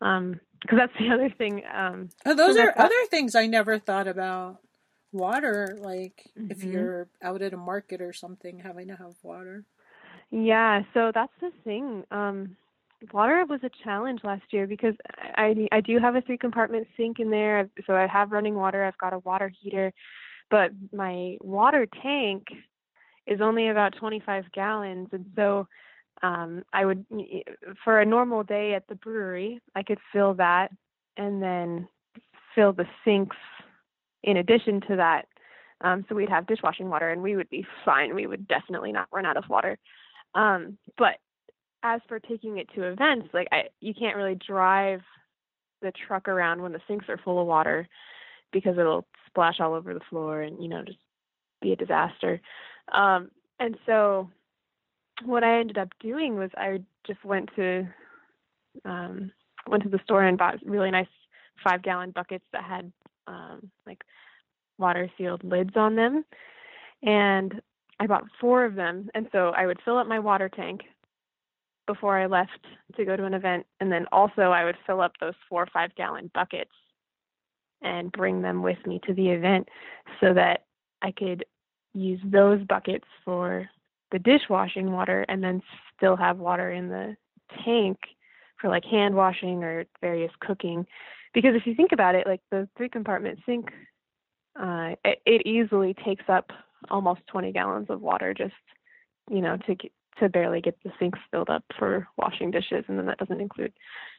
Um, 0.00 0.40
because 0.64 0.78
that's 0.78 0.92
the 0.98 1.10
other 1.14 1.30
thing. 1.30 1.62
Um, 1.72 2.10
Oh, 2.26 2.34
those 2.34 2.56
are 2.56 2.74
other 2.78 3.06
things 3.10 3.34
I 3.34 3.46
never 3.46 3.78
thought 3.78 4.08
about. 4.08 4.60
Water, 5.12 5.76
like 5.80 6.30
if 6.48 6.64
Mhm. 6.64 6.72
you're 6.72 7.08
out 7.22 7.42
at 7.42 7.54
a 7.54 7.56
market 7.56 8.00
or 8.02 8.12
something, 8.12 8.60
having 8.60 8.88
to 8.88 8.96
have 8.96 9.14
water. 9.22 9.64
Yeah, 10.30 10.82
so 10.94 11.12
that's 11.14 11.32
the 11.40 11.50
thing. 11.64 12.04
Um, 12.10 12.56
water 13.12 13.44
was 13.48 13.60
a 13.62 13.70
challenge 13.84 14.20
last 14.24 14.44
year 14.52 14.66
because 14.66 14.94
I 15.36 15.68
I 15.72 15.80
do 15.80 15.98
have 15.98 16.16
a 16.16 16.22
three 16.22 16.38
compartment 16.38 16.88
sink 16.96 17.20
in 17.20 17.30
there, 17.30 17.68
so 17.86 17.94
I 17.94 18.06
have 18.06 18.32
running 18.32 18.54
water. 18.54 18.84
I've 18.84 18.98
got 18.98 19.12
a 19.12 19.18
water 19.20 19.48
heater, 19.60 19.92
but 20.50 20.70
my 20.92 21.36
water 21.40 21.86
tank 22.02 22.46
is 23.26 23.40
only 23.40 23.68
about 23.68 23.96
25 23.98 24.44
gallons, 24.52 25.08
and 25.12 25.26
so 25.36 25.68
um, 26.22 26.62
I 26.72 26.84
would 26.84 27.04
for 27.84 28.00
a 28.00 28.06
normal 28.06 28.42
day 28.42 28.74
at 28.74 28.86
the 28.88 28.94
brewery, 28.94 29.60
I 29.74 29.82
could 29.82 29.98
fill 30.12 30.34
that 30.34 30.70
and 31.16 31.42
then 31.42 31.88
fill 32.54 32.72
the 32.72 32.86
sinks 33.04 33.36
in 34.22 34.38
addition 34.38 34.80
to 34.88 34.96
that. 34.96 35.26
Um, 35.80 36.04
so 36.08 36.14
we'd 36.14 36.30
have 36.30 36.46
dishwashing 36.46 36.88
water, 36.88 37.10
and 37.10 37.22
we 37.22 37.36
would 37.36 37.50
be 37.50 37.66
fine. 37.84 38.14
We 38.14 38.26
would 38.26 38.48
definitely 38.48 38.92
not 38.92 39.08
run 39.12 39.26
out 39.26 39.36
of 39.36 39.44
water. 39.50 39.78
Um, 40.34 40.78
but 40.96 41.16
as 41.82 42.00
for 42.08 42.18
taking 42.18 42.58
it 42.58 42.68
to 42.74 42.84
events, 42.84 43.28
like 43.34 43.48
I, 43.52 43.64
you 43.80 43.92
can't 43.92 44.16
really 44.16 44.36
drive 44.36 45.02
the 45.82 45.92
truck 46.06 46.28
around 46.28 46.62
when 46.62 46.72
the 46.72 46.80
sinks 46.88 47.06
are 47.08 47.20
full 47.22 47.40
of 47.40 47.46
water 47.46 47.86
because 48.52 48.78
it'll 48.78 49.06
splash 49.26 49.60
all 49.60 49.74
over 49.74 49.92
the 49.92 50.00
floor 50.08 50.42
and 50.42 50.62
you 50.62 50.68
know 50.68 50.82
just 50.82 50.98
be 51.60 51.72
a 51.72 51.76
disaster. 51.76 52.40
Um, 52.92 53.30
and 53.60 53.76
so 53.84 54.30
what 55.22 55.44
I 55.44 55.60
ended 55.60 55.78
up 55.78 55.88
doing 56.00 56.36
was 56.36 56.50
I 56.56 56.82
just 57.06 57.24
went 57.24 57.50
to 57.56 57.86
um, 58.84 59.30
went 59.68 59.82
to 59.84 59.88
the 59.88 60.00
store 60.04 60.24
and 60.24 60.36
bought 60.36 60.56
really 60.64 60.90
nice 60.90 61.06
five 61.62 61.82
gallon 61.82 62.10
buckets 62.10 62.44
that 62.52 62.64
had 62.64 62.92
um, 63.26 63.70
like 63.86 64.02
water 64.78 65.08
sealed 65.16 65.44
lids 65.44 65.76
on 65.76 65.94
them, 65.94 66.24
and 67.02 67.60
I 68.00 68.06
bought 68.06 68.24
four 68.40 68.64
of 68.64 68.74
them. 68.74 69.08
And 69.14 69.28
so 69.32 69.52
I 69.56 69.66
would 69.66 69.80
fill 69.84 69.98
up 69.98 70.06
my 70.06 70.18
water 70.18 70.48
tank 70.48 70.82
before 71.86 72.18
I 72.18 72.26
left 72.26 72.66
to 72.96 73.04
go 73.04 73.16
to 73.16 73.24
an 73.24 73.34
event, 73.34 73.66
and 73.80 73.92
then 73.92 74.06
also 74.10 74.42
I 74.42 74.64
would 74.64 74.76
fill 74.86 75.00
up 75.00 75.12
those 75.20 75.34
four 75.48 75.66
five 75.72 75.94
gallon 75.94 76.30
buckets 76.34 76.72
and 77.82 78.10
bring 78.12 78.42
them 78.42 78.62
with 78.62 78.78
me 78.86 79.00
to 79.06 79.14
the 79.14 79.28
event 79.28 79.68
so 80.20 80.32
that 80.34 80.64
I 81.02 81.12
could 81.12 81.44
use 81.92 82.20
those 82.24 82.64
buckets 82.64 83.04
for 83.24 83.68
the 84.12 84.18
dishwashing 84.18 84.92
water 84.92 85.24
and 85.28 85.42
then 85.42 85.62
still 85.96 86.16
have 86.16 86.38
water 86.38 86.70
in 86.70 86.88
the 86.88 87.16
tank 87.64 87.98
for 88.60 88.68
like 88.70 88.84
hand 88.84 89.14
washing 89.14 89.62
or 89.62 89.84
various 90.00 90.32
cooking. 90.40 90.86
Because 91.32 91.54
if 91.54 91.66
you 91.66 91.74
think 91.74 91.92
about 91.92 92.14
it 92.14 92.26
like 92.26 92.40
the 92.50 92.68
three 92.76 92.88
compartment 92.88 93.38
sink 93.46 93.70
uh 94.60 94.94
it, 95.04 95.18
it 95.26 95.46
easily 95.46 95.94
takes 96.04 96.24
up 96.28 96.50
almost 96.90 97.20
20 97.26 97.50
gallons 97.50 97.86
of 97.90 98.00
water 98.00 98.32
just 98.32 98.54
you 99.28 99.40
know 99.40 99.56
to 99.66 99.74
get, 99.74 99.90
to 100.18 100.28
barely 100.28 100.60
get 100.60 100.76
the 100.84 100.92
sinks 100.98 101.18
filled 101.30 101.50
up 101.50 101.64
for 101.78 102.06
washing 102.16 102.50
dishes. 102.50 102.84
And 102.88 102.98
then 102.98 103.06
that 103.06 103.18
doesn't 103.18 103.40
include 103.40 103.72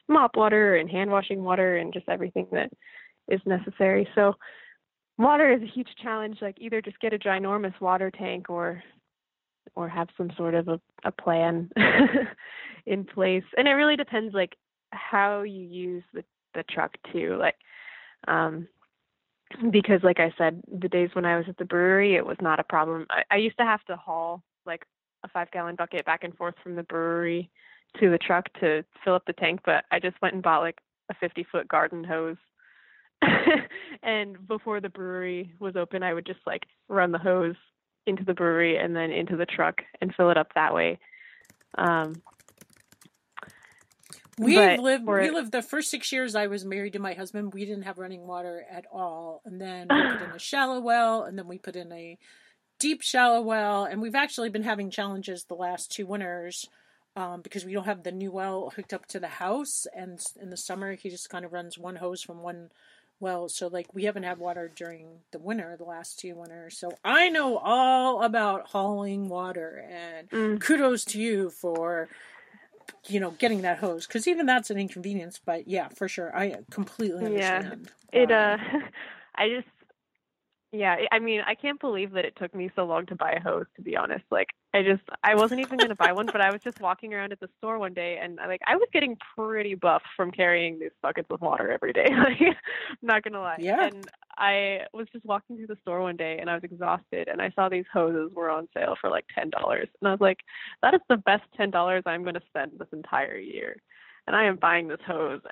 mop 0.08 0.36
water 0.36 0.76
and 0.76 0.90
hand 0.90 1.10
washing 1.10 1.42
water 1.42 1.76
and 1.76 1.92
just 1.92 2.08
everything 2.08 2.46
that 2.52 2.70
is 3.28 3.40
necessary. 3.46 4.08
So 4.14 4.34
water 5.18 5.52
is 5.52 5.62
a 5.62 5.72
huge 5.72 5.88
challenge. 6.02 6.38
Like 6.40 6.56
either 6.60 6.82
just 6.82 7.00
get 7.00 7.12
a 7.12 7.18
ginormous 7.18 7.78
water 7.80 8.10
tank 8.10 8.50
or 8.50 8.82
or 9.74 9.88
have 9.88 10.08
some 10.16 10.30
sort 10.36 10.54
of 10.54 10.68
a, 10.68 10.80
a 11.04 11.12
plan 11.12 11.70
in 12.86 13.04
place. 13.04 13.44
And 13.56 13.66
it 13.68 13.72
really 13.72 13.96
depends 13.96 14.34
like 14.34 14.56
how 14.92 15.42
you 15.42 15.62
use 15.62 16.02
the 16.12 16.24
the 16.54 16.64
truck 16.70 16.96
too 17.12 17.36
like 17.38 17.54
um 18.28 18.66
because 19.70 20.00
like 20.02 20.18
i 20.18 20.32
said 20.36 20.60
the 20.80 20.88
days 20.88 21.10
when 21.12 21.24
i 21.24 21.36
was 21.36 21.44
at 21.48 21.56
the 21.58 21.64
brewery 21.64 22.16
it 22.16 22.26
was 22.26 22.38
not 22.40 22.58
a 22.58 22.64
problem. 22.64 23.06
I, 23.10 23.22
I 23.30 23.36
used 23.36 23.58
to 23.58 23.64
have 23.64 23.84
to 23.84 23.96
haul 23.96 24.42
like 24.64 24.84
a 25.22 25.28
five 25.28 25.50
gallon 25.50 25.76
bucket 25.76 26.04
back 26.06 26.24
and 26.24 26.34
forth 26.34 26.54
from 26.62 26.74
the 26.74 26.82
brewery 26.82 27.50
to 28.00 28.10
the 28.10 28.18
truck 28.18 28.46
to 28.60 28.84
fill 29.04 29.14
up 29.14 29.24
the 29.26 29.32
tank 29.34 29.60
but 29.64 29.84
i 29.92 30.00
just 30.00 30.20
went 30.22 30.34
and 30.34 30.42
bought 30.42 30.60
like 30.60 30.78
a 31.10 31.14
50 31.20 31.46
foot 31.52 31.68
garden 31.68 32.02
hose. 32.02 32.36
And 34.02 34.46
before 34.48 34.80
the 34.80 34.88
brewery 34.88 35.52
was 35.58 35.76
open 35.76 36.02
i 36.02 36.14
would 36.14 36.26
just 36.26 36.40
like 36.46 36.64
run 36.88 37.12
the 37.12 37.18
hose 37.18 37.56
into 38.06 38.24
the 38.24 38.34
brewery 38.34 38.76
and 38.78 38.94
then 38.94 39.10
into 39.10 39.36
the 39.36 39.46
truck 39.46 39.82
and 40.00 40.14
fill 40.14 40.30
it 40.30 40.36
up 40.36 40.52
that 40.54 40.74
way 40.74 40.98
um 41.78 42.14
We've 44.38 44.78
lived. 44.78 45.06
We 45.06 45.30
lived 45.30 45.52
the 45.52 45.62
first 45.62 45.90
six 45.90 46.12
years 46.12 46.34
I 46.34 46.46
was 46.46 46.64
married 46.64 46.92
to 46.92 46.98
my 46.98 47.14
husband. 47.14 47.54
We 47.54 47.64
didn't 47.64 47.84
have 47.84 47.98
running 47.98 48.26
water 48.26 48.66
at 48.70 48.84
all, 48.92 49.40
and 49.46 49.60
then 49.60 49.88
we 49.90 50.12
put 50.12 50.22
in 50.22 50.30
a 50.34 50.38
shallow 50.38 50.80
well, 50.80 51.22
and 51.22 51.38
then 51.38 51.48
we 51.48 51.58
put 51.58 51.76
in 51.76 51.90
a 51.90 52.18
deep 52.78 53.02
shallow 53.02 53.40
well, 53.40 53.84
and 53.84 54.02
we've 54.02 54.14
actually 54.14 54.50
been 54.50 54.62
having 54.62 54.90
challenges 54.90 55.44
the 55.44 55.54
last 55.54 55.90
two 55.90 56.06
winters 56.06 56.68
um, 57.16 57.40
because 57.40 57.64
we 57.64 57.72
don't 57.72 57.86
have 57.86 58.02
the 58.02 58.12
new 58.12 58.30
well 58.30 58.72
hooked 58.76 58.92
up 58.92 59.06
to 59.06 59.20
the 59.20 59.28
house, 59.28 59.86
and 59.96 60.20
in 60.40 60.50
the 60.50 60.56
summer 60.56 60.94
he 60.94 61.08
just 61.08 61.30
kind 61.30 61.46
of 61.46 61.52
runs 61.54 61.78
one 61.78 61.96
hose 61.96 62.22
from 62.22 62.42
one 62.42 62.68
well, 63.20 63.48
so 63.48 63.68
like 63.68 63.86
we 63.94 64.04
haven't 64.04 64.24
had 64.24 64.38
water 64.38 64.70
during 64.74 65.06
the 65.32 65.38
winter, 65.38 65.74
the 65.76 65.84
last 65.84 66.18
two 66.18 66.34
winters. 66.34 66.76
So 66.78 66.92
I 67.04 67.28
know 67.28 67.56
all 67.58 68.22
about 68.22 68.68
hauling 68.68 69.28
water, 69.28 69.84
and 69.90 70.30
mm. 70.30 70.60
kudos 70.60 71.04
to 71.06 71.20
you 71.20 71.50
for 71.50 72.08
you 73.08 73.20
know 73.20 73.30
getting 73.32 73.62
that 73.62 73.78
hose 73.78 74.06
because 74.06 74.26
even 74.28 74.46
that's 74.46 74.70
an 74.70 74.78
inconvenience 74.78 75.40
but 75.44 75.66
yeah 75.66 75.88
for 75.88 76.08
sure 76.08 76.36
i 76.36 76.54
completely 76.70 77.24
understand. 77.24 77.90
Yeah. 78.12 78.20
it 78.22 78.28
why. 78.30 78.54
uh 78.54 78.80
i 79.34 79.48
just 79.48 79.68
yeah 80.76 80.96
i 81.12 81.18
mean 81.18 81.40
i 81.46 81.54
can't 81.54 81.80
believe 81.80 82.12
that 82.12 82.24
it 82.24 82.34
took 82.36 82.54
me 82.54 82.70
so 82.76 82.84
long 82.84 83.06
to 83.06 83.14
buy 83.14 83.32
a 83.32 83.40
hose 83.40 83.66
to 83.74 83.82
be 83.82 83.96
honest. 83.96 84.24
Like 84.30 84.48
i 84.74 84.82
just 84.82 85.02
i 85.24 85.34
wasn't 85.34 85.60
even 85.60 85.78
going 85.78 85.88
to 85.88 85.94
buy 85.94 86.12
one 86.12 86.26
but 86.26 86.40
i 86.40 86.50
was 86.50 86.60
just 86.62 86.80
walking 86.80 87.14
around 87.14 87.32
at 87.32 87.40
the 87.40 87.48
store 87.58 87.78
one 87.78 87.94
day 87.94 88.18
and 88.22 88.36
like 88.36 88.60
i 88.66 88.76
was 88.76 88.88
getting 88.92 89.16
pretty 89.36 89.74
buff 89.74 90.02
from 90.16 90.30
carrying 90.30 90.78
these 90.78 90.90
buckets 91.02 91.28
of 91.30 91.40
water 91.40 91.70
every 91.70 91.92
day 91.92 92.06
like 92.10 92.40
i'm 92.40 92.54
not 93.02 93.22
going 93.22 93.32
to 93.32 93.40
lie. 93.40 93.56
Yeah. 93.58 93.86
and 93.86 94.06
i 94.38 94.80
was 94.92 95.06
just 95.12 95.24
walking 95.24 95.56
through 95.56 95.68
the 95.68 95.78
store 95.82 96.02
one 96.02 96.16
day 96.16 96.38
and 96.40 96.50
i 96.50 96.54
was 96.54 96.64
exhausted 96.64 97.28
and 97.28 97.40
i 97.40 97.50
saw 97.54 97.68
these 97.68 97.86
hoses 97.92 98.32
were 98.34 98.50
on 98.50 98.68
sale 98.74 98.96
for 99.00 99.08
like 99.10 99.24
ten 99.34 99.50
dollars. 99.50 99.88
And 100.00 100.08
i 100.08 100.10
was 100.10 100.20
like 100.20 100.40
that 100.82 100.94
is 100.94 101.00
the 101.08 101.16
best 101.16 101.44
ten 101.56 101.70
dollars 101.70 102.02
i'm 102.06 102.22
going 102.22 102.34
to 102.34 102.42
spend 102.48 102.72
this 102.78 102.88
entire 102.92 103.38
year. 103.38 103.76
And 104.26 104.36
i 104.36 104.44
am 104.44 104.56
buying 104.56 104.88
this 104.88 105.00
hose 105.06 105.40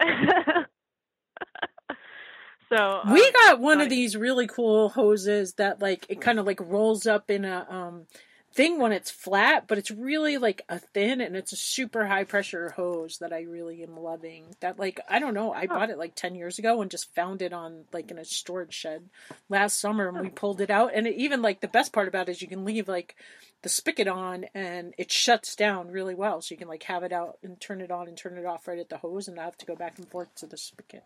so 2.68 3.00
we 3.12 3.22
um, 3.24 3.32
got 3.32 3.60
one 3.60 3.80
of 3.80 3.88
these 3.88 4.16
really 4.16 4.46
cool 4.46 4.88
hoses 4.88 5.54
that 5.54 5.80
like 5.80 6.06
it 6.08 6.20
kind 6.20 6.38
of 6.38 6.46
like 6.46 6.60
rolls 6.60 7.06
up 7.06 7.30
in 7.30 7.44
a 7.44 7.66
um 7.68 8.06
thing 8.54 8.78
when 8.78 8.92
it's 8.92 9.10
flat 9.10 9.66
but 9.66 9.78
it's 9.78 9.90
really 9.90 10.38
like 10.38 10.62
a 10.68 10.78
thin 10.78 11.20
and 11.20 11.34
it's 11.34 11.52
a 11.52 11.56
super 11.56 12.06
high 12.06 12.22
pressure 12.22 12.70
hose 12.70 13.18
that 13.18 13.32
i 13.32 13.40
really 13.40 13.82
am 13.82 13.96
loving 13.96 14.44
that 14.60 14.78
like 14.78 15.00
i 15.08 15.18
don't 15.18 15.34
know 15.34 15.52
i 15.52 15.66
bought 15.66 15.90
it 15.90 15.98
like 15.98 16.14
10 16.14 16.36
years 16.36 16.60
ago 16.60 16.80
and 16.80 16.90
just 16.90 17.12
found 17.16 17.42
it 17.42 17.52
on 17.52 17.84
like 17.92 18.12
in 18.12 18.18
a 18.18 18.24
storage 18.24 18.72
shed 18.72 19.08
last 19.48 19.80
summer 19.80 20.08
and 20.08 20.20
we 20.20 20.28
pulled 20.28 20.60
it 20.60 20.70
out 20.70 20.92
and 20.94 21.08
it 21.08 21.16
even 21.16 21.42
like 21.42 21.60
the 21.60 21.68
best 21.68 21.92
part 21.92 22.06
about 22.06 22.28
it 22.28 22.32
is 22.32 22.42
you 22.42 22.46
can 22.46 22.64
leave 22.64 22.86
like 22.86 23.16
the 23.62 23.68
spigot 23.68 24.06
on 24.06 24.44
and 24.54 24.94
it 24.98 25.10
shuts 25.10 25.56
down 25.56 25.90
really 25.90 26.14
well 26.14 26.40
so 26.40 26.52
you 26.52 26.58
can 26.58 26.68
like 26.68 26.84
have 26.84 27.02
it 27.02 27.12
out 27.12 27.38
and 27.42 27.60
turn 27.60 27.80
it 27.80 27.90
on 27.90 28.06
and 28.06 28.16
turn 28.16 28.38
it 28.38 28.46
off 28.46 28.68
right 28.68 28.78
at 28.78 28.88
the 28.88 28.98
hose 28.98 29.26
and 29.26 29.36
not 29.36 29.46
have 29.46 29.58
to 29.58 29.66
go 29.66 29.74
back 29.74 29.98
and 29.98 30.08
forth 30.08 30.32
to 30.36 30.46
the 30.46 30.56
spigot 30.56 31.02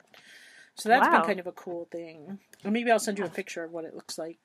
so 0.79 0.89
that's 0.89 1.09
been 1.09 1.23
kind 1.23 1.41
of 1.41 1.47
a 1.47 1.53
cool 1.53 1.89
thing. 1.91 2.39
Maybe 2.65 2.91
I'll 2.91 2.99
send 2.99 3.19
you 3.19 3.25
a 3.25 3.31
picture 3.31 3.65
of 3.65 3.73
what 3.73 3.85
it 3.85 3.95
looks 3.95 4.17
like. 4.19 4.39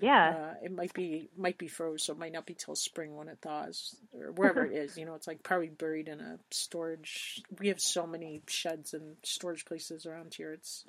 Yeah. 0.00 0.28
Uh, 0.28 0.54
it 0.64 0.72
might 0.72 0.92
be 0.92 1.30
might 1.36 1.56
be 1.56 1.68
froze, 1.68 2.04
so 2.04 2.12
it 2.12 2.18
might 2.18 2.32
not 2.32 2.46
be 2.46 2.54
till 2.54 2.74
spring 2.74 3.16
when 3.16 3.28
it 3.28 3.38
thaws 3.40 3.96
or 4.12 4.32
wherever 4.32 4.66
it 4.66 4.72
is. 4.76 4.98
You 4.98 5.06
know, 5.06 5.14
it's 5.14 5.26
like 5.26 5.42
probably 5.42 5.68
buried 5.68 6.08
in 6.08 6.20
a 6.20 6.38
storage. 6.50 7.42
We 7.58 7.68
have 7.68 7.80
so 7.80 8.06
many 8.06 8.42
sheds 8.46 8.92
and 8.92 9.16
storage 9.22 9.64
places 9.64 10.04
around 10.04 10.34
here. 10.34 10.52
It's 10.52 10.84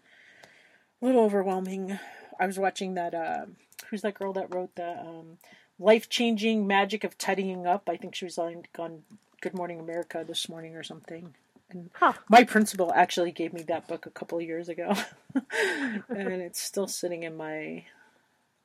a 1.02 1.06
little 1.06 1.24
overwhelming. 1.24 1.98
I 2.40 2.48
was 2.48 2.60
watching 2.60 2.96
that. 2.96 3.14
Uh, 3.14 3.46
who's 3.90 4.02
that 4.02 4.16
girl 4.16 4.34
that 4.34 4.54
wrote 4.54 4.76
the 4.76 5.00
um, 5.00 5.38
life 5.78 6.10
changing 6.10 6.68
magic 6.68 7.04
of 7.04 7.18
tidying 7.18 7.68
up? 7.68 7.88
I 7.90 7.96
think 7.96 8.16
she 8.16 8.26
was 8.26 8.38
on, 8.38 8.64
on 8.78 9.04
Good 9.42 9.54
Morning 9.54 9.80
America 9.80 10.26
this 10.28 10.50
morning 10.50 10.76
or 10.76 10.84
something. 10.84 11.36
And 11.72 11.90
huh. 11.94 12.14
my 12.30 12.44
principal 12.44 12.92
actually 12.94 13.32
gave 13.32 13.54
me 13.54 13.62
that 13.64 13.88
book 13.88 14.06
a 14.06 14.12
couple 14.12 14.40
of 14.40 14.44
years 14.44 14.70
ago, 14.70 14.94
and 15.36 16.42
it's 16.42 16.60
still 16.60 16.88
sitting 16.88 17.24
in 17.24 17.38
my 17.38 17.86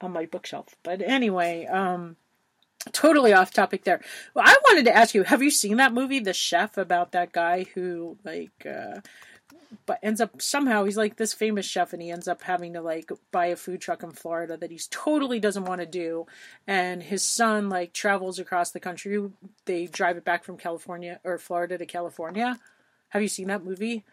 on 0.01 0.13
my 0.13 0.27
bookshelf. 0.27 0.75
But 0.83 1.03
anyway, 1.03 1.67
um, 1.67 2.17
totally 2.93 3.33
off 3.33 3.53
topic 3.53 3.85
there. 3.85 4.01
Well, 4.33 4.45
I 4.47 4.57
wanted 4.69 4.87
to 4.87 4.97
ask 4.97 5.15
you: 5.15 5.25
Have 5.25 5.43
you 5.43 5.51
seen 5.51 5.77
that 5.77 5.93
movie, 5.93 6.19
The 6.21 6.33
Chef, 6.33 6.79
about 6.79 7.13
that 7.13 7.33
guy 7.33 7.67
who 7.75 8.17
like? 8.25 8.67
Uh, 8.67 9.01
but 9.87 9.99
ends 10.03 10.21
up 10.21 10.41
somehow 10.41 10.85
he's 10.85 10.97
like 10.97 11.17
this 11.17 11.33
famous 11.33 11.67
chef 11.67 11.93
and 11.93 12.01
he 12.01 12.11
ends 12.11 12.29
up 12.29 12.43
having 12.43 12.73
to 12.73 12.81
like 12.81 13.11
buy 13.33 13.47
a 13.47 13.57
food 13.57 13.81
truck 13.81 14.03
in 14.03 14.13
Florida 14.13 14.57
that 14.57 14.71
he's 14.71 14.87
totally 14.89 15.41
doesn't 15.41 15.65
want 15.65 15.81
to 15.81 15.87
do 15.87 16.27
and 16.67 17.03
his 17.03 17.25
son 17.25 17.69
like 17.69 17.93
travels 17.93 18.39
across 18.39 18.71
the 18.71 18.81
country 18.81 19.31
they 19.65 19.87
drive 19.87 20.17
it 20.17 20.25
back 20.25 20.45
from 20.45 20.57
California 20.57 21.21
or 21.25 21.39
Florida 21.39 21.77
to 21.77 21.87
California 21.87 22.59
have 23.15 23.23
you 23.23 23.29
seen 23.29 23.49
that 23.49 23.65
movie 23.65 24.05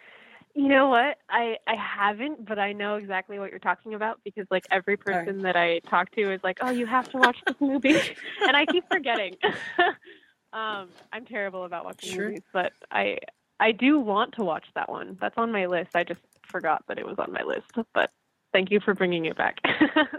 you 0.54 0.68
know 0.68 0.89
what? 0.89 1.18
I 1.30 1.58
I 1.66 1.76
haven't, 1.76 2.45
but 2.45 2.60
I 2.60 2.74
know 2.74 2.95
exactly 2.95 3.39
what 3.39 3.52
you're 3.52 3.60
talking 3.60 3.93
about 3.93 4.20
because 4.26 4.45
like 4.52 4.66
every 4.70 4.97
person 4.97 5.38
right. 5.38 5.43
that 5.43 5.56
I 5.56 5.80
talk 5.89 6.12
to 6.12 6.34
is 6.34 6.41
like, 6.43 6.58
"Oh, 6.62 6.72
you 6.72 6.86
have 6.86 7.08
to 7.12 7.18
watch 7.18 7.38
this 7.45 7.56
movie," 7.60 7.95
and 8.47 8.58
I 8.58 8.66
keep 8.66 8.84
forgetting. 8.91 9.38
um, 10.54 10.89
I'm 11.14 11.26
terrible 11.26 11.64
about 11.64 11.86
watching 11.86 12.14
sure. 12.14 12.26
movies, 12.26 12.43
but 12.52 12.74
I 12.91 13.20
I 13.60 13.72
do 13.72 13.99
want 13.99 14.34
to 14.36 14.43
watch 14.43 14.66
that 14.76 14.89
one. 14.89 15.18
That's 15.22 15.38
on 15.38 15.52
my 15.52 15.68
list. 15.68 15.91
I 15.95 16.04
just 16.04 16.22
forgot 16.45 16.84
that 16.88 16.97
it 16.97 17.06
was 17.06 17.18
on 17.18 17.32
my 17.32 17.43
list, 17.43 17.72
but 17.93 18.12
thank 18.52 18.72
you 18.72 18.82
for 18.82 18.93
bringing 18.93 19.26
it 19.26 19.38
back. 19.38 19.60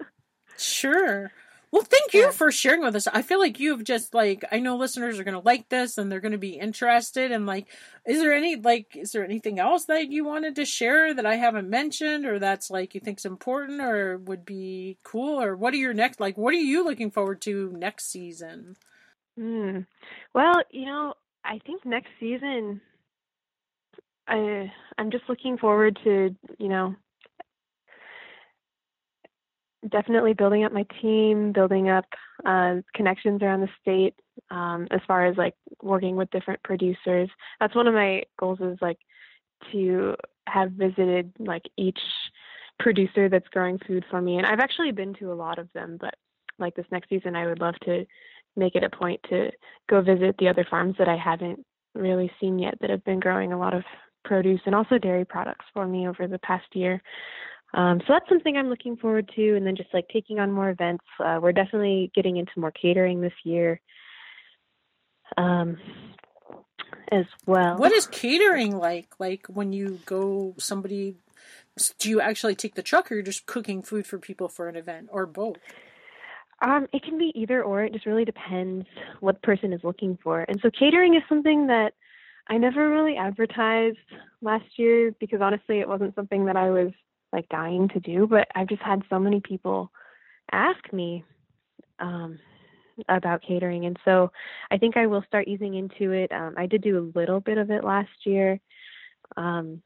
sure. 0.57 1.31
Well, 1.73 1.83
thank 1.83 2.13
you 2.13 2.31
for 2.33 2.53
sharing 2.53 2.83
with 2.83 2.95
us. 2.97 3.07
I 3.07 3.23
feel 3.23 3.39
like 3.41 3.59
you've 3.59 3.83
just 3.83 4.13
like 4.13 4.45
I 4.53 4.59
know 4.59 4.77
listeners 4.77 5.19
are 5.19 5.25
going 5.25 5.41
to 5.41 5.41
like 5.41 5.71
this 5.71 5.97
and 5.97 6.13
they're 6.13 6.21
going 6.21 6.33
to 6.33 6.39
be 6.39 6.59
interested 6.59 7.33
and 7.33 7.47
like 7.47 7.67
is 8.05 8.21
there 8.21 8.35
any 8.35 8.57
like 8.57 8.95
is 8.95 9.13
there 9.13 9.25
anything 9.25 9.59
else 9.59 9.87
that 9.87 10.11
you 10.11 10.23
wanted 10.23 10.57
to 10.57 10.67
share 10.67 11.15
that 11.15 11.25
I 11.25 11.37
haven't 11.37 11.71
mentioned 11.71 12.27
or 12.27 12.39
that's 12.39 12.71
like 12.71 12.95
you 12.95 13.01
think's 13.01 13.25
important 13.25 13.81
or 13.81 14.19
would 14.19 14.45
be 14.45 14.99
cool 15.03 15.41
or 15.41 15.57
what 15.57 15.73
are 15.73 15.79
your 15.79 15.95
next 15.95 16.21
like 16.21 16.37
what 16.37 16.53
are 16.53 16.59
you 16.59 16.85
looking 16.85 17.11
forward 17.11 17.41
to 17.43 17.73
next 17.75 18.11
season? 18.11 18.77
Hmm. 19.39 19.81
Well, 20.35 20.63
you 20.71 20.85
know, 20.85 21.15
I 21.43 21.59
think 21.65 21.87
next 21.87 22.11
season 22.21 22.83
I 24.29 24.71
I'm 24.99 25.11
just 25.11 25.25
looking 25.27 25.57
forward 25.57 25.99
to, 26.05 26.37
you 26.59 26.69
know, 26.69 26.97
definitely 29.89 30.35
building 30.35 30.65
up 30.65 30.73
my 30.73 30.87
team, 31.01 31.53
building 31.53 31.89
up 31.89 32.05
uh, 32.45 32.77
connections 32.95 33.43
around 33.43 33.61
the 33.61 33.69
state 33.81 34.15
um, 34.51 34.87
as 34.91 35.01
far 35.07 35.27
as 35.27 35.37
like 35.37 35.55
working 35.83 36.17
with 36.17 36.31
different 36.31 36.63
producers. 36.63 37.29
That's 37.61 37.75
one 37.75 37.89
of 37.89 37.95
my 37.95 38.23
goals 38.39 38.61
is 38.61 38.79
like 38.81 38.99
to 39.73 40.15
have 40.49 40.73
visited 40.73 41.33
like 41.39 41.63
each 41.77 41.99
producer 42.79 43.29
that's 43.29 43.49
growing 43.49 43.79
food 43.87 44.05
for 44.11 44.21
me. 44.21 44.37
And 44.37 44.47
I've 44.47 44.61
actually 44.61 44.93
been 44.93 45.15
to 45.15 45.33
a 45.33 45.35
lot 45.35 45.59
of 45.59 45.69
them, 45.73 45.99
but 46.01 46.15
like 46.59 46.75
this 46.75 46.87
next 46.91 47.09
season, 47.09 47.37
I 47.37 47.47
would 47.47 47.61
love 47.61 47.75
to 47.85 48.05
make 48.57 48.75
it 48.75 48.85
a 48.85 48.91
point 48.91 49.21
to 49.31 49.51
go 49.89 50.01
visit 50.01 50.37
the 50.39 50.49
other 50.49 50.67
farms 50.69 50.97
that 50.99 51.09
I 51.09 51.17
haven't 51.17 51.65
really 51.95 52.31
seen 52.41 52.59
yet 52.59 52.75
that 52.81 52.91
have 52.91 53.05
been 53.05 53.21
growing 53.21 53.53
a 53.53 53.59
lot 53.59 53.75
of 53.75 53.83
produce 54.25 54.61
and 54.67 54.75
also 54.75 54.99
dairy 54.99 55.25
products 55.25 55.65
for 55.73 55.87
me 55.87 56.09
over 56.09 56.27
the 56.27 56.39
past 56.39 56.67
year. 56.75 57.03
Um, 57.75 58.01
so 58.01 58.13
that's 58.13 58.29
something 58.29 58.57
I'm 58.57 58.69
looking 58.69 58.97
forward 58.97 59.31
to. 59.35 59.57
And 59.57 59.67
then 59.67 59.77
just 59.77 59.93
like 59.95 60.09
taking 60.13 60.39
on 60.39 60.53
more 60.53 60.71
events. 60.71 61.05
Uh, 61.19 61.39
we're 61.43 61.53
definitely 61.53 62.11
getting 62.15 62.37
into 62.37 62.53
more 62.57 62.73
catering 62.73 63.21
this 63.21 63.33
year 63.45 63.81
um, 65.37 65.79
as 67.11 67.25
well. 67.47 67.77
What 67.77 67.93
is 67.93 68.07
catering 68.07 68.77
like? 68.77 69.15
Like 69.19 69.47
when 69.49 69.73
you 69.73 70.01
go, 70.05 70.55
somebody, 70.59 71.17
do 71.99 72.11
you 72.11 72.21
actually 72.21 72.55
take 72.55 72.75
the 72.75 72.83
truck 72.83 73.11
or 73.11 73.15
you're 73.15 73.23
just 73.23 73.47
cooking 73.47 73.83
food 73.83 74.07
for 74.07 74.19
people 74.19 74.49
for 74.49 74.69
an 74.69 74.77
event 74.77 75.09
or 75.11 75.27
both? 75.27 75.57
Um, 76.61 76.87
it 76.93 77.03
can 77.03 77.19
be 77.19 77.33
either 77.35 77.63
or. 77.63 77.83
It 77.83 77.93
just 77.93 78.07
really 78.07 78.25
depends 78.25 78.87
what 79.21 79.37
the 79.37 79.47
person 79.47 79.73
is 79.73 79.81
looking 79.83 80.17
for. 80.23 80.43
And 80.43 80.61
so 80.63 80.71
catering 80.71 81.15
is 81.15 81.23
something 81.29 81.67
that 81.67 81.95
I 82.49 82.59
never 82.59 82.89
really 82.89 83.17
advertised 83.17 83.97
last 84.41 84.65
year 84.77 85.13
because 85.19 85.41
honestly, 85.41 85.81
it 85.81 85.89
wasn't 85.89 86.15
something 86.15 86.45
that 86.47 86.57
I 86.57 86.71
was 86.71 86.93
like 87.33 87.49
dying 87.49 87.89
to 87.89 88.01
do, 88.01 88.27
but 88.27 88.49
I've 88.55 88.69
just 88.69 88.83
had 88.83 89.03
so 89.09 89.19
many 89.19 89.41
people 89.41 89.91
ask 90.51 90.93
me 90.93 91.25
um, 91.99 92.39
about 93.09 93.43
catering, 93.43 93.87
and 93.87 93.99
so 94.05 94.31
I 94.71 94.79
think 94.79 94.97
I 94.97 95.07
will 95.07 95.25
start 95.27 95.49
easing 95.49 95.75
into 95.75 96.13
it. 96.13 96.31
Um, 96.33 96.55
I 96.57 96.67
did 96.67 96.83
do 96.83 96.99
a 96.99 97.19
little 97.19 97.41
bit 97.41 97.59
of 97.59 97.71
it 97.71 97.85
last 97.85 98.11
year, 98.27 98.61
um, 99.37 99.83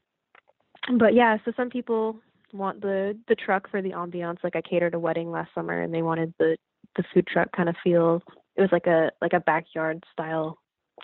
but 0.97 1.13
yeah. 1.13 1.37
So 1.45 1.51
some 1.55 1.69
people 1.69 2.19
want 2.53 2.81
the 2.81 3.17
the 3.27 3.35
truck 3.35 3.69
for 3.69 3.81
the 3.81 3.91
ambiance. 3.91 4.43
Like 4.43 4.55
I 4.55 4.61
catered 4.61 4.93
a 4.93 4.99
wedding 4.99 5.31
last 5.31 5.49
summer, 5.55 5.81
and 5.81 5.93
they 5.93 6.01
wanted 6.01 6.33
the 6.39 6.57
the 6.95 7.03
food 7.13 7.27
truck 7.27 7.51
kind 7.55 7.69
of 7.69 7.75
feel. 7.83 8.21
It 8.55 8.61
was 8.61 8.71
like 8.71 8.87
a 8.87 9.11
like 9.21 9.33
a 9.33 9.39
backyard 9.39 10.03
style 10.11 10.57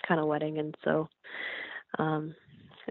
kind 0.06 0.20
of 0.20 0.26
wedding, 0.26 0.58
and 0.58 0.74
so 0.84 1.08
um, 1.98 2.34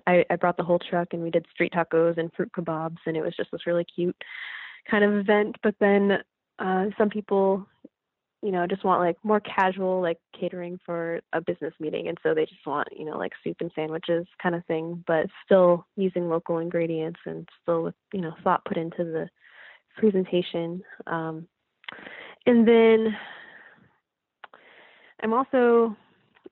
I, 0.08 0.26
I 0.30 0.36
brought 0.36 0.58
the 0.58 0.64
whole 0.64 0.80
truck 0.80 1.10
and 1.14 1.24
we 1.24 1.32
did 1.32 1.46
street 1.52 1.74
tacos 1.74 2.18
and 2.18 2.32
fruit 2.34 2.52
kebabs 2.56 2.98
and 3.06 3.18
it 3.18 3.24
was 3.24 3.36
just 3.36 3.52
this 3.52 3.68
really 3.68 3.86
cute 3.86 4.16
kind 4.90 5.04
of 5.04 5.14
event. 5.14 5.56
But 5.64 5.76
then 5.80 6.20
uh, 6.60 6.86
some 6.98 7.10
people, 7.10 7.66
you 8.42 8.52
know, 8.52 8.68
just 8.68 8.84
want 8.84 9.02
like 9.02 9.18
more 9.24 9.40
casual 9.40 10.02
like 10.02 10.18
catering 10.40 10.80
for 10.86 11.22
a 11.34 11.42
business 11.42 11.74
meeting, 11.80 12.08
and 12.08 12.18
so 12.22 12.34
they 12.34 12.46
just 12.46 12.66
want 12.66 12.90
you 12.98 13.06
know 13.06 13.18
like 13.18 13.32
soup 13.44 13.58
and 13.62 13.72
sandwiches 13.74 14.28
kind 14.42 14.56
of 14.56 14.66
thing, 14.66 15.04
but 15.08 15.28
still 15.46 15.86
using 15.96 16.30
local 16.30 16.58
ingredients 16.58 17.20
and 17.26 17.48
still 17.62 17.84
with 17.84 17.96
you 18.14 18.22
know 18.22 18.34
thought 18.44 18.66
put 18.66 18.78
into 18.78 19.04
the 19.04 19.30
presentation. 19.98 20.82
Um, 21.08 21.48
and 22.46 22.68
then 22.68 23.16
I'm 25.22 25.34
also 25.34 25.96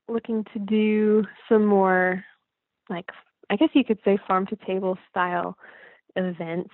looking 0.08 0.46
to 0.54 0.60
do 0.60 1.24
some 1.50 1.66
more 1.66 2.24
like 2.89 3.10
I 3.52 3.58
guess 3.58 3.70
you 3.74 3.84
could 3.84 3.99
say 4.06 4.18
farm 4.28 4.47
to 4.47 4.56
table 4.66 4.97
style 5.10 5.58
events 6.16 6.70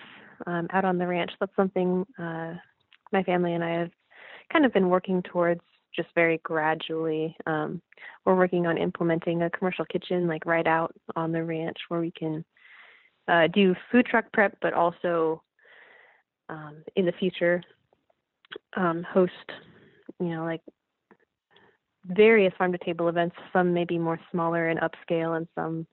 um, 0.45 0.67
out 0.71 0.85
on 0.85 0.99
the 0.99 1.07
ranch. 1.07 1.31
That's 1.39 1.55
something 1.55 2.05
uh, 2.19 2.53
my 3.11 3.23
family 3.23 3.55
and 3.55 3.63
I 3.63 3.79
have 3.79 3.91
kind 4.53 4.63
of 4.63 4.73
been 4.73 4.89
working 4.89 5.23
towards 5.23 5.61
just 5.95 6.09
very 6.13 6.39
gradually. 6.43 7.35
Um, 7.47 7.81
we're 8.25 8.35
working 8.35 8.67
on 8.67 8.77
implementing 8.77 9.41
a 9.41 9.49
commercial 9.49 9.85
kitchen 9.85 10.27
like 10.27 10.45
right 10.45 10.67
out 10.67 10.93
on 11.15 11.31
the 11.31 11.43
ranch 11.43 11.77
where 11.87 11.99
we 11.99 12.11
can 12.11 12.45
uh, 13.27 13.47
do 13.47 13.75
food 13.91 14.05
truck 14.05 14.25
prep, 14.31 14.55
but 14.61 14.73
also 14.73 15.41
um, 16.49 16.83
in 16.95 17.07
the 17.07 17.11
future 17.13 17.63
um, 18.75 19.03
host, 19.03 19.33
you 20.19 20.27
know, 20.27 20.45
like 20.45 20.61
various 22.05 22.53
farm 22.55 22.71
to 22.71 22.77
table 22.77 23.09
events. 23.09 23.35
Some 23.51 23.73
maybe 23.73 23.97
more 23.97 24.19
smaller 24.31 24.69
and 24.69 24.79
upscale, 24.79 25.37
and 25.37 25.47
some 25.55 25.87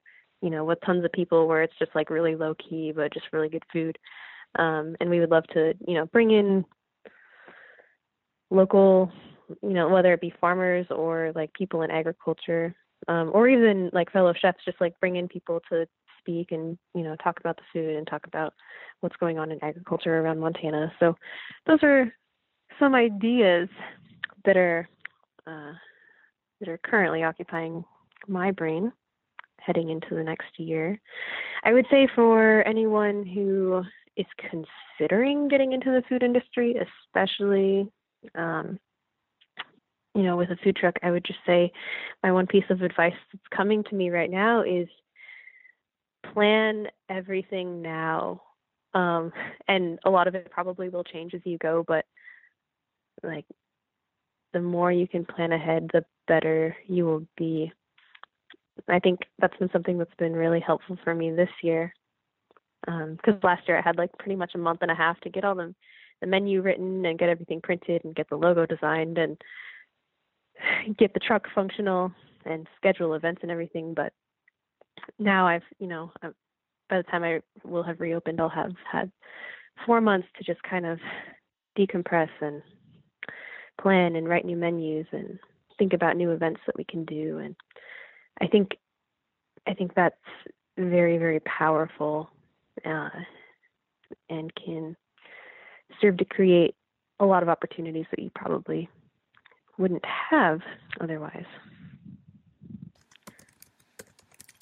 you 0.45 0.51
know, 0.51 0.63
with 0.63 0.79
tons 0.85 1.03
of 1.03 1.13
people 1.13 1.49
where 1.49 1.63
it's 1.63 1.73
just 1.79 1.95
like 1.95 2.11
really 2.11 2.37
low 2.37 2.55
key, 2.57 2.93
but 2.95 3.15
just 3.15 3.33
really 3.33 3.49
good 3.49 3.63
food. 3.73 3.97
Um, 4.59 4.95
and 5.01 5.09
we 5.09 5.19
would 5.19 5.31
love 5.31 5.47
to, 5.55 5.73
you 5.89 5.95
know, 5.95 6.05
bring 6.05 6.33
in 6.33 6.67
local, 8.51 9.11
you 9.63 9.71
know, 9.71 9.89
whether 9.89 10.13
it 10.13 10.21
be 10.21 10.35
farmers 10.39 10.87
or 10.91 11.33
like 11.35 11.51
people 11.55 11.81
in 11.81 11.91
agriculture, 11.91 12.75
um, 13.09 13.31
or 13.33 13.49
even 13.49 13.89
like 13.95 14.13
fellow 14.13 14.35
chefs, 14.39 14.63
just 14.67 14.79
like 14.83 15.01
bring 15.01 15.17
in 15.17 15.29
people 15.29 15.61
to 15.71 15.87
speak 16.19 16.53
and, 16.53 16.77
you 16.95 17.05
know, 17.05 17.17
talk 17.25 17.41
about 17.41 17.57
the 17.57 17.63
food 17.73 17.97
and 17.97 18.07
talk 18.07 18.27
about 18.27 18.53
what's 19.01 19.17
going 19.17 19.39
on 19.39 19.51
in 19.51 19.65
agriculture 19.65 20.21
around 20.21 20.41
Montana. 20.41 20.93
So 21.01 21.17
those 21.67 21.83
are 21.83 22.13
some 22.79 22.95
ideas 22.95 23.71
that 24.45 24.59
are, 24.59 24.87
uh, 25.47 25.73
that 26.61 26.69
are 26.69 26.79
currently 26.85 27.23
occupying 27.23 27.83
my 28.29 28.51
brain 28.51 28.93
heading 29.65 29.91
into 29.91 30.15
the 30.15 30.23
next 30.23 30.59
year. 30.59 31.01
I 31.63 31.73
would 31.73 31.87
say 31.91 32.09
for 32.15 32.67
anyone 32.67 33.25
who 33.25 33.83
is 34.17 34.27
considering 34.39 35.49
getting 35.49 35.73
into 35.73 35.91
the 35.91 36.03
food 36.09 36.23
industry, 36.23 36.77
especially 36.77 37.91
um, 38.35 38.79
you 40.15 40.23
know, 40.23 40.37
with 40.37 40.51
a 40.51 40.57
food 40.63 40.77
truck, 40.77 40.97
I 41.03 41.11
would 41.11 41.25
just 41.25 41.41
say 41.45 41.73
my 42.23 42.31
one 42.31 42.47
piece 42.47 42.65
of 42.71 42.83
advice 42.83 43.15
that's 43.33 43.45
coming 43.55 43.83
to 43.85 43.95
me 43.95 44.11
right 44.11 44.31
now 44.31 44.63
is 44.63 44.87
plan 46.33 46.87
everything 47.09 47.83
now. 47.83 48.43
Um, 48.95 49.33
and 49.67 49.99
a 50.05 50.11
lot 50.11 50.29
of 50.29 50.37
it 50.37 50.51
probably 50.53 50.89
will 50.89 51.03
change 51.03 51.35
as 51.35 51.41
you 51.45 51.59
go, 51.59 51.85
but 51.87 52.05
like 53.25 53.45
the 54.53 54.61
more 54.61 54.93
you 54.93 55.09
can 55.09 55.25
plan 55.25 55.51
ahead, 55.51 55.91
the 55.93 56.05
better 56.29 56.77
you 56.87 57.05
will 57.05 57.27
be. 57.37 57.73
I 58.89 58.99
think 58.99 59.21
that's 59.39 59.57
been 59.57 59.71
something 59.73 59.99
that's 59.99 60.15
been 60.19 60.35
really 60.35 60.61
helpful 60.61 60.99
for 61.05 61.15
me 61.15 61.31
this 61.31 61.51
year. 61.63 61.93
Because 62.85 63.35
um, 63.35 63.41
last 63.43 63.67
year 63.67 63.79
I 63.79 63.83
had 63.83 63.97
like 63.97 64.11
pretty 64.19 64.37
much 64.37 64.53
a 64.55 64.59
month 64.59 64.81
and 64.83 64.91
a 64.91 64.95
half 64.95 65.19
to 65.21 65.31
get 65.31 65.45
all 65.45 65.55
the 65.55 65.75
the 66.21 66.27
menu 66.27 66.63
written 66.63 67.05
and 67.05 67.19
get 67.19 67.29
everything 67.29 67.61
printed 67.61 68.05
and 68.05 68.15
get 68.15 68.29
the 68.29 68.37
logo 68.37 68.67
designed 68.67 69.19
and 69.19 69.37
get 70.99 71.13
the 71.15 71.21
truck 71.21 71.47
functional 71.55 72.13
and 72.45 72.67
schedule 72.77 73.15
events 73.15 73.41
and 73.43 73.51
everything. 73.51 73.95
But 73.95 74.13
now 75.19 75.47
I've, 75.47 75.63
you 75.79 75.87
know, 75.87 76.13
I'm, 76.23 76.35
by 76.89 76.99
the 76.99 77.03
time 77.05 77.25
I 77.25 77.41
will 77.65 77.83
have 77.83 78.01
reopened, 78.01 78.41
I'll 78.41 78.49
have 78.49 78.73
had 78.91 79.11
four 79.87 80.01
months 80.01 80.29
to 80.37 80.45
just 80.45 80.63
kind 80.63 80.87
of 80.87 80.99
decompress 81.79 82.29
and 82.41 82.63
plan 83.81 84.17
and 84.17 84.29
write 84.29 84.45
new 84.45 84.57
menus 84.57 85.07
and 85.13 85.39
think 85.79 85.93
about 85.93 86.17
new 86.17 86.31
events 86.31 86.61
that 86.67 86.77
we 86.77 86.85
can 86.85 87.05
do. 87.05 87.39
And 87.39 87.57
I 88.41 88.47
think, 88.47 88.77
I 89.67 89.75
think 89.75 89.95
that's 89.95 90.17
very, 90.77 91.19
very 91.19 91.41
powerful 91.41 92.31
uh, 92.85 93.11
and 94.29 94.53
can 94.55 94.97
serve 96.01 96.17
to 96.19 96.25
create 96.25 96.75
a 97.21 97.27
lot 97.27 97.43
of 97.43 97.49
opportunities 97.49 98.07
that 98.11 98.21
you 98.21 98.31
probably 98.35 98.89
wouldn't 99.79 100.05
have 100.05 100.61
otherwise. 101.01 101.47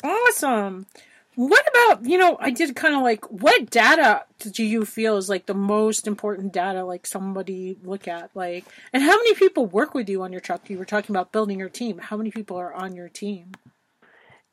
Awesome. 0.04 0.86
What 1.34 1.64
about, 1.66 2.04
you 2.04 2.18
know, 2.18 2.36
I 2.40 2.50
did 2.50 2.76
kind 2.76 2.94
of 2.94 3.02
like, 3.02 3.24
what 3.30 3.70
data 3.70 4.26
do 4.38 4.62
you 4.62 4.84
feel 4.84 5.16
is 5.16 5.30
like 5.30 5.46
the 5.46 5.54
most 5.54 6.06
important 6.06 6.52
data, 6.52 6.84
like 6.84 7.06
somebody 7.06 7.78
look 7.82 8.06
at? 8.06 8.30
Like, 8.34 8.66
and 8.92 9.02
how 9.02 9.16
many 9.16 9.34
people 9.34 9.64
work 9.64 9.94
with 9.94 10.10
you 10.10 10.22
on 10.22 10.30
your 10.30 10.42
truck? 10.42 10.68
You 10.68 10.76
were 10.78 10.84
talking 10.84 11.16
about 11.16 11.32
building 11.32 11.58
your 11.58 11.70
team. 11.70 11.98
How 11.98 12.18
many 12.18 12.30
people 12.30 12.58
are 12.58 12.74
on 12.74 12.94
your 12.94 13.08
team? 13.08 13.52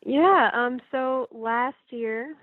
Yeah, 0.06 0.50
um, 0.54 0.80
so 0.90 1.28
last 1.32 1.76
year, 1.90 2.36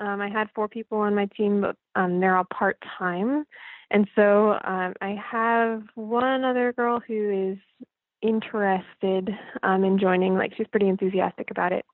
um, 0.00 0.22
I 0.22 0.30
had 0.30 0.48
four 0.54 0.68
people 0.68 0.98
on 0.98 1.14
my 1.14 1.26
team, 1.36 1.60
but 1.60 1.76
um, 1.94 2.18
they're 2.20 2.36
all 2.36 2.44
part 2.44 2.78
time. 2.98 3.44
And 3.90 4.08
so 4.16 4.52
um, 4.64 4.94
I 5.02 5.20
have 5.30 5.82
one 5.96 6.44
other 6.44 6.72
girl 6.72 6.98
who 7.06 7.52
is 7.52 7.86
interested 8.22 9.28
um, 9.62 9.84
in 9.84 9.98
joining, 9.98 10.34
like, 10.34 10.54
she's 10.56 10.66
pretty 10.68 10.88
enthusiastic 10.88 11.50
about 11.50 11.72
it 11.72 11.84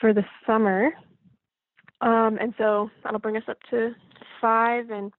for 0.00 0.12
the 0.12 0.24
summer. 0.46 0.90
Um, 2.00 2.38
and 2.40 2.54
so 2.58 2.90
that'll 3.02 3.18
bring 3.18 3.36
us 3.36 3.42
up 3.48 3.58
to 3.70 3.94
five. 4.40 4.90
And 4.90 5.12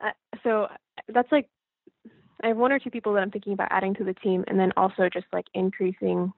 uh, 0.00 0.10
so 0.42 0.68
that's 1.08 1.30
like, 1.32 1.48
I 2.42 2.48
have 2.48 2.56
one 2.56 2.72
or 2.72 2.78
two 2.78 2.90
people 2.90 3.14
that 3.14 3.20
I'm 3.20 3.30
thinking 3.30 3.54
about 3.54 3.68
adding 3.70 3.94
to 3.94 4.04
the 4.04 4.14
team, 4.14 4.44
and 4.46 4.58
then 4.60 4.72
also 4.76 5.08
just 5.10 5.26
like 5.32 5.46
increasing 5.54 6.32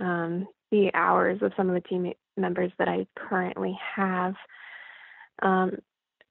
um, 0.00 0.48
the 0.70 0.90
hours 0.94 1.38
of 1.42 1.52
some 1.56 1.68
of 1.68 1.74
the 1.74 1.88
team 1.88 2.12
members 2.36 2.72
that 2.78 2.88
I 2.88 3.06
currently 3.16 3.78
have. 3.94 4.34
Um, 5.42 5.78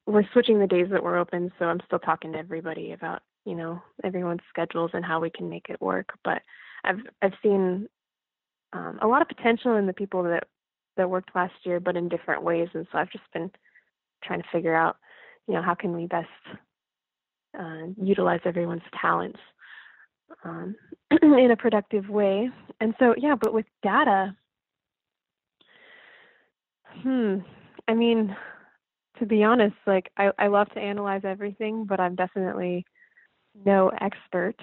we're 0.06 0.28
switching 0.32 0.58
the 0.58 0.66
days 0.66 0.88
that 0.90 1.02
we're 1.02 1.18
open, 1.18 1.52
so 1.58 1.66
I'm 1.66 1.80
still 1.86 2.00
talking 2.00 2.32
to 2.32 2.38
everybody 2.38 2.92
about 2.92 3.22
you 3.44 3.54
know 3.54 3.80
everyone's 4.04 4.40
schedules 4.48 4.90
and 4.94 5.04
how 5.04 5.20
we 5.20 5.30
can 5.30 5.48
make 5.48 5.66
it 5.68 5.80
work. 5.80 6.10
But 6.24 6.42
I've 6.84 7.00
I've 7.22 7.34
seen 7.42 7.88
um, 8.72 8.98
a 9.00 9.06
lot 9.06 9.22
of 9.22 9.28
potential 9.28 9.76
in 9.76 9.86
the 9.86 9.92
people 9.92 10.22
that 10.24 10.44
that 10.96 11.10
worked 11.10 11.34
last 11.34 11.54
year, 11.64 11.80
but 11.80 11.96
in 11.96 12.08
different 12.08 12.42
ways. 12.42 12.68
And 12.74 12.86
so 12.90 12.98
I've 12.98 13.10
just 13.10 13.24
been 13.32 13.50
trying 14.22 14.42
to 14.42 14.48
figure 14.52 14.74
out, 14.74 14.96
you 15.46 15.54
know, 15.54 15.62
how 15.62 15.74
can 15.74 15.94
we 15.96 16.06
best 16.06 16.28
uh, 17.58 17.86
utilize 18.00 18.40
everyone's 18.44 18.82
talents 19.00 19.38
um, 20.44 20.74
in 21.22 21.50
a 21.50 21.56
productive 21.56 22.08
way. 22.08 22.50
And 22.80 22.94
so, 22.98 23.14
yeah, 23.16 23.34
but 23.40 23.52
with 23.52 23.66
data, 23.82 24.36
hmm, 27.02 27.38
I 27.88 27.94
mean, 27.94 28.36
to 29.18 29.26
be 29.26 29.44
honest, 29.44 29.76
like 29.86 30.10
I, 30.16 30.30
I 30.38 30.46
love 30.46 30.68
to 30.70 30.80
analyze 30.80 31.22
everything, 31.24 31.84
but 31.84 32.00
I'm 32.00 32.14
definitely 32.14 32.84
no 33.64 33.90
expert. 34.00 34.56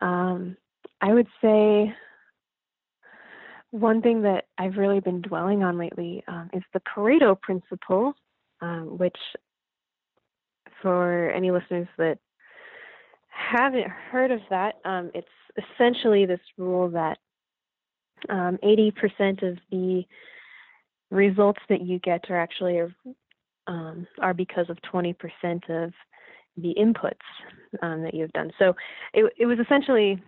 Um, 0.00 0.56
I 1.00 1.12
would 1.12 1.28
say 1.42 1.94
one 3.70 4.02
thing 4.02 4.22
that 4.22 4.44
I've 4.58 4.76
really 4.76 5.00
been 5.00 5.20
dwelling 5.20 5.62
on 5.62 5.78
lately 5.78 6.22
um, 6.28 6.50
is 6.52 6.62
the 6.72 6.80
Pareto 6.80 7.40
principle, 7.40 8.14
um, 8.60 8.98
which, 8.98 9.16
for 10.82 11.30
any 11.30 11.50
listeners 11.50 11.88
that 11.98 12.18
haven't 13.28 13.88
heard 13.88 14.30
of 14.30 14.40
that, 14.50 14.76
um, 14.84 15.10
it's 15.14 15.28
essentially 15.74 16.26
this 16.26 16.40
rule 16.56 16.88
that 16.90 17.18
80% 18.30 18.32
um, 18.32 19.48
of 19.48 19.58
the 19.70 20.04
results 21.10 21.60
that 21.68 21.82
you 21.82 21.98
get 21.98 22.30
are 22.30 22.38
actually 22.38 22.80
um, 23.66 24.06
are 24.20 24.34
because 24.34 24.68
of 24.68 24.78
20% 24.92 25.14
of 25.68 25.92
the 26.56 26.74
inputs 26.78 27.14
um, 27.82 28.02
that 28.02 28.14
you've 28.14 28.32
done. 28.32 28.50
So 28.58 28.74
it, 29.12 29.30
it 29.38 29.46
was 29.46 29.58
essentially 29.58 30.22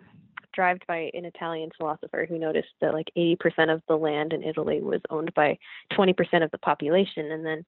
derived 0.58 0.84
by 0.88 1.08
an 1.14 1.24
Italian 1.24 1.70
philosopher 1.76 2.26
who 2.28 2.36
noticed 2.36 2.74
that 2.80 2.92
like 2.92 3.08
80% 3.16 3.72
of 3.72 3.80
the 3.86 3.94
land 3.94 4.32
in 4.32 4.42
Italy 4.42 4.80
was 4.82 5.00
owned 5.08 5.32
by 5.34 5.56
20% 5.92 6.42
of 6.42 6.50
the 6.50 6.58
population, 6.58 7.30
and 7.30 7.46
then 7.46 7.64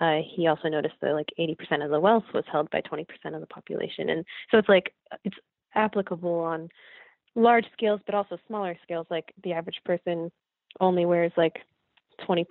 uh, 0.00 0.18
he 0.34 0.48
also 0.48 0.68
noticed 0.68 0.96
that 1.00 1.12
like 1.12 1.28
80% 1.38 1.84
of 1.84 1.92
the 1.92 2.00
wealth 2.00 2.24
was 2.34 2.42
held 2.50 2.68
by 2.70 2.80
20% 2.80 3.06
of 3.32 3.40
the 3.40 3.46
population, 3.46 4.10
and 4.10 4.24
so 4.50 4.58
it's 4.58 4.68
like 4.68 4.92
it's 5.22 5.36
applicable 5.76 6.40
on 6.40 6.68
large 7.36 7.66
scales, 7.72 8.00
but 8.04 8.16
also 8.16 8.36
smaller 8.48 8.76
scales. 8.82 9.06
Like 9.10 9.32
the 9.44 9.52
average 9.52 9.80
person 9.84 10.32
only 10.80 11.06
wears 11.06 11.32
like 11.36 11.60
20% 12.28 12.44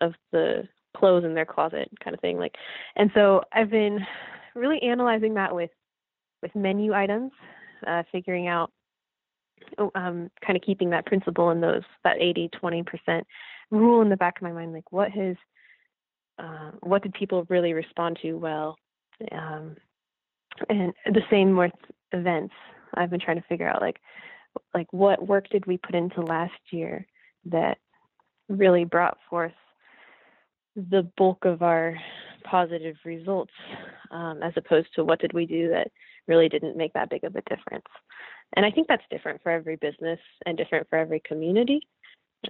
of 0.00 0.14
the 0.32 0.66
clothes 0.96 1.24
in 1.24 1.34
their 1.34 1.44
closet, 1.44 1.90
kind 2.02 2.14
of 2.14 2.20
thing. 2.20 2.38
Like, 2.38 2.54
and 2.96 3.10
so 3.14 3.42
I've 3.52 3.70
been 3.70 4.00
really 4.54 4.80
analyzing 4.80 5.34
that 5.34 5.54
with 5.54 5.70
with 6.40 6.54
menu 6.54 6.94
items, 6.94 7.32
uh, 7.86 8.02
figuring 8.10 8.48
out 8.48 8.70
um, 9.94 10.30
kind 10.44 10.56
of 10.56 10.62
keeping 10.62 10.90
that 10.90 11.06
principle 11.06 11.50
in 11.50 11.60
those 11.60 11.82
that 12.04 12.20
80 12.20 12.50
20 12.58 12.82
percent 12.82 13.26
rule 13.70 14.00
in 14.00 14.08
the 14.08 14.16
back 14.16 14.36
of 14.38 14.42
my 14.42 14.52
mind 14.52 14.72
like 14.72 14.90
what 14.92 15.10
has 15.10 15.36
uh, 16.38 16.72
what 16.80 17.02
did 17.02 17.14
people 17.14 17.46
really 17.48 17.72
respond 17.72 18.18
to 18.22 18.34
well? 18.34 18.76
Um, 19.32 19.76
and 20.68 20.92
the 21.06 21.22
same 21.30 21.56
with 21.56 21.72
events. 22.12 22.54
I've 22.94 23.10
been 23.10 23.20
trying 23.20 23.40
to 23.40 23.48
figure 23.48 23.68
out 23.68 23.80
like 23.80 24.00
like 24.74 24.86
what 24.90 25.26
work 25.26 25.48
did 25.50 25.66
we 25.66 25.76
put 25.76 25.94
into 25.94 26.22
last 26.22 26.52
year 26.70 27.06
that 27.46 27.76
really 28.48 28.84
brought 28.84 29.18
forth 29.28 29.52
the 30.74 31.10
bulk 31.16 31.44
of 31.44 31.62
our 31.62 31.94
positive 32.44 32.96
results 33.04 33.52
um, 34.10 34.42
as 34.42 34.52
opposed 34.56 34.88
to 34.94 35.04
what 35.04 35.20
did 35.20 35.32
we 35.32 35.44
do 35.44 35.68
that 35.68 35.88
really 36.26 36.48
didn't 36.48 36.76
make 36.76 36.92
that 36.94 37.10
big 37.10 37.24
of 37.24 37.34
a 37.36 37.42
difference 37.42 37.84
and 38.54 38.64
I 38.64 38.70
think 38.70 38.88
that's 38.88 39.02
different 39.10 39.42
for 39.42 39.50
every 39.50 39.76
business 39.76 40.20
and 40.44 40.56
different 40.56 40.88
for 40.88 40.98
every 40.98 41.20
community. 41.20 41.80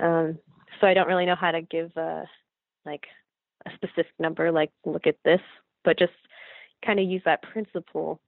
Um, 0.01 0.38
so 0.80 0.86
I 0.86 0.94
don't 0.94 1.09
really 1.09 1.26
know 1.26 1.36
how 1.36 1.53
to 1.53 1.62
give 1.62 1.97
a 1.97 2.24
like 2.84 3.07
a 3.66 3.70
specific 3.74 4.12
number, 4.18 4.53
like 4.53 4.70
look 4.84 5.07
at 5.07 5.16
this, 5.24 5.40
but 5.84 5.99
just 5.99 6.12
kind 6.84 7.01
of 7.01 7.07
use 7.07 7.22
that 7.24 7.42
principle 7.42 8.20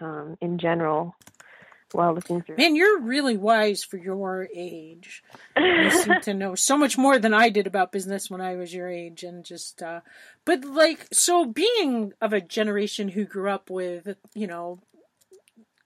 um, 0.00 0.36
in 0.40 0.58
general 0.58 1.14
while 1.92 2.14
looking 2.14 2.42
through. 2.42 2.56
Man, 2.56 2.76
you're 2.76 3.00
really 3.00 3.36
wise 3.36 3.82
for 3.82 3.96
your 3.96 4.48
age. 4.54 5.22
You 5.56 5.90
seem 5.90 6.20
to 6.22 6.34
know 6.34 6.54
so 6.54 6.76
much 6.76 6.98
more 6.98 7.18
than 7.18 7.32
I 7.32 7.48
did 7.48 7.66
about 7.66 7.92
business 7.92 8.30
when 8.30 8.40
I 8.40 8.56
was 8.56 8.74
your 8.74 8.88
age, 8.88 9.22
and 9.22 9.44
just, 9.44 9.82
uh, 9.82 10.00
but 10.44 10.64
like, 10.64 11.08
so 11.12 11.44
being 11.44 12.12
of 12.20 12.32
a 12.32 12.40
generation 12.40 13.08
who 13.08 13.24
grew 13.24 13.50
up 13.50 13.70
with, 13.70 14.16
you 14.34 14.46
know, 14.46 14.80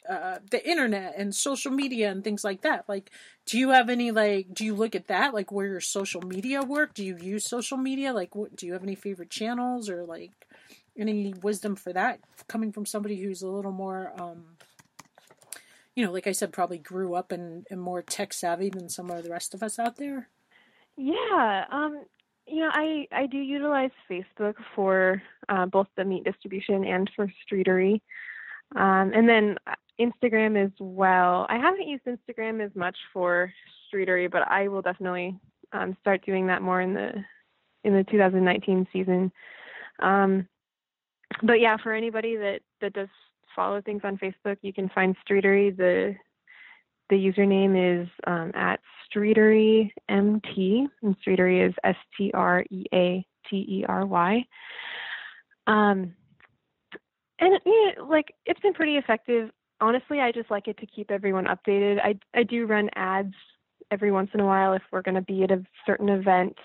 uh, 0.08 0.38
the 0.50 0.68
internet 0.68 1.14
and 1.16 1.34
social 1.34 1.70
media 1.70 2.10
and 2.10 2.24
things 2.24 2.44
like 2.44 2.62
that. 2.62 2.88
Like, 2.88 3.10
do 3.46 3.58
you 3.58 3.70
have 3.70 3.88
any 3.88 4.10
like? 4.10 4.52
Do 4.52 4.64
you 4.64 4.74
look 4.74 4.94
at 4.94 5.08
that 5.08 5.34
like 5.34 5.52
where 5.52 5.66
your 5.66 5.80
social 5.80 6.22
media 6.22 6.62
work? 6.62 6.94
Do 6.94 7.04
you 7.04 7.16
use 7.16 7.48
social 7.48 7.78
media? 7.78 8.12
Like, 8.12 8.34
what 8.34 8.56
do 8.56 8.66
you 8.66 8.72
have 8.72 8.82
any 8.82 8.94
favorite 8.94 9.30
channels 9.30 9.88
or 9.88 10.04
like 10.04 10.32
any 10.98 11.34
wisdom 11.42 11.76
for 11.76 11.92
that 11.92 12.20
coming 12.48 12.72
from 12.72 12.86
somebody 12.86 13.20
who's 13.20 13.42
a 13.42 13.48
little 13.48 13.72
more, 13.72 14.12
um, 14.20 14.44
you 15.94 16.04
know, 16.04 16.12
like 16.12 16.26
I 16.26 16.32
said, 16.32 16.52
probably 16.52 16.78
grew 16.78 17.14
up 17.14 17.32
and, 17.32 17.66
and 17.70 17.80
more 17.80 18.02
tech 18.02 18.32
savvy 18.32 18.70
than 18.70 18.88
some 18.88 19.10
of 19.10 19.22
the 19.24 19.30
rest 19.30 19.54
of 19.54 19.62
us 19.62 19.78
out 19.78 19.96
there. 19.96 20.28
Yeah, 20.96 21.64
um, 21.70 22.04
you 22.46 22.60
know, 22.60 22.70
I 22.70 23.06
I 23.12 23.26
do 23.26 23.38
utilize 23.38 23.90
Facebook 24.10 24.54
for 24.74 25.22
uh, 25.48 25.66
both 25.66 25.88
the 25.96 26.04
meat 26.04 26.24
distribution 26.24 26.84
and 26.84 27.10
for 27.14 27.32
streatery. 27.46 28.00
Um, 28.74 29.12
and 29.14 29.28
then 29.28 29.56
Instagram 30.00 30.62
as 30.62 30.72
well. 30.78 31.46
I 31.48 31.56
haven't 31.56 31.88
used 31.88 32.04
Instagram 32.04 32.64
as 32.64 32.74
much 32.74 32.96
for 33.12 33.52
streatery, 33.92 34.30
but 34.30 34.42
I 34.48 34.68
will 34.68 34.82
definitely 34.82 35.38
um, 35.72 35.96
start 36.00 36.24
doing 36.24 36.46
that 36.46 36.62
more 36.62 36.80
in 36.80 36.94
the 36.94 37.12
in 37.84 37.94
the 37.94 38.04
2019 38.10 38.86
season. 38.92 39.32
Um, 40.00 40.48
but 41.42 41.60
yeah, 41.60 41.76
for 41.82 41.92
anybody 41.92 42.36
that 42.36 42.60
that 42.80 42.92
does 42.92 43.08
follow 43.54 43.80
things 43.80 44.02
on 44.04 44.18
Facebook, 44.18 44.56
you 44.62 44.72
can 44.72 44.88
find 44.90 45.16
Streatery. 45.28 45.76
The 45.76 46.14
the 47.10 47.16
username 47.16 48.02
is 48.02 48.08
um, 48.26 48.52
at 48.54 48.80
Streatery 49.14 49.90
MT, 50.08 50.86
and 51.02 51.16
Streatery 51.20 51.66
is 51.66 51.74
S 51.84 51.96
T 52.16 52.30
R 52.34 52.64
E 52.70 52.84
A 52.94 53.26
T 53.48 53.56
E 53.56 53.84
R 53.88 54.06
Y. 54.06 54.44
Um, 55.66 56.14
and 57.38 57.60
know, 57.64 58.04
like 58.08 58.32
it's 58.46 58.60
been 58.60 58.74
pretty 58.74 58.96
effective. 58.96 59.50
Honestly, 59.82 60.20
I 60.20 60.30
just 60.30 60.48
like 60.48 60.68
it 60.68 60.78
to 60.78 60.86
keep 60.86 61.10
everyone 61.10 61.46
updated. 61.46 61.98
I 62.02 62.14
I 62.34 62.44
do 62.44 62.66
run 62.66 62.88
ads 62.94 63.34
every 63.90 64.12
once 64.12 64.30
in 64.32 64.38
a 64.38 64.46
while 64.46 64.74
if 64.74 64.82
we're 64.92 65.02
going 65.02 65.16
to 65.16 65.22
be 65.22 65.42
at 65.42 65.50
a 65.50 65.62
certain 65.84 66.08
event. 66.08 66.56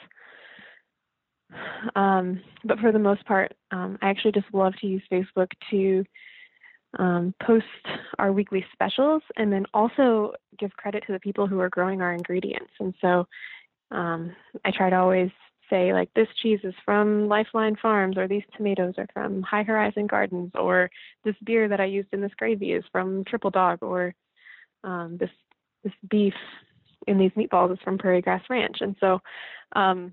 Um, 1.95 2.41
but 2.63 2.77
for 2.79 2.91
the 2.91 2.99
most 2.99 3.25
part, 3.25 3.53
um, 3.71 3.97
I 4.03 4.09
actually 4.09 4.33
just 4.33 4.53
love 4.53 4.73
to 4.81 4.87
use 4.87 5.01
Facebook 5.11 5.47
to 5.71 6.05
um, 6.99 7.33
post 7.43 7.65
our 8.19 8.31
weekly 8.31 8.63
specials 8.71 9.23
and 9.35 9.51
then 9.51 9.65
also 9.73 10.33
give 10.59 10.71
credit 10.73 11.03
to 11.07 11.13
the 11.13 11.19
people 11.19 11.47
who 11.47 11.59
are 11.59 11.69
growing 11.69 12.01
our 12.01 12.13
ingredients. 12.13 12.71
And 12.79 12.93
so 13.01 13.27
um, 13.89 14.31
I 14.63 14.71
try 14.71 14.91
to 14.91 14.95
always 14.95 15.31
say, 15.69 15.93
like, 15.93 16.13
this 16.13 16.27
cheese 16.41 16.59
is 16.63 16.73
from 16.85 17.27
Lifeline 17.27 17.75
Farms, 17.81 18.17
or 18.17 18.27
these 18.27 18.43
tomatoes 18.55 18.93
are 18.97 19.07
from 19.13 19.41
High 19.41 19.63
Horizon 19.63 20.07
Gardens, 20.07 20.51
or 20.55 20.89
this 21.23 21.35
beer 21.43 21.67
that 21.67 21.79
I 21.79 21.85
used 21.85 22.09
in 22.13 22.21
this 22.21 22.31
gravy 22.37 22.73
is 22.73 22.83
from 22.91 23.23
Triple 23.25 23.51
Dog, 23.51 23.79
or 23.81 24.13
um, 24.83 25.17
this 25.19 25.29
this 25.83 25.93
beef 26.09 26.33
in 27.07 27.17
these 27.17 27.31
meatballs 27.31 27.71
is 27.71 27.79
from 27.83 27.97
Prairie 27.97 28.21
Grass 28.21 28.43
Ranch. 28.49 28.77
And 28.81 28.95
so 28.99 29.19
um, 29.73 30.11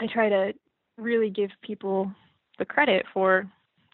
I 0.00 0.06
try 0.06 0.28
to 0.28 0.52
really 0.96 1.30
give 1.30 1.50
people 1.62 2.10
the 2.58 2.64
credit 2.64 3.06
for, 3.14 3.46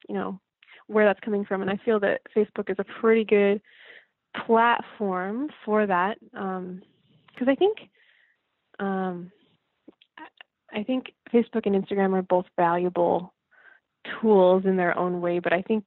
you 0.09 0.15
know, 0.15 0.41
where 0.87 1.05
that's 1.05 1.21
coming 1.21 1.45
from. 1.45 1.63
And 1.63 1.71
I 1.71 1.79
feel 1.85 2.01
that 2.01 2.23
Facebook 2.35 2.71
is 2.71 2.77
a 2.79 3.01
pretty 3.01 3.25
good 3.25 3.61
platform 4.47 5.49
for 5.65 5.87
that. 5.87 6.19
Because 6.33 6.39
um, 6.59 7.49
I 7.49 7.55
think, 7.55 7.79
um, 8.79 9.31
I 10.75 10.83
think 10.83 11.13
Facebook 11.33 11.67
and 11.67 11.75
Instagram 11.75 12.15
are 12.15 12.23
both 12.23 12.47
valuable 12.57 13.33
tools 14.21 14.65
in 14.67 14.77
their 14.77 14.97
own 14.99 15.21
way, 15.21 15.39
but 15.39 15.53
I 15.53 15.63
think 15.63 15.87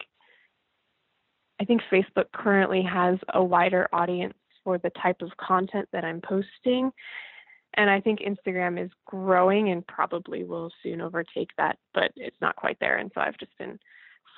I 1.60 1.66
think 1.66 1.82
Facebook 1.92 2.26
currently 2.34 2.84
has 2.84 3.18
a 3.34 3.44
wider 3.44 3.88
audience 3.92 4.36
for 4.64 4.78
the 4.78 4.92
type 5.02 5.22
of 5.22 5.36
content 5.38 5.88
that 5.92 6.06
I'm 6.06 6.22
posting. 6.22 6.92
And 7.74 7.90
I 7.90 8.00
think 8.00 8.20
Instagram 8.20 8.84
is 8.84 8.92
growing 9.06 9.70
and 9.70 9.86
probably 9.88 10.44
will 10.44 10.72
soon 10.84 11.02
overtake 11.02 11.50
that, 11.58 11.78
but 11.94 12.12
it's 12.16 12.38
not 12.42 12.56
quite 12.56 12.78
there. 12.80 12.98
And 12.98 13.12
so 13.14 13.22
I've 13.22 13.38
just 13.38 13.58
been 13.58 13.80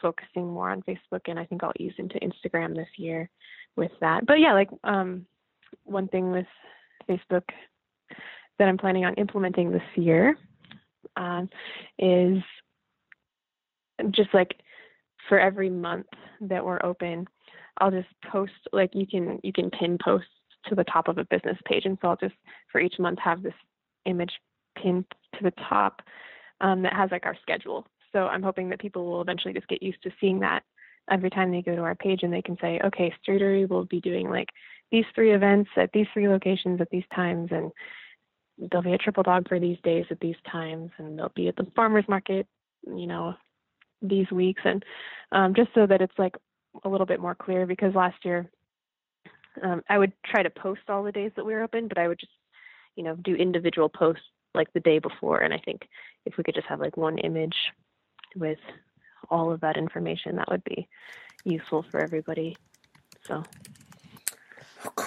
focusing 0.01 0.47
more 0.47 0.69
on 0.69 0.81
Facebook 0.83 1.21
and 1.27 1.37
I 1.37 1.45
think 1.45 1.63
I'll 1.63 1.73
ease 1.79 1.93
into 1.97 2.19
Instagram 2.19 2.75
this 2.75 2.87
year 2.97 3.29
with 3.75 3.91
that. 3.99 4.25
But 4.25 4.39
yeah, 4.39 4.53
like 4.53 4.69
um, 4.83 5.25
one 5.83 6.07
thing 6.07 6.31
with 6.31 6.47
Facebook 7.09 7.43
that 8.59 8.67
I'm 8.67 8.77
planning 8.77 9.05
on 9.05 9.13
implementing 9.15 9.71
this 9.71 9.81
year 9.95 10.37
um, 11.15 11.49
is 11.97 12.37
just 14.11 14.33
like 14.33 14.55
for 15.27 15.39
every 15.39 15.69
month 15.69 16.07
that 16.41 16.63
we're 16.63 16.83
open, 16.83 17.25
I'll 17.79 17.91
just 17.91 18.07
post 18.31 18.51
like 18.73 18.91
you 18.93 19.07
can 19.07 19.39
you 19.43 19.53
can 19.53 19.69
pin 19.71 19.97
posts 20.03 20.29
to 20.67 20.75
the 20.75 20.83
top 20.85 21.07
of 21.07 21.17
a 21.17 21.25
business 21.25 21.57
page, 21.65 21.85
and 21.85 21.97
so 22.01 22.09
I'll 22.09 22.17
just 22.17 22.35
for 22.71 22.81
each 22.81 22.99
month 22.99 23.19
have 23.19 23.41
this 23.41 23.53
image 24.05 24.31
pinned 24.77 25.05
to 25.35 25.43
the 25.43 25.53
top 25.69 26.01
um, 26.61 26.81
that 26.83 26.93
has 26.93 27.09
like 27.11 27.25
our 27.25 27.37
schedule. 27.41 27.87
So 28.11 28.27
I'm 28.27 28.43
hoping 28.43 28.69
that 28.69 28.79
people 28.79 29.05
will 29.05 29.21
eventually 29.21 29.53
just 29.53 29.67
get 29.67 29.83
used 29.83 30.01
to 30.03 30.11
seeing 30.19 30.39
that 30.39 30.63
every 31.11 31.29
time 31.29 31.51
they 31.51 31.61
go 31.61 31.75
to 31.75 31.81
our 31.81 31.95
page, 31.95 32.23
and 32.23 32.33
they 32.33 32.41
can 32.41 32.57
say, 32.59 32.79
okay, 32.83 33.13
Streatery 33.25 33.69
will 33.69 33.85
be 33.85 34.01
doing 34.01 34.29
like 34.29 34.49
these 34.91 35.05
three 35.15 35.33
events 35.33 35.69
at 35.77 35.91
these 35.93 36.07
three 36.13 36.27
locations 36.27 36.81
at 36.81 36.89
these 36.89 37.03
times, 37.15 37.49
and 37.51 37.71
there'll 38.59 38.83
be 38.83 38.93
a 38.93 38.97
triple 38.97 39.23
dog 39.23 39.47
for 39.47 39.59
these 39.59 39.77
days 39.83 40.05
at 40.11 40.19
these 40.19 40.35
times, 40.51 40.91
and 40.97 41.17
they'll 41.17 41.31
be 41.35 41.47
at 41.47 41.55
the 41.55 41.67
farmers 41.75 42.05
market, 42.07 42.47
you 42.85 43.07
know, 43.07 43.33
these 44.01 44.29
weeks, 44.31 44.61
and 44.65 44.83
um, 45.31 45.53
just 45.55 45.69
so 45.73 45.85
that 45.85 46.01
it's 46.01 46.17
like 46.17 46.35
a 46.83 46.89
little 46.89 47.05
bit 47.05 47.19
more 47.19 47.35
clear 47.35 47.65
because 47.65 47.95
last 47.95 48.23
year 48.23 48.49
um, 49.63 49.81
I 49.89 49.97
would 49.97 50.13
try 50.25 50.43
to 50.43 50.49
post 50.49 50.81
all 50.87 51.03
the 51.03 51.11
days 51.11 51.31
that 51.35 51.45
we 51.45 51.53
were 51.53 51.63
open, 51.63 51.87
but 51.87 51.97
I 51.97 52.07
would 52.07 52.19
just, 52.19 52.31
you 52.95 53.03
know, 53.03 53.15
do 53.15 53.35
individual 53.35 53.89
posts 53.89 54.23
like 54.53 54.71
the 54.73 54.79
day 54.79 54.99
before. 54.99 55.39
And 55.39 55.53
I 55.53 55.59
think 55.63 55.87
if 56.25 56.37
we 56.37 56.43
could 56.43 56.55
just 56.55 56.67
have 56.67 56.79
like 56.79 56.97
one 56.97 57.17
image 57.19 57.55
with 58.35 58.59
all 59.29 59.51
of 59.51 59.61
that 59.61 59.77
information, 59.77 60.35
that 60.35 60.49
would 60.49 60.63
be 60.63 60.87
useful 61.43 61.83
for 61.91 61.99
everybody. 61.99 62.55
So 63.25 63.43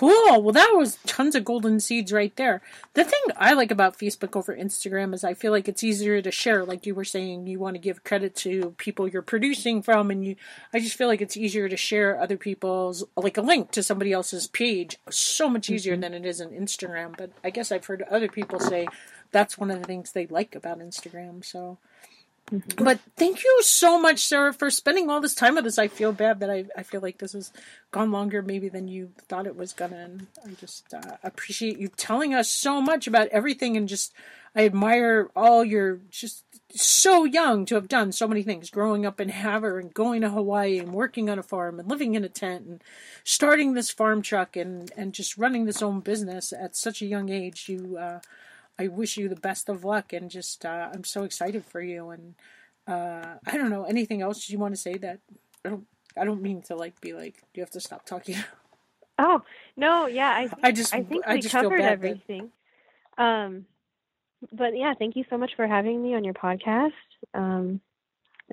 Cool. 0.02 0.42
Well, 0.42 0.52
that 0.52 0.72
was 0.74 0.98
tons 1.06 1.36
of 1.36 1.44
golden 1.44 1.78
seeds 1.78 2.12
right 2.12 2.34
there. 2.34 2.60
The 2.94 3.04
thing 3.04 3.20
I 3.36 3.52
like 3.52 3.70
about 3.70 4.00
Facebook 4.00 4.34
over 4.34 4.52
Instagram 4.52 5.14
is 5.14 5.22
I 5.22 5.34
feel 5.34 5.52
like 5.52 5.68
it's 5.68 5.84
easier 5.84 6.20
to 6.20 6.32
share. 6.32 6.64
Like 6.64 6.86
you 6.86 6.96
were 6.96 7.04
saying, 7.04 7.46
you 7.46 7.60
want 7.60 7.76
to 7.76 7.80
give 7.80 8.02
credit 8.02 8.34
to 8.38 8.74
people 8.78 9.06
you're 9.06 9.22
producing 9.22 9.80
from, 9.80 10.10
and 10.10 10.26
you. 10.26 10.34
I 10.74 10.80
just 10.80 10.96
feel 10.96 11.06
like 11.06 11.20
it's 11.20 11.36
easier 11.36 11.68
to 11.68 11.76
share 11.76 12.20
other 12.20 12.36
people's, 12.36 13.04
like 13.16 13.36
a 13.36 13.42
link 13.42 13.70
to 13.70 13.82
somebody 13.84 14.10
else's 14.10 14.48
page, 14.48 14.96
so 15.08 15.48
much 15.48 15.70
easier 15.70 15.92
mm-hmm. 15.92 16.00
than 16.00 16.14
it 16.14 16.26
is 16.26 16.40
on 16.40 16.48
Instagram. 16.48 17.16
But 17.16 17.30
I 17.44 17.50
guess 17.50 17.70
I've 17.70 17.86
heard 17.86 18.02
other 18.10 18.26
people 18.26 18.58
say 18.58 18.88
that's 19.30 19.56
one 19.56 19.70
of 19.70 19.78
the 19.78 19.86
things 19.86 20.10
they 20.10 20.26
like 20.26 20.56
about 20.56 20.80
Instagram. 20.80 21.44
So 21.44 21.78
Mm-hmm. 22.50 22.84
But 22.84 23.00
thank 23.16 23.42
you 23.42 23.60
so 23.62 24.00
much, 24.00 24.20
Sarah, 24.26 24.52
for 24.52 24.70
spending 24.70 25.08
all 25.08 25.20
this 25.20 25.34
time 25.34 25.54
with 25.54 25.66
us. 25.66 25.78
I 25.78 25.88
feel 25.88 26.12
bad 26.12 26.40
that 26.40 26.50
I, 26.50 26.64
I 26.76 26.82
feel 26.82 27.00
like 27.00 27.18
this 27.18 27.32
has 27.32 27.52
gone 27.90 28.10
longer 28.10 28.42
maybe 28.42 28.68
than 28.68 28.88
you 28.88 29.10
thought 29.28 29.46
it 29.46 29.56
was 29.56 29.72
gonna. 29.72 29.96
And 29.96 30.26
I 30.44 30.50
just 30.52 30.92
uh, 30.92 31.16
appreciate 31.22 31.78
you 31.78 31.88
telling 31.88 32.34
us 32.34 32.50
so 32.50 32.82
much 32.82 33.06
about 33.06 33.28
everything 33.28 33.76
and 33.76 33.88
just 33.88 34.12
I 34.54 34.66
admire 34.66 35.30
all 35.34 35.64
your 35.64 36.00
just 36.10 36.44
so 36.74 37.24
young 37.24 37.64
to 37.66 37.74
have 37.74 37.88
done 37.88 38.12
so 38.12 38.26
many 38.26 38.42
things, 38.42 38.70
growing 38.70 39.04
up 39.06 39.20
in 39.20 39.28
Havre 39.28 39.78
and 39.78 39.92
going 39.92 40.20
to 40.22 40.30
Hawaii 40.30 40.78
and 40.78 40.92
working 40.92 41.28
on 41.30 41.38
a 41.38 41.42
farm 41.42 41.78
and 41.78 41.88
living 41.88 42.14
in 42.14 42.24
a 42.24 42.28
tent 42.28 42.66
and 42.66 42.84
starting 43.24 43.74
this 43.74 43.90
farm 43.90 44.22
truck 44.22 44.56
and, 44.56 44.90
and 44.96 45.12
just 45.12 45.38
running 45.38 45.64
this 45.64 45.82
own 45.82 46.00
business 46.00 46.52
at 46.52 46.76
such 46.76 47.02
a 47.02 47.06
young 47.06 47.30
age. 47.30 47.68
You 47.68 47.96
uh, 47.98 48.20
I 48.78 48.88
wish 48.88 49.16
you 49.16 49.28
the 49.28 49.36
best 49.36 49.68
of 49.68 49.84
luck 49.84 50.12
and 50.12 50.30
just 50.30 50.64
uh, 50.64 50.90
I'm 50.92 51.04
so 51.04 51.24
excited 51.24 51.64
for 51.64 51.80
you 51.80 52.10
and 52.10 52.34
uh, 52.86 53.34
I 53.46 53.56
don't 53.56 53.70
know 53.70 53.84
anything 53.84 54.22
else 54.22 54.48
you 54.48 54.58
want 54.58 54.74
to 54.74 54.80
say 54.80 54.94
that 54.94 55.20
I 55.64 55.68
don't 55.68 55.86
I 56.16 56.24
don't 56.24 56.42
mean 56.42 56.62
to 56.62 56.76
like 56.76 57.00
be 57.00 57.12
like 57.12 57.42
you 57.54 57.62
have 57.62 57.70
to 57.70 57.80
stop 57.80 58.06
talking. 58.06 58.36
Oh 59.18 59.42
no, 59.76 60.06
yeah, 60.06 60.32
I 60.34 60.48
think, 60.48 60.64
I 60.64 60.72
just 60.72 60.94
I 60.94 61.02
think 61.02 61.24
I 61.26 61.34
we 61.34 61.42
just 61.42 61.54
covered 61.54 61.80
everything. 61.80 62.50
That... 63.16 63.22
Um, 63.22 63.66
but 64.50 64.76
yeah, 64.76 64.94
thank 64.98 65.16
you 65.16 65.24
so 65.28 65.36
much 65.36 65.52
for 65.54 65.66
having 65.66 66.02
me 66.02 66.14
on 66.14 66.24
your 66.24 66.34
podcast. 66.34 66.92
Um, 67.34 67.80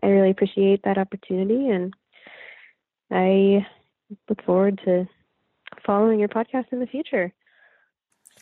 I 0.04 0.08
really 0.08 0.30
appreciate 0.30 0.84
that 0.84 0.98
opportunity, 0.98 1.70
and 1.70 1.94
I 3.10 3.66
look 4.28 4.44
forward 4.44 4.82
to 4.86 5.08
following 5.86 6.20
your 6.20 6.30
podcast 6.30 6.66
in 6.72 6.82
the 6.82 6.88
future. 6.88 7.34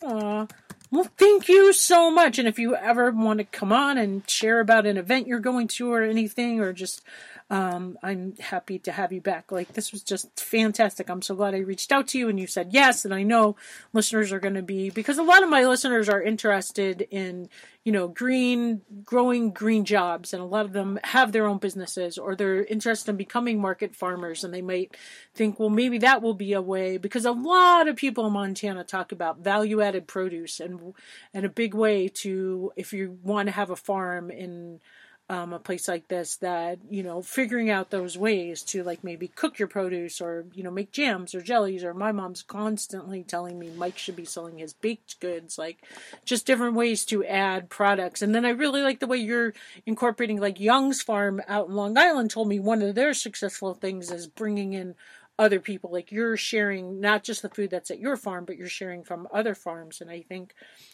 Aw, 0.03 0.47
well, 0.91 1.09
thank 1.17 1.49
you 1.49 1.73
so 1.73 2.09
much. 2.09 2.39
And 2.39 2.47
if 2.47 2.57
you 2.57 2.75
ever 2.75 3.11
want 3.11 3.39
to 3.39 3.43
come 3.45 3.73
on 3.73 3.97
and 3.97 4.27
share 4.29 4.59
about 4.59 4.85
an 4.85 4.97
event 4.97 5.27
you're 5.27 5.39
going 5.39 5.67
to 5.69 5.91
or 5.91 6.01
anything, 6.01 6.59
or 6.59 6.73
just 6.73 7.01
um, 7.49 7.97
I'm 8.03 8.35
happy 8.39 8.77
to 8.79 8.91
have 8.91 9.13
you 9.13 9.21
back. 9.21 9.51
Like, 9.53 9.71
this 9.73 9.93
was 9.93 10.03
just 10.03 10.37
fantastic. 10.37 11.09
I'm 11.09 11.21
so 11.21 11.33
glad 11.33 11.55
I 11.55 11.59
reached 11.59 11.93
out 11.93 12.07
to 12.09 12.19
you 12.19 12.27
and 12.27 12.37
you 12.37 12.45
said 12.45 12.73
yes. 12.73 13.05
And 13.05 13.13
I 13.13 13.23
know 13.23 13.55
listeners 13.93 14.33
are 14.33 14.39
going 14.39 14.55
to 14.55 14.61
be, 14.61 14.89
because 14.89 15.17
a 15.17 15.23
lot 15.23 15.43
of 15.43 15.49
my 15.49 15.65
listeners 15.65 16.09
are 16.09 16.21
interested 16.21 17.07
in, 17.09 17.47
you 17.85 17.93
know, 17.93 18.09
green, 18.09 18.81
growing 19.05 19.51
green 19.51 19.85
jobs. 19.85 20.33
And 20.33 20.41
a 20.41 20.45
lot 20.45 20.65
of 20.65 20.73
them 20.73 20.99
have 21.05 21.31
their 21.31 21.47
own 21.47 21.57
businesses 21.57 22.17
or 22.17 22.35
they're 22.35 22.65
interested 22.65 23.11
in 23.11 23.17
becoming 23.17 23.61
market 23.61 23.95
farmers. 23.95 24.43
And 24.43 24.53
they 24.53 24.61
might 24.61 24.97
think, 25.33 25.57
well, 25.57 25.69
maybe 25.69 25.99
that 25.99 26.21
will 26.21 26.33
be 26.33 26.51
a 26.51 26.61
way, 26.61 26.97
because 26.97 27.23
a 27.23 27.31
lot 27.31 27.87
of 27.87 27.95
people 27.95 28.27
in 28.27 28.33
Montana 28.33 28.83
talk 28.83 29.13
about 29.13 29.39
value 29.39 29.81
added 29.81 30.05
produce 30.05 30.59
and, 30.59 30.93
and 31.33 31.45
a 31.45 31.49
big 31.49 31.73
way 31.73 32.09
to, 32.09 32.73
if 32.75 32.91
you 32.91 33.17
want 33.23 33.47
to 33.47 33.53
have 33.53 33.69
a 33.69 33.77
farm 33.77 34.29
in, 34.29 34.81
um, 35.29 35.51
a 35.51 35.59
place 35.59 35.87
like 35.89 36.07
this 36.07 36.37
that 36.37 36.79
you 36.89 37.03
know 37.03 37.21
figuring 37.21 37.69
out 37.69 37.89
those 37.89 38.17
ways 38.17 38.63
to 38.63 38.83
like 38.83 39.03
maybe 39.03 39.27
cook 39.27 39.59
your 39.59 39.67
produce 39.67 40.21
or 40.21 40.45
you 40.53 40.63
know 40.63 40.71
make 40.71 40.91
jams 40.91 41.35
or 41.35 41.41
jellies 41.41 41.83
or 41.83 41.93
my 41.93 42.13
mom's 42.13 42.41
constantly 42.41 43.23
telling 43.23 43.59
me 43.59 43.69
Mike 43.75 43.97
should 43.97 44.15
be 44.15 44.23
selling 44.23 44.57
his 44.57 44.73
baked 44.73 45.19
goods 45.19 45.57
like 45.57 45.83
just 46.23 46.45
different 46.45 46.75
ways 46.75 47.03
to 47.05 47.25
add 47.25 47.69
products. 47.69 48.21
And 48.21 48.33
then 48.33 48.45
I 48.45 48.49
really 48.49 48.81
like 48.81 48.99
the 48.99 49.07
way 49.07 49.17
you're 49.17 49.53
incorporating 49.85 50.39
like 50.39 50.59
Young's 50.59 51.01
Farm 51.01 51.41
out 51.47 51.67
in 51.67 51.75
Long 51.75 51.97
Island 51.97 52.31
told 52.31 52.47
me 52.47 52.59
one 52.59 52.81
of 52.81 52.95
their 52.95 53.13
successful 53.13 53.73
things 53.73 54.11
is 54.11 54.27
bringing 54.27 54.73
in 54.73 54.95
other 55.39 55.59
people. 55.59 55.91
Like 55.91 56.11
you're 56.11 56.37
sharing 56.37 56.99
not 56.99 57.23
just 57.23 57.41
the 57.41 57.49
food 57.49 57.69
that's 57.69 57.91
at 57.91 57.99
your 57.99 58.17
farm, 58.17 58.45
but 58.45 58.57
you're 58.57 58.67
sharing 58.67 59.03
from 59.03 59.27
other 59.33 59.53
farms. 59.53 60.01
And 60.01 60.09
I 60.09 60.21
think 60.21 60.53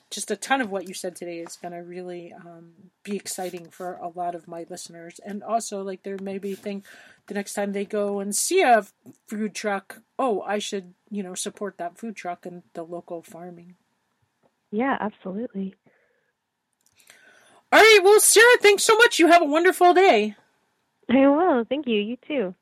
just 0.10 0.32
a 0.32 0.36
ton 0.36 0.62
of 0.62 0.70
what 0.70 0.88
you 0.88 0.94
said 0.94 1.16
today 1.16 1.40
is 1.40 1.56
going 1.56 1.72
to 1.72 1.80
really 1.80 2.34
um, 2.34 2.72
be 3.04 3.16
exciting 3.16 3.70
for 3.70 3.94
a 3.96 4.10
lot 4.10 4.36
of 4.36 4.48
my 4.48 4.66
listeners. 4.70 5.20
And 5.26 5.44
also, 5.44 5.82
like, 5.82 6.04
there 6.04 6.18
may 6.22 6.38
be 6.38 6.56
think 6.56 6.86
the 7.28 7.34
next 7.34 7.54
time 7.54 7.72
they 7.72 7.86
go 7.86 8.20
and 8.20 8.36
see 8.36 8.62
a 8.62 8.86
food 9.28 9.56
truck, 9.56 10.02
oh, 10.20 10.42
I 10.42 10.60
should, 10.60 10.94
you 11.10 11.24
know, 11.24 11.36
support 11.36 11.78
that 11.78 11.98
food 11.98 12.16
truck 12.16 12.46
and 12.46 12.64
the 12.74 12.84
local 12.84 13.24
farming. 13.24 13.76
Yeah, 14.72 14.98
absolutely. 15.00 15.76
All 17.72 17.80
right. 17.80 18.00
Well, 18.04 18.20
Sarah, 18.20 18.58
thanks 18.60 18.84
so 18.84 18.98
much. 18.98 19.20
You 19.20 19.28
have 19.28 19.42
a 19.42 19.46
wonderful 19.46 19.94
day. 19.94 20.36
I 21.10 21.28
will. 21.28 21.64
Thank 21.66 21.88
you. 21.88 22.00
You 22.00 22.18
too. 22.28 22.56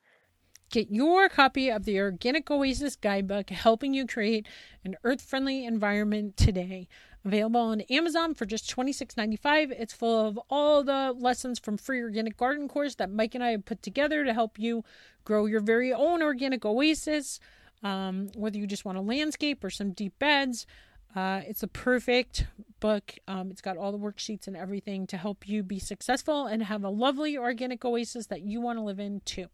Get 0.72 0.90
your 0.90 1.28
copy 1.28 1.68
of 1.68 1.84
the 1.84 2.00
Organic 2.00 2.50
Oasis 2.50 2.96
Guidebook, 2.96 3.50
helping 3.50 3.92
you 3.92 4.06
create 4.06 4.46
an 4.86 4.96
earth 5.04 5.20
friendly 5.20 5.66
environment 5.66 6.38
today. 6.38 6.88
Available 7.26 7.60
on 7.60 7.82
Amazon 7.82 8.32
for 8.32 8.46
just 8.46 8.74
$26.95. 8.74 9.70
It's 9.78 9.92
full 9.92 10.26
of 10.26 10.40
all 10.48 10.82
the 10.82 11.14
lessons 11.14 11.58
from 11.58 11.76
Free 11.76 12.00
Organic 12.00 12.38
Garden 12.38 12.68
course 12.68 12.94
that 12.94 13.10
Mike 13.10 13.34
and 13.34 13.44
I 13.44 13.50
have 13.50 13.66
put 13.66 13.82
together 13.82 14.24
to 14.24 14.32
help 14.32 14.58
you 14.58 14.82
grow 15.26 15.44
your 15.44 15.60
very 15.60 15.92
own 15.92 16.22
organic 16.22 16.64
oasis. 16.64 17.38
Um, 17.82 18.28
whether 18.34 18.56
you 18.56 18.66
just 18.66 18.86
want 18.86 18.96
a 18.96 19.02
landscape 19.02 19.62
or 19.62 19.68
some 19.68 19.92
deep 19.92 20.18
beds, 20.18 20.66
uh, 21.14 21.42
it's 21.46 21.62
a 21.62 21.68
perfect 21.68 22.46
book. 22.80 23.12
Um, 23.28 23.50
it's 23.50 23.60
got 23.60 23.76
all 23.76 23.92
the 23.92 23.98
worksheets 23.98 24.46
and 24.46 24.56
everything 24.56 25.06
to 25.08 25.18
help 25.18 25.46
you 25.46 25.62
be 25.62 25.78
successful 25.78 26.46
and 26.46 26.62
have 26.62 26.82
a 26.82 26.88
lovely 26.88 27.36
organic 27.36 27.84
oasis 27.84 28.28
that 28.28 28.40
you 28.40 28.62
want 28.62 28.78
to 28.78 28.82
live 28.82 28.98
in 28.98 29.20
too. 29.26 29.48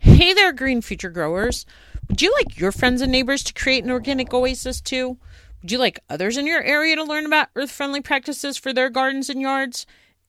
Hey 0.00 0.32
there, 0.32 0.52
green 0.52 0.80
future 0.80 1.10
growers. 1.10 1.66
Would 2.08 2.22
you 2.22 2.32
like 2.34 2.58
your 2.58 2.70
friends 2.70 3.02
and 3.02 3.10
neighbors 3.10 3.42
to 3.44 3.52
create 3.52 3.82
an 3.84 3.90
organic 3.90 4.32
oasis 4.32 4.80
too? 4.80 5.18
Would 5.60 5.72
you 5.72 5.78
like 5.78 5.98
others 6.08 6.36
in 6.36 6.46
your 6.46 6.62
area 6.62 6.94
to 6.96 7.02
learn 7.02 7.26
about 7.26 7.48
earth 7.56 7.70
friendly 7.70 8.00
practices 8.00 8.56
for 8.56 8.72
their 8.72 8.90
gardens 8.90 9.28
and 9.28 9.40
yards? 9.40 9.86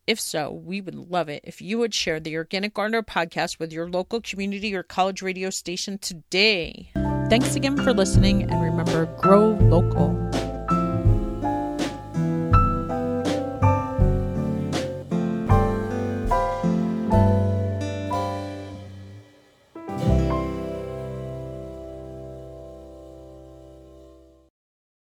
If 0.08 0.20
so, 0.20 0.52
we 0.52 0.82
would 0.82 0.96
love 0.96 1.30
it 1.30 1.42
if 1.44 1.62
you 1.62 1.78
would 1.78 1.94
share 1.94 2.20
the 2.20 2.36
Organic 2.36 2.74
Gardener 2.74 3.04
podcast 3.04 3.60
with 3.60 3.72
your 3.72 3.88
local 3.88 4.22
community 4.22 4.74
or 4.74 4.82
college 4.82 5.22
radio 5.22 5.52
station 5.52 6.00
today. 6.00 6.90
Thanks 7.30 7.56
again 7.56 7.78
for 7.78 7.94
listening, 7.94 8.50
and 8.50 8.64
remember 8.64 9.06
grow 9.22 9.50
local. 9.50 10.10